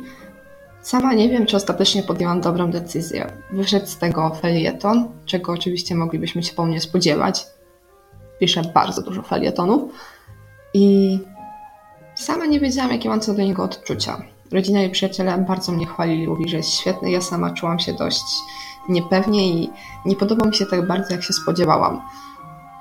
sama 0.82 1.14
nie 1.14 1.30
wiem, 1.30 1.46
czy 1.46 1.58
ostatecznie 1.58 2.04
podjęłam 2.04 2.42
dobrą 2.42 2.72
decyzję. 2.72 3.32
Wyszedł 3.52 3.88
z 3.88 3.98
tego 3.98 4.30
felieton, 4.30 5.08
czego 5.26 5.52
oczywiście 5.52 5.96
moglibyśmy 5.96 6.44
się 6.44 6.54
po 6.54 6.66
mnie 6.66 6.82
spodziewać. 6.82 7.46
Piszę 8.40 8.62
bardzo 8.74 9.02
dużo 9.02 9.22
felietonów 9.22 9.92
i 10.74 11.20
Sama 12.16 12.46
nie 12.46 12.60
wiedziałam, 12.60 12.92
jakie 12.92 13.10
mam 13.10 13.20
co 13.20 13.34
do 13.34 13.42
niego 13.42 13.64
odczucia. 13.64 14.22
Rodzina 14.52 14.84
i 14.84 14.90
przyjaciele 14.90 15.38
bardzo 15.38 15.72
mnie 15.72 15.86
chwalili, 15.86 16.28
mówili, 16.28 16.50
że 16.50 16.58
jest 16.58 16.70
świetny. 16.70 17.12
Ja 17.12 17.22
sama 17.22 17.54
czułam 17.54 17.80
się 17.80 17.94
dość 17.94 18.24
niepewnie 18.90 19.50
i 19.50 19.70
nie 20.06 20.16
podobał 20.16 20.48
mi 20.48 20.56
się 20.56 20.66
tak 20.66 20.88
bardzo, 20.88 21.14
jak 21.14 21.24
się 21.24 21.34
spodziewałam. 21.34 22.02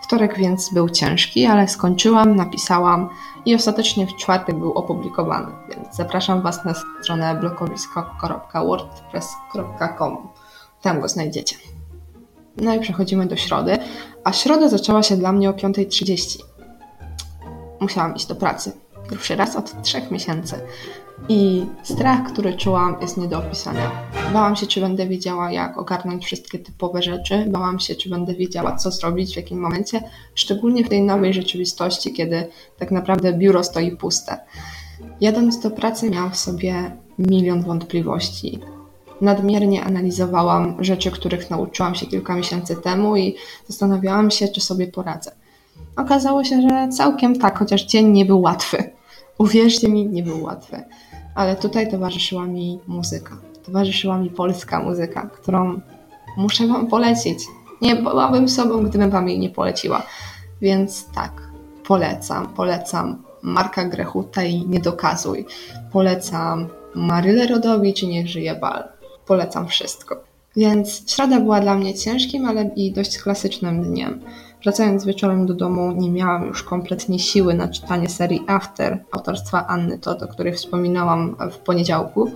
Wtorek 0.02 0.38
więc 0.38 0.74
był 0.74 0.88
ciężki, 0.88 1.46
ale 1.46 1.68
skończyłam, 1.68 2.36
napisałam 2.36 3.08
i 3.44 3.54
ostatecznie 3.54 4.06
w 4.06 4.16
czwartek 4.16 4.56
był 4.56 4.72
opublikowany, 4.72 5.52
więc 5.68 5.96
zapraszam 5.96 6.42
Was 6.42 6.64
na 6.64 6.74
stronę 7.02 7.34
blokowisko.wordpress.com. 7.34 10.28
Tam 10.82 11.00
go 11.00 11.08
znajdziecie. 11.08 11.56
No 12.56 12.74
i 12.74 12.80
przechodzimy 12.80 13.26
do 13.26 13.36
środy, 13.36 13.78
a 14.24 14.32
środa 14.32 14.68
zaczęła 14.68 15.02
się 15.02 15.16
dla 15.16 15.32
mnie 15.32 15.50
o 15.50 15.52
5.30. 15.52 16.38
Musiałam 17.80 18.16
iść 18.16 18.26
do 18.26 18.34
pracy. 18.34 18.72
Pierwszy 19.10 19.36
raz 19.36 19.56
od 19.56 19.82
trzech 19.82 20.10
miesięcy. 20.10 20.60
I 21.28 21.66
strach, 21.82 22.32
który 22.32 22.54
czułam, 22.54 22.96
jest 23.00 23.16
nie 23.16 23.28
do 23.28 23.38
opisania. 23.38 23.90
Bałam 24.32 24.56
się, 24.56 24.66
czy 24.66 24.80
będę 24.80 25.06
wiedziała, 25.06 25.52
jak 25.52 25.78
ogarnąć 25.78 26.24
wszystkie 26.24 26.58
typowe 26.58 27.02
rzeczy. 27.02 27.44
Bałam 27.48 27.80
się, 27.80 27.94
czy 27.94 28.10
będę 28.10 28.34
wiedziała, 28.34 28.76
co 28.76 28.90
zrobić, 28.90 29.32
w 29.32 29.36
jakim 29.36 29.60
momencie, 29.60 30.02
szczególnie 30.34 30.84
w 30.84 30.88
tej 30.88 31.02
nowej 31.02 31.34
rzeczywistości, 31.34 32.12
kiedy 32.12 32.46
tak 32.78 32.90
naprawdę 32.90 33.32
biuro 33.32 33.64
stoi 33.64 33.96
puste. 33.96 34.38
Jadąc 35.20 35.60
do 35.60 35.70
pracy, 35.70 36.10
miałam 36.10 36.30
w 36.30 36.36
sobie 36.36 36.96
milion 37.18 37.62
wątpliwości. 37.62 38.58
Nadmiernie 39.20 39.84
analizowałam 39.84 40.84
rzeczy, 40.84 41.10
których 41.10 41.50
nauczyłam 41.50 41.94
się 41.94 42.06
kilka 42.06 42.36
miesięcy 42.36 42.76
temu 42.76 43.16
i 43.16 43.36
zastanawiałam 43.68 44.30
się, 44.30 44.48
czy 44.48 44.60
sobie 44.60 44.86
poradzę. 44.86 45.30
Okazało 45.96 46.44
się, 46.44 46.62
że 46.62 46.88
całkiem 46.88 47.38
tak, 47.38 47.58
chociaż 47.58 47.84
dzień 47.84 48.08
nie 48.08 48.24
był 48.24 48.40
łatwy. 48.40 48.90
Uwierzcie 49.38 49.88
mi, 49.88 50.06
nie 50.06 50.22
był 50.22 50.42
łatwy. 50.42 50.82
Ale 51.40 51.56
tutaj 51.56 51.90
towarzyszyła 51.90 52.46
mi 52.46 52.78
muzyka. 52.86 53.36
Towarzyszyła 53.66 54.18
mi 54.18 54.30
polska 54.30 54.80
muzyka, 54.82 55.30
którą 55.32 55.80
muszę 56.36 56.66
Wam 56.66 56.86
polecić. 56.86 57.38
Nie 57.82 57.96
byłabym 57.96 58.48
sobą, 58.48 58.84
gdybym 58.84 59.10
Wam 59.10 59.28
jej 59.28 59.38
nie 59.38 59.50
poleciła. 59.50 60.02
Więc 60.62 61.06
tak, 61.14 61.32
polecam, 61.86 62.46
polecam 62.54 63.22
Marka 63.42 63.84
Grechuta 63.84 64.44
i 64.44 64.66
Nie 64.66 64.80
dokazuj. 64.80 65.46
Polecam 65.92 66.68
Marylę 66.94 67.46
Rodowicz 67.46 68.02
i 68.02 68.08
Niech 68.08 68.28
żyje 68.28 68.54
bal. 68.54 68.84
Polecam 69.26 69.68
wszystko. 69.68 70.22
Więc 70.56 71.12
środa 71.12 71.40
była 71.40 71.60
dla 71.60 71.74
mnie 71.74 71.94
ciężkim, 71.94 72.46
ale 72.46 72.70
i 72.76 72.92
dość 72.92 73.18
klasycznym 73.18 73.82
dniem. 73.82 74.20
Wracając 74.62 75.04
wieczorem 75.04 75.46
do 75.46 75.54
domu, 75.54 75.92
nie 75.92 76.10
miałam 76.10 76.46
już 76.46 76.62
kompletnie 76.62 77.18
siły 77.18 77.54
na 77.54 77.68
czytanie 77.68 78.08
serii 78.08 78.44
After 78.46 79.04
autorstwa 79.12 79.66
Anny 79.66 79.98
Todd, 79.98 80.22
o 80.22 80.28
której 80.28 80.52
wspominałam 80.52 81.36
w 81.52 81.58
poniedziałku. 81.58 82.30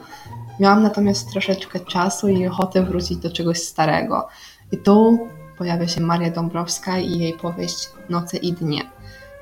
Miałam 0.61 0.83
natomiast 0.83 1.33
troszeczkę 1.33 1.81
czasu 1.81 2.29
i 2.29 2.47
ochotę 2.47 2.83
wrócić 2.83 3.17
do 3.17 3.31
czegoś 3.31 3.63
starego. 3.63 4.29
I 4.73 4.79
tu 4.79 5.19
pojawia 5.59 5.89
się 5.89 6.01
Maria 6.01 6.31
Dąbrowska 6.31 6.99
i 6.99 7.19
jej 7.19 7.33
powieść 7.33 7.89
Noce 8.11 8.37
i 8.37 8.53
dnie. 8.53 8.83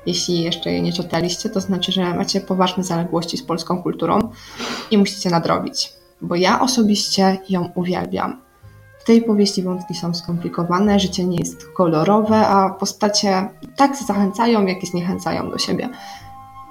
Jeśli 0.05 0.41
jeszcze 0.41 0.71
jej 0.71 0.81
nie 0.81 0.93
czytaliście, 0.93 1.49
to 1.49 1.61
znaczy, 1.61 1.91
że 1.91 2.13
macie 2.13 2.41
poważne 2.41 2.83
zaległości 2.83 3.37
z 3.37 3.43
polską 3.43 3.83
kulturą 3.83 4.29
i 4.91 4.97
musicie 4.97 5.29
nadrobić, 5.29 5.93
bo 6.21 6.35
ja 6.35 6.61
osobiście 6.61 7.37
ją 7.49 7.69
uwielbiam. 7.75 8.42
W 9.03 9.05
tej 9.05 9.21
powieści 9.21 9.63
wątki 9.63 9.95
są 9.95 10.13
skomplikowane, 10.13 10.99
życie 10.99 11.25
nie 11.25 11.37
jest 11.37 11.67
kolorowe, 11.73 12.47
a 12.47 12.69
postacie 12.69 13.49
tak 13.75 13.97
zachęcają, 13.97 14.65
jak 14.65 14.83
i 14.83 14.87
zniechęcają 14.87 15.49
do 15.49 15.57
siebie. 15.57 15.89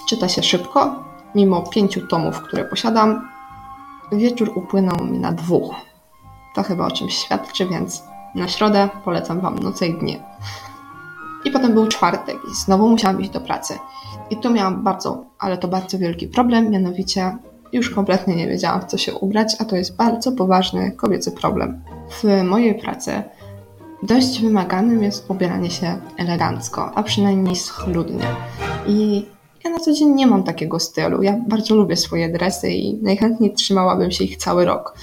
Czyta 0.09 0.29
się 0.29 0.43
szybko, 0.43 1.05
mimo 1.35 1.63
pięciu 1.63 2.07
tomów, 2.07 2.41
które 2.43 2.65
posiadam. 2.65 3.29
Wieczór 4.13 4.53
upłynął 4.55 5.07
mi 5.07 5.19
na 5.19 5.33
dwóch. 5.33 5.75
To 6.55 6.63
chyba 6.63 6.87
o 6.87 6.91
czymś 6.91 7.15
świadczy, 7.15 7.67
więc 7.67 8.03
na 8.35 8.49
środę 8.49 8.89
polecam 9.05 9.41
Wam 9.41 9.59
noce 9.59 9.87
i 9.87 9.99
dnie. 9.99 10.21
I 11.45 11.51
potem 11.51 11.75
był 11.75 11.87
czwartek 11.87 12.37
i 12.53 12.55
znowu 12.55 12.89
musiałam 12.89 13.21
iść 13.21 13.31
do 13.31 13.41
pracy. 13.41 13.79
I 14.31 14.37
tu 14.37 14.51
miałam 14.51 14.83
bardzo, 14.83 15.25
ale 15.39 15.59
to 15.59 15.69
bardzo 15.69 15.99
wielki 15.99 16.29
problem, 16.29 16.71
mianowicie 16.71 17.37
już 17.73 17.91
kompletnie 17.91 18.37
nie 18.37 18.49
wiedziałam, 18.49 18.81
w 18.81 18.85
co 18.85 18.99
się 18.99 19.15
ubrać, 19.15 19.57
a 19.59 19.65
to 19.65 19.77
jest 19.77 19.97
bardzo 19.97 20.33
poważny 20.33 20.93
kobiecy 20.93 21.33
problem. 21.33 21.83
W 22.13 22.43
mojej 22.45 22.75
pracy 22.75 23.23
dość 24.03 24.41
wymaganym 24.41 25.03
jest 25.03 25.31
ubieranie 25.31 25.71
się 25.71 26.01
elegancko, 26.17 26.95
a 26.95 27.03
przynajmniej 27.03 27.57
schludnie. 27.57 28.25
I 28.87 29.27
ja 29.65 29.71
na 29.71 29.79
co 29.79 29.93
dzień 29.93 30.09
nie 30.09 30.27
mam 30.27 30.43
takiego 30.43 30.81
stylu. 30.81 31.23
Ja 31.23 31.37
bardzo 31.49 31.75
lubię 31.75 31.97
swoje 31.97 32.29
dresy 32.29 32.71
i 32.71 32.95
najchętniej 32.95 33.53
trzymałabym 33.55 34.11
się 34.11 34.25
ich 34.25 34.37
cały 34.37 34.65
rok. 34.65 34.95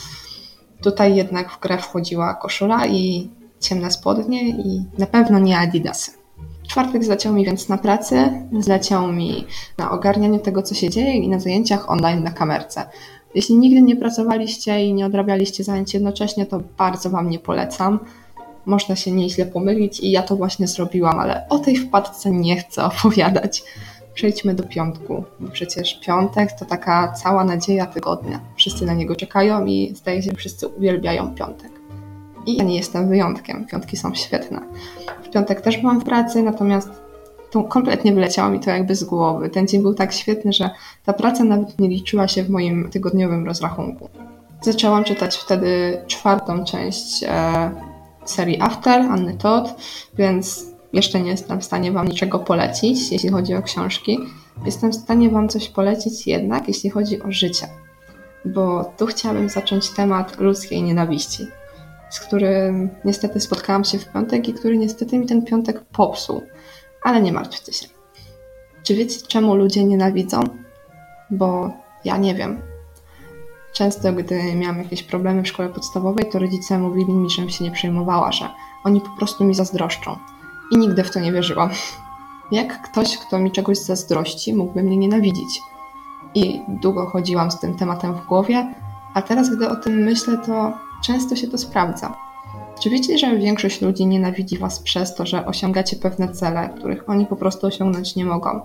Tutaj 0.82 1.16
jednak 1.16 1.52
w 1.52 1.60
grę 1.60 1.78
wchodziła 1.78 2.34
koszula 2.34 2.88
i 2.88 3.30
ciemne 3.60 3.92
spodnie 3.92 4.50
i 4.50 4.86
na 4.98 5.06
pewno 5.06 5.40
nie 5.40 5.58
adidasy. 5.58 6.12
Czwartek 6.68 7.04
zleciał 7.04 7.34
mi 7.34 7.46
więc 7.46 7.70
na 7.70 7.78
pracy, 7.78 8.32
zleciał 8.60 9.12
mi 9.12 9.46
na 9.78 9.92
ogarnianie 9.92 10.40
tego, 10.40 10.62
co 10.62 10.76
się 10.76 10.90
dzieje 10.90 11.14
i 11.14 11.30
na 11.30 11.40
zajęciach 11.40 11.90
online 11.90 12.24
na 12.24 12.32
kamerce. 12.32 12.90
Jeśli 13.36 13.56
nigdy 13.56 13.82
nie 13.82 13.96
pracowaliście 13.96 14.86
i 14.86 14.94
nie 14.94 15.06
odrabialiście 15.06 15.64
zajęć 15.64 15.94
jednocześnie, 15.94 16.46
to 16.46 16.62
bardzo 16.78 17.10
Wam 17.10 17.30
nie 17.30 17.40
polecam. 17.40 18.00
Można 18.66 18.96
się 18.96 19.12
nieźle 19.12 19.46
pomylić 19.46 20.00
i 20.00 20.12
ja 20.12 20.22
to 20.22 20.36
właśnie 20.36 20.68
zrobiłam, 20.68 21.20
ale 21.20 21.46
o 21.50 21.60
tej 21.60 21.78
wpadce 21.78 22.32
nie 22.32 22.58
chcę 22.58 22.84
opowiadać. 22.84 23.64
Przejdźmy 24.14 24.54
do 24.54 24.64
piątku, 24.64 25.24
bo 25.40 25.52
przecież 25.52 26.00
piątek 26.00 26.52
to 26.60 26.66
taka 26.66 27.12
cała 27.12 27.44
nadzieja 27.44 27.86
tygodnia. 27.86 28.40
Wszyscy 28.56 28.86
na 28.86 28.94
niego 28.94 29.16
czekają 29.16 29.66
i 29.66 29.96
zdaje 29.96 30.22
się, 30.22 30.32
że 30.32 30.38
wszyscy 30.38 30.68
uwielbiają 30.68 31.36
piątek. 31.36 31.72
I 32.46 32.58
ja 32.58 32.64
nie 32.64 32.76
jestem 32.76 33.10
wyjątkiem, 33.10 33.66
piątki 33.66 33.98
są 33.98 34.16
świetne. 34.16 34.62
W 35.24 35.30
piątek 35.30 35.62
też 35.62 35.78
byłam 35.78 36.02
w 36.02 36.04
pracy, 36.04 36.44
natomiast 36.44 36.90
to 37.52 37.64
kompletnie 37.64 38.14
wyleciało 38.14 38.50
mi 38.50 38.60
to 38.60 38.70
jakby 38.70 38.96
z 38.96 39.04
głowy. 39.04 39.50
Ten 39.50 39.68
dzień 39.68 39.82
był 39.82 39.94
tak 39.94 40.14
świetny, 40.14 40.54
że 40.54 40.70
ta 41.06 41.14
praca 41.14 41.44
nawet 41.44 41.80
nie 41.80 41.90
liczyła 41.90 42.28
się 42.28 42.44
w 42.44 42.50
moim 42.50 42.90
tygodniowym 42.90 43.46
rozrachunku. 43.46 44.10
Zaczęłam 44.62 45.04
czytać 45.04 45.38
wtedy 45.38 46.02
czwartą 46.08 46.64
część 46.66 47.24
e, 47.24 47.72
serii 48.26 48.62
After 48.62 49.02
Anny 49.02 49.34
Todd, 49.34 49.76
więc 50.18 50.66
jeszcze 50.94 51.22
nie 51.22 51.32
jestem 51.32 51.62
w 51.62 51.66
stanie 51.66 51.92
Wam 51.92 52.08
niczego 52.08 52.40
polecić, 52.40 53.12
jeśli 53.12 53.30
chodzi 53.30 53.56
o 53.56 53.62
książki. 53.62 54.20
Jestem 54.66 54.92
w 54.92 54.96
stanie 54.96 55.30
Wam 55.30 55.50
coś 55.50 55.70
polecić 55.70 56.28
jednak, 56.28 56.68
jeśli 56.68 56.90
chodzi 56.90 57.22
o 57.22 57.32
życie. 57.32 57.68
Bo 58.46 58.94
tu 58.98 59.06
chciałabym 59.06 59.50
zacząć 59.50 59.90
temat 59.90 60.40
ludzkiej 60.40 60.84
nienawiści, 60.84 61.48
z 62.10 62.20
którym 62.20 62.90
niestety 63.06 63.40
spotkałam 63.40 63.84
się 63.84 64.00
w 64.00 64.12
piątek 64.12 64.50
i 64.50 64.54
który 64.54 64.78
niestety 64.78 65.18
mi 65.20 65.26
ten 65.26 65.46
piątek 65.46 65.84
popsuł. 65.84 66.42
Ale 67.04 67.22
nie 67.22 67.34
martwcie 67.34 67.74
się. 67.74 67.88
Czy 68.84 68.96
wiecie, 68.96 69.20
czemu 69.28 69.56
ludzie 69.56 69.84
nienawidzą? 69.84 70.40
Bo 71.32 71.72
ja 72.06 72.18
nie 72.18 72.36
wiem. 72.36 72.62
Często, 73.74 74.14
gdy 74.14 74.56
miałam 74.56 74.78
jakieś 74.78 75.04
problemy 75.04 75.44
w 75.44 75.48
szkole 75.48 75.70
podstawowej, 75.70 76.30
to 76.32 76.40
rodzice 76.40 76.80
mówili 76.80 77.14
mi, 77.14 77.30
żebym 77.30 77.50
się 77.50 77.64
nie 77.64 77.72
przejmowała, 77.72 78.32
że 78.32 78.50
oni 78.84 79.02
po 79.02 79.10
prostu 79.18 79.44
mi 79.44 79.56
zazdroszczą. 79.56 80.18
I 80.72 80.78
nigdy 80.78 81.04
w 81.04 81.12
to 81.12 81.20
nie 81.20 81.32
wierzyłam. 81.32 81.70
Jak 82.52 82.82
ktoś, 82.82 83.18
kto 83.18 83.40
mi 83.40 83.52
czegoś 83.52 83.78
zazdrości, 83.78 84.54
mógłby 84.54 84.84
mnie 84.84 84.98
nienawidzić? 84.98 85.62
I 86.36 86.62
długo 86.68 87.06
chodziłam 87.06 87.52
z 87.52 87.60
tym 87.60 87.76
tematem 87.76 88.14
w 88.14 88.26
głowie, 88.26 88.74
a 89.14 89.22
teraz, 89.22 89.56
gdy 89.56 89.70
o 89.70 89.76
tym 89.76 89.94
myślę, 89.94 90.38
to 90.38 90.74
często 91.04 91.36
się 91.36 91.48
to 91.48 91.58
sprawdza. 91.58 92.29
Czy 92.80 92.90
wiecie, 92.90 93.18
że 93.18 93.38
większość 93.38 93.82
ludzi 93.82 94.06
nienawidzi 94.06 94.58
was 94.58 94.80
przez 94.80 95.16
to, 95.16 95.26
że 95.26 95.46
osiągacie 95.46 95.96
pewne 95.96 96.30
cele, 96.30 96.70
których 96.78 97.10
oni 97.10 97.26
po 97.26 97.36
prostu 97.36 97.68
osiągnąć 97.68 98.16
nie 98.16 98.26
mogą? 98.26 98.62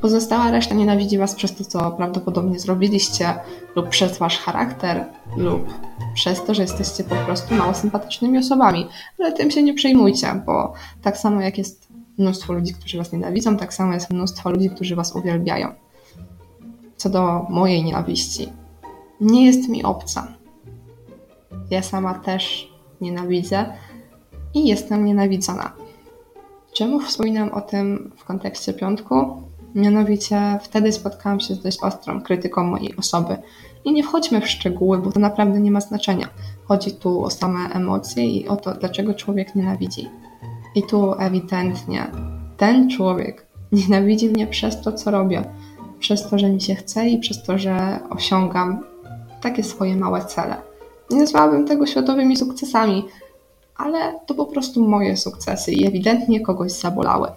Pozostała 0.00 0.50
reszta 0.50 0.74
nienawidzi 0.74 1.18
was 1.18 1.34
przez 1.34 1.54
to, 1.54 1.64
co 1.64 1.90
prawdopodobnie 1.90 2.58
zrobiliście, 2.58 3.34
lub 3.76 3.88
przez 3.88 4.18
wasz 4.18 4.38
charakter, 4.38 5.04
lub 5.36 5.74
przez 6.14 6.44
to, 6.44 6.54
że 6.54 6.62
jesteście 6.62 7.04
po 7.04 7.14
prostu 7.14 7.54
mało 7.54 7.74
sympatycznymi 7.74 8.38
osobami. 8.38 8.86
Ale 9.18 9.32
tym 9.32 9.50
się 9.50 9.62
nie 9.62 9.74
przejmujcie, 9.74 10.42
bo 10.46 10.72
tak 11.02 11.18
samo 11.18 11.40
jak 11.40 11.58
jest 11.58 11.88
mnóstwo 12.18 12.52
ludzi, 12.52 12.74
którzy 12.74 12.98
was 12.98 13.12
nienawidzą, 13.12 13.56
tak 13.56 13.74
samo 13.74 13.94
jest 13.94 14.10
mnóstwo 14.10 14.50
ludzi, 14.50 14.70
którzy 14.70 14.96
was 14.96 15.16
uwielbiają. 15.16 15.68
Co 16.96 17.10
do 17.10 17.46
mojej 17.48 17.84
nienawiści, 17.84 18.48
nie 19.20 19.46
jest 19.46 19.68
mi 19.68 19.84
obca. 19.84 20.28
Ja 21.70 21.82
sama 21.82 22.14
też 22.14 22.67
nienawidzę 23.00 23.66
i 24.54 24.66
jestem 24.66 25.04
nienawidzona. 25.04 25.72
Czemu 26.72 27.00
wspominam 27.00 27.50
o 27.50 27.60
tym 27.60 28.12
w 28.16 28.24
kontekście 28.24 28.74
piątku? 28.74 29.42
Mianowicie 29.74 30.58
wtedy 30.62 30.92
spotkałam 30.92 31.40
się 31.40 31.54
z 31.54 31.62
dość 31.62 31.82
ostrą 31.82 32.22
krytyką 32.22 32.64
mojej 32.64 32.96
osoby. 32.96 33.36
I 33.84 33.92
nie 33.92 34.02
wchodźmy 34.02 34.40
w 34.40 34.48
szczegóły, 34.48 34.98
bo 34.98 35.12
to 35.12 35.20
naprawdę 35.20 35.60
nie 35.60 35.70
ma 35.70 35.80
znaczenia. 35.80 36.28
Chodzi 36.64 36.92
tu 36.92 37.24
o 37.24 37.30
same 37.30 37.58
emocje 37.58 38.26
i 38.26 38.48
o 38.48 38.56
to, 38.56 38.74
dlaczego 38.74 39.14
człowiek 39.14 39.54
nienawidzi. 39.54 40.08
I 40.74 40.82
tu 40.82 41.14
ewidentnie 41.18 42.10
ten 42.56 42.90
człowiek 42.90 43.46
nienawidzi 43.72 44.28
mnie 44.28 44.46
przez 44.46 44.82
to, 44.82 44.92
co 44.92 45.10
robię. 45.10 45.44
Przez 45.98 46.30
to, 46.30 46.38
że 46.38 46.50
mi 46.50 46.60
się 46.60 46.74
chce 46.74 47.08
i 47.08 47.18
przez 47.18 47.42
to, 47.42 47.58
że 47.58 47.98
osiągam 48.10 48.84
takie 49.40 49.62
swoje 49.62 49.96
małe 49.96 50.24
cele. 50.24 50.67
Nie 51.10 51.16
nazwałabym 51.16 51.66
tego 51.66 51.86
światowymi 51.86 52.36
sukcesami, 52.36 53.04
ale 53.76 54.20
to 54.26 54.34
po 54.34 54.46
prostu 54.46 54.88
moje 54.88 55.16
sukcesy 55.16 55.72
i 55.72 55.86
ewidentnie 55.86 56.40
kogoś 56.40 56.72
zabolały. 56.72 57.28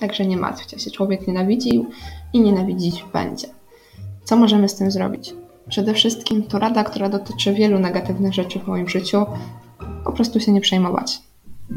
Także 0.00 0.26
nie 0.26 0.36
martwcie 0.36 0.78
się, 0.78 0.90
człowiek 0.90 1.26
nienawidził 1.26 1.86
i 2.32 2.40
nienawidzić 2.40 3.04
będzie. 3.12 3.48
Co 4.24 4.36
możemy 4.36 4.68
z 4.68 4.74
tym 4.74 4.90
zrobić? 4.90 5.34
Przede 5.68 5.94
wszystkim 5.94 6.42
to 6.42 6.58
rada, 6.58 6.84
która 6.84 7.08
dotyczy 7.08 7.54
wielu 7.54 7.78
negatywnych 7.78 8.34
rzeczy 8.34 8.58
w 8.58 8.66
moim 8.66 8.88
życiu, 8.88 9.26
po 10.04 10.12
prostu 10.12 10.40
się 10.40 10.52
nie 10.52 10.60
przejmować. 10.60 11.18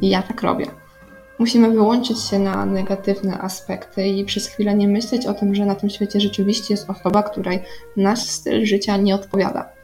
I 0.01 0.09
ja 0.09 0.21
tak 0.21 0.41
robię. 0.41 0.65
Musimy 1.39 1.71
wyłączyć 1.71 2.19
się 2.19 2.39
na 2.39 2.65
negatywne 2.65 3.37
aspekty 3.37 4.07
i 4.07 4.25
przez 4.25 4.47
chwilę 4.47 4.75
nie 4.75 4.87
myśleć 4.87 5.25
o 5.25 5.33
tym, 5.33 5.55
że 5.55 5.65
na 5.65 5.75
tym 5.75 5.89
świecie 5.89 6.19
rzeczywiście 6.19 6.73
jest 6.73 6.89
osoba, 6.89 7.23
której 7.23 7.59
nasz 7.97 8.23
styl 8.23 8.65
życia 8.65 8.97
nie 8.97 9.15
odpowiada. 9.15 9.78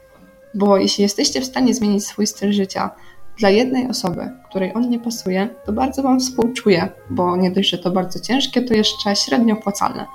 Bo 0.56 0.78
jeśli 0.78 1.02
jesteście 1.02 1.42
w 1.42 1.46
stanie 1.46 1.74
zmienić 1.74 2.08
swój 2.08 2.28
styl 2.28 2.54
życia 2.54 2.90
dla 3.38 3.50
jednej 3.50 3.90
osoby, 3.90 4.32
której 4.50 4.74
on 4.76 4.90
nie 4.90 5.00
pasuje, 5.00 5.50
to 5.66 5.74
bardzo 5.74 6.04
Wam 6.04 6.20
współczuję, 6.20 6.90
bo 7.10 7.38
nie 7.38 7.52
dość, 7.52 7.70
że 7.70 7.78
to 7.78 7.92
bardzo 7.92 8.20
ciężkie, 8.20 8.62
to 8.62 8.74
jeszcze 8.74 9.16
średnio 9.16 9.56
opłacalne. 9.56 10.06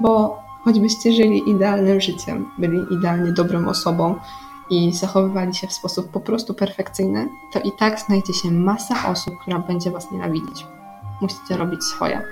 Bo 0.00 0.42
choćbyście 0.64 1.12
żyli 1.12 1.50
idealnym 1.50 2.00
życiem, 2.00 2.50
byli 2.58 2.78
idealnie 2.90 3.32
dobrą 3.32 3.68
osobą 3.68 4.14
i 4.70 4.92
zachowywali 4.92 5.54
się 5.54 5.66
w 5.66 5.72
sposób 5.72 6.10
po 6.10 6.20
prostu 6.20 6.54
perfekcyjny, 6.54 7.28
to 7.52 7.60
i 7.60 7.72
tak 7.78 8.00
znajdzie 8.00 8.32
się 8.32 8.50
masa 8.50 9.10
osób, 9.10 9.34
która 9.40 9.58
będzie 9.58 9.90
Was 9.90 10.12
nienawidzić. 10.12 10.66
Musicie 11.20 11.56
robić 11.56 11.84
swoje. 11.84 12.22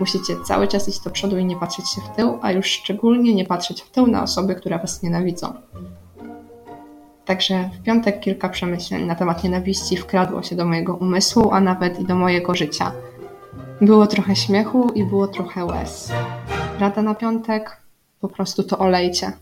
Musicie 0.00 0.36
cały 0.46 0.68
czas 0.68 0.88
iść 0.88 1.00
do 1.00 1.10
przodu 1.10 1.38
i 1.38 1.44
nie 1.44 1.56
patrzeć 1.56 1.90
się 1.90 2.00
w 2.00 2.16
tył, 2.16 2.38
a 2.42 2.52
już 2.52 2.66
szczególnie 2.66 3.34
nie 3.34 3.44
patrzeć 3.44 3.82
w 3.82 3.90
tył 3.90 4.06
na 4.06 4.22
osoby, 4.22 4.54
które 4.54 4.78
Was 4.78 5.02
nienawidzą. 5.02 5.52
Także 7.24 7.70
w 7.72 7.82
piątek 7.82 8.20
kilka 8.20 8.48
przemyśleń 8.48 9.04
na 9.06 9.14
temat 9.14 9.44
nienawiści 9.44 9.96
wkradło 9.96 10.42
się 10.42 10.56
do 10.56 10.64
mojego 10.64 10.94
umysłu, 10.94 11.50
a 11.52 11.60
nawet 11.60 12.00
i 12.00 12.04
do 12.04 12.14
mojego 12.14 12.54
życia. 12.54 12.92
Było 13.80 14.06
trochę 14.06 14.36
śmiechu 14.36 14.90
i 14.94 15.04
było 15.04 15.28
trochę 15.28 15.64
łez. 15.64 16.12
Rada 16.80 17.02
na 17.02 17.14
piątek? 17.14 17.76
Po 18.20 18.28
prostu 18.28 18.62
to 18.62 18.78
olejcie. 18.78 19.32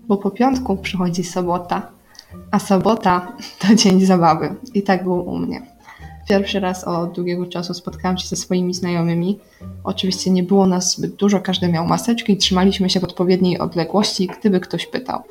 Bo 0.00 0.16
po 0.16 0.30
piątku 0.30 0.76
przychodzi 0.76 1.24
sobota, 1.24 1.90
a 2.50 2.58
sobota 2.58 3.32
to 3.60 3.74
dzień 3.74 4.04
zabawy. 4.04 4.54
I 4.74 4.82
tak 4.82 5.02
było 5.02 5.22
u 5.22 5.38
mnie. 5.38 5.62
Pierwszy 6.28 6.60
raz 6.60 6.84
od 6.84 7.12
długiego 7.12 7.46
czasu 7.46 7.74
spotkałam 7.74 8.18
się 8.18 8.28
ze 8.28 8.36
swoimi 8.36 8.74
znajomymi. 8.74 9.38
Oczywiście 9.84 10.30
nie 10.30 10.42
było 10.42 10.66
nas 10.66 10.96
zbyt 10.96 11.14
dużo, 11.14 11.40
każdy 11.40 11.68
miał 11.68 11.86
maseczki 11.86 12.36
trzymaliśmy 12.36 12.90
się 12.90 13.00
w 13.00 13.04
odpowiedniej 13.04 13.58
odległości, 13.58 14.30
gdyby 14.40 14.60
ktoś 14.60 14.86
pytał. 14.86 15.22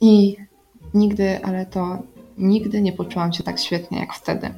I 0.00 0.36
nigdy, 0.94 1.44
ale 1.44 1.66
to 1.66 1.98
nigdy 2.38 2.82
nie 2.82 2.92
poczułam 2.92 3.32
się 3.32 3.42
tak 3.42 3.60
świetnie 3.60 3.98
jak 3.98 4.14
wtedy. 4.14 4.50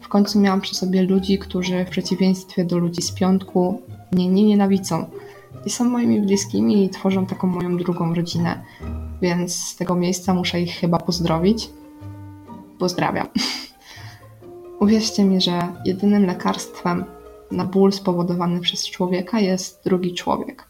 W 0.00 0.08
końcu 0.08 0.40
miałam 0.40 0.60
przy 0.60 0.74
sobie 0.74 1.02
ludzi, 1.02 1.38
którzy 1.38 1.84
w 1.84 1.90
przeciwieństwie 1.90 2.64
do 2.64 2.78
ludzi 2.78 3.02
z 3.02 3.12
piątku 3.12 3.82
mnie 4.12 4.28
nie 4.28 4.44
nienawidzą. 4.44 5.04
I 5.66 5.70
są 5.70 5.84
moimi 5.84 6.20
bliskimi 6.20 6.84
i 6.84 6.88
tworzą 6.88 7.26
taką 7.26 7.46
moją 7.46 7.76
drugą 7.76 8.14
rodzinę. 8.14 8.64
Więc 9.22 9.54
z 9.54 9.76
tego 9.76 9.94
miejsca 9.94 10.34
muszę 10.34 10.60
ich 10.60 10.72
chyba 10.72 10.98
pozdrowić. 10.98 11.70
Pozdrawiam. 12.78 13.26
Uwierzcie 14.80 15.24
mi, 15.24 15.40
że 15.40 15.62
jedynym 15.84 16.26
lekarstwem 16.26 17.04
na 17.50 17.64
ból 17.64 17.92
spowodowany 17.92 18.60
przez 18.60 18.90
człowieka 18.90 19.40
jest 19.40 19.80
drugi 19.84 20.14
człowiek. 20.14 20.64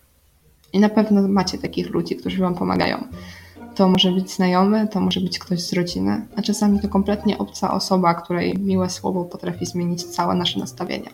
I 0.72 0.80
na 0.80 0.88
pewno 0.88 1.28
macie 1.28 1.58
takich 1.58 1.90
ludzi, 1.90 2.16
którzy 2.16 2.42
Wam 2.42 2.54
pomagają. 2.54 3.04
To 3.76 3.88
może 3.88 4.12
być 4.12 4.30
znajomy, 4.30 4.88
to 4.88 5.00
może 5.00 5.20
być 5.20 5.38
ktoś 5.38 5.60
z 5.60 5.72
rodziny, 5.72 6.26
a 6.36 6.42
czasami 6.42 6.80
to 6.80 6.88
kompletnie 6.88 7.38
obca 7.38 7.74
osoba, 7.74 8.14
której 8.14 8.58
miłe 8.58 8.90
słowo 8.90 9.24
potrafi 9.24 9.66
zmienić 9.66 10.04
całe 10.04 10.34
nasze 10.34 10.60
nastawienie. 10.60 11.10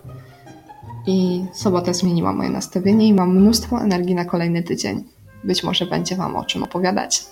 I 1.06 1.44
sobota 1.52 1.92
zmieniła 1.92 2.32
moje 2.32 2.50
nastawienie 2.50 3.08
i 3.08 3.14
mam 3.14 3.36
mnóstwo 3.36 3.80
energii 3.80 4.14
na 4.14 4.24
kolejny 4.24 4.62
tydzień. 4.62 5.04
Być 5.44 5.64
może 5.64 5.86
będzie 5.86 6.16
Wam 6.16 6.36
o 6.36 6.44
czym 6.44 6.62
opowiadać. 6.62 7.24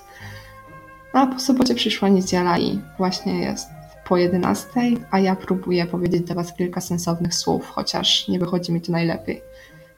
A 1.13 1.27
po 1.27 1.41
sobocie 1.41 1.75
przyszła 1.75 2.09
niedziela 2.09 2.59
i 2.59 2.81
właśnie 2.99 3.41
jest 3.41 3.69
po 4.09 4.17
11, 4.17 4.71
a 5.11 5.19
ja 5.19 5.37
próbuję 5.37 5.87
powiedzieć 5.87 6.23
do 6.23 6.35
Was 6.35 6.55
kilka 6.55 6.81
sensownych 6.81 7.35
słów, 7.35 7.69
chociaż 7.69 8.29
nie 8.29 8.39
wychodzi 8.39 8.73
mi 8.73 8.81
to 8.81 8.93
najlepiej. 8.93 9.41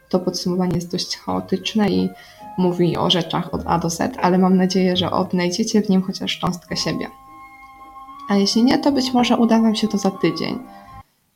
To 0.09 0.21
podsumowanie 0.21 0.75
jest 0.75 0.93
dość 0.93 1.17
chaotyczne 1.17 1.91
i 1.91 2.11
mówi 2.59 2.97
o 2.97 3.11
rzeczach 3.11 3.55
od 3.55 3.63
A 3.67 3.79
do 3.79 3.91
Z, 3.91 4.19
ale 4.23 4.39
mam 4.39 4.57
nadzieję, 4.57 4.97
że 4.97 5.11
odnajdziecie 5.11 5.83
w 5.83 5.89
nim 5.89 6.03
chociaż 6.03 6.39
cząstkę 6.39 6.77
siebie. 6.77 7.07
A 8.29 8.37
jeśli 8.37 8.65
nie, 8.65 8.79
to 8.79 8.93
być 8.93 9.13
może 9.13 9.37
uda 9.37 9.61
Wam 9.61 9.75
się 9.75 9.89
to 9.89 9.99
za 9.99 10.11
tydzień 10.11 10.59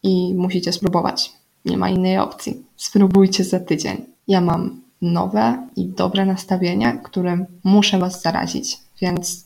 i 0.02 0.34
musicie 0.34 0.72
spróbować. 0.72 1.32
Nie 1.64 1.76
ma 1.76 1.90
innej 1.90 2.18
opcji. 2.18 2.64
Spróbujcie 2.76 3.44
za 3.44 3.60
tydzień. 3.60 4.04
Ja 4.28 4.40
mam 4.40 4.80
nowe 5.02 5.68
i 5.76 5.86
dobre 5.86 6.26
nastawienie, 6.26 7.00
którym 7.04 7.46
muszę 7.64 7.98
Was 7.98 8.22
zarazić, 8.22 8.78
więc 9.00 9.44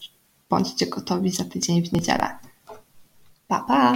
bądźcie 0.51 0.87
gotowi 0.87 1.31
za 1.31 1.45
tydzień 1.45 1.83
w 1.83 1.93
niedzielę. 1.93 2.39
Pa, 3.49 3.61
pa! 3.61 3.93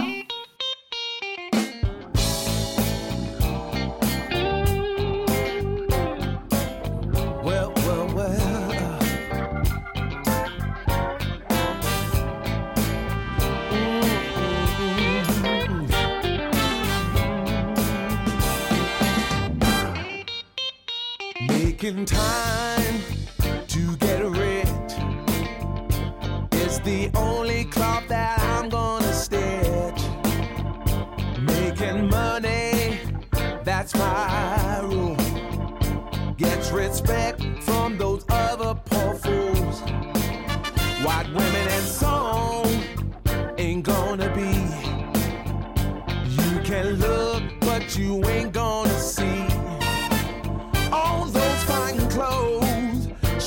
in 21.85 22.03
time. 22.03 22.54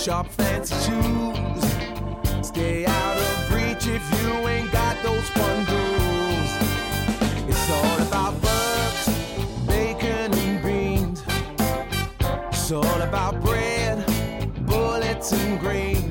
Sharp 0.09 0.27
fancy 0.29 0.75
shoes. 0.87 1.65
Stay 2.41 2.87
out 2.87 3.17
of 3.19 3.55
reach 3.55 3.87
if 3.87 4.03
you 4.23 4.31
ain't 4.49 4.73
got 4.73 4.97
those 5.03 5.29
bundles. 5.33 6.51
It's 7.47 7.71
all 7.71 7.99
about 8.07 8.41
bucks, 8.41 9.09
bacon, 9.67 10.33
and 10.33 10.63
beans. 10.63 11.23
It's 12.49 12.73
all 12.73 13.03
about 13.03 13.39
bread, 13.43 13.99
bullets, 14.65 15.31
and 15.33 15.61
greens. 15.61 16.08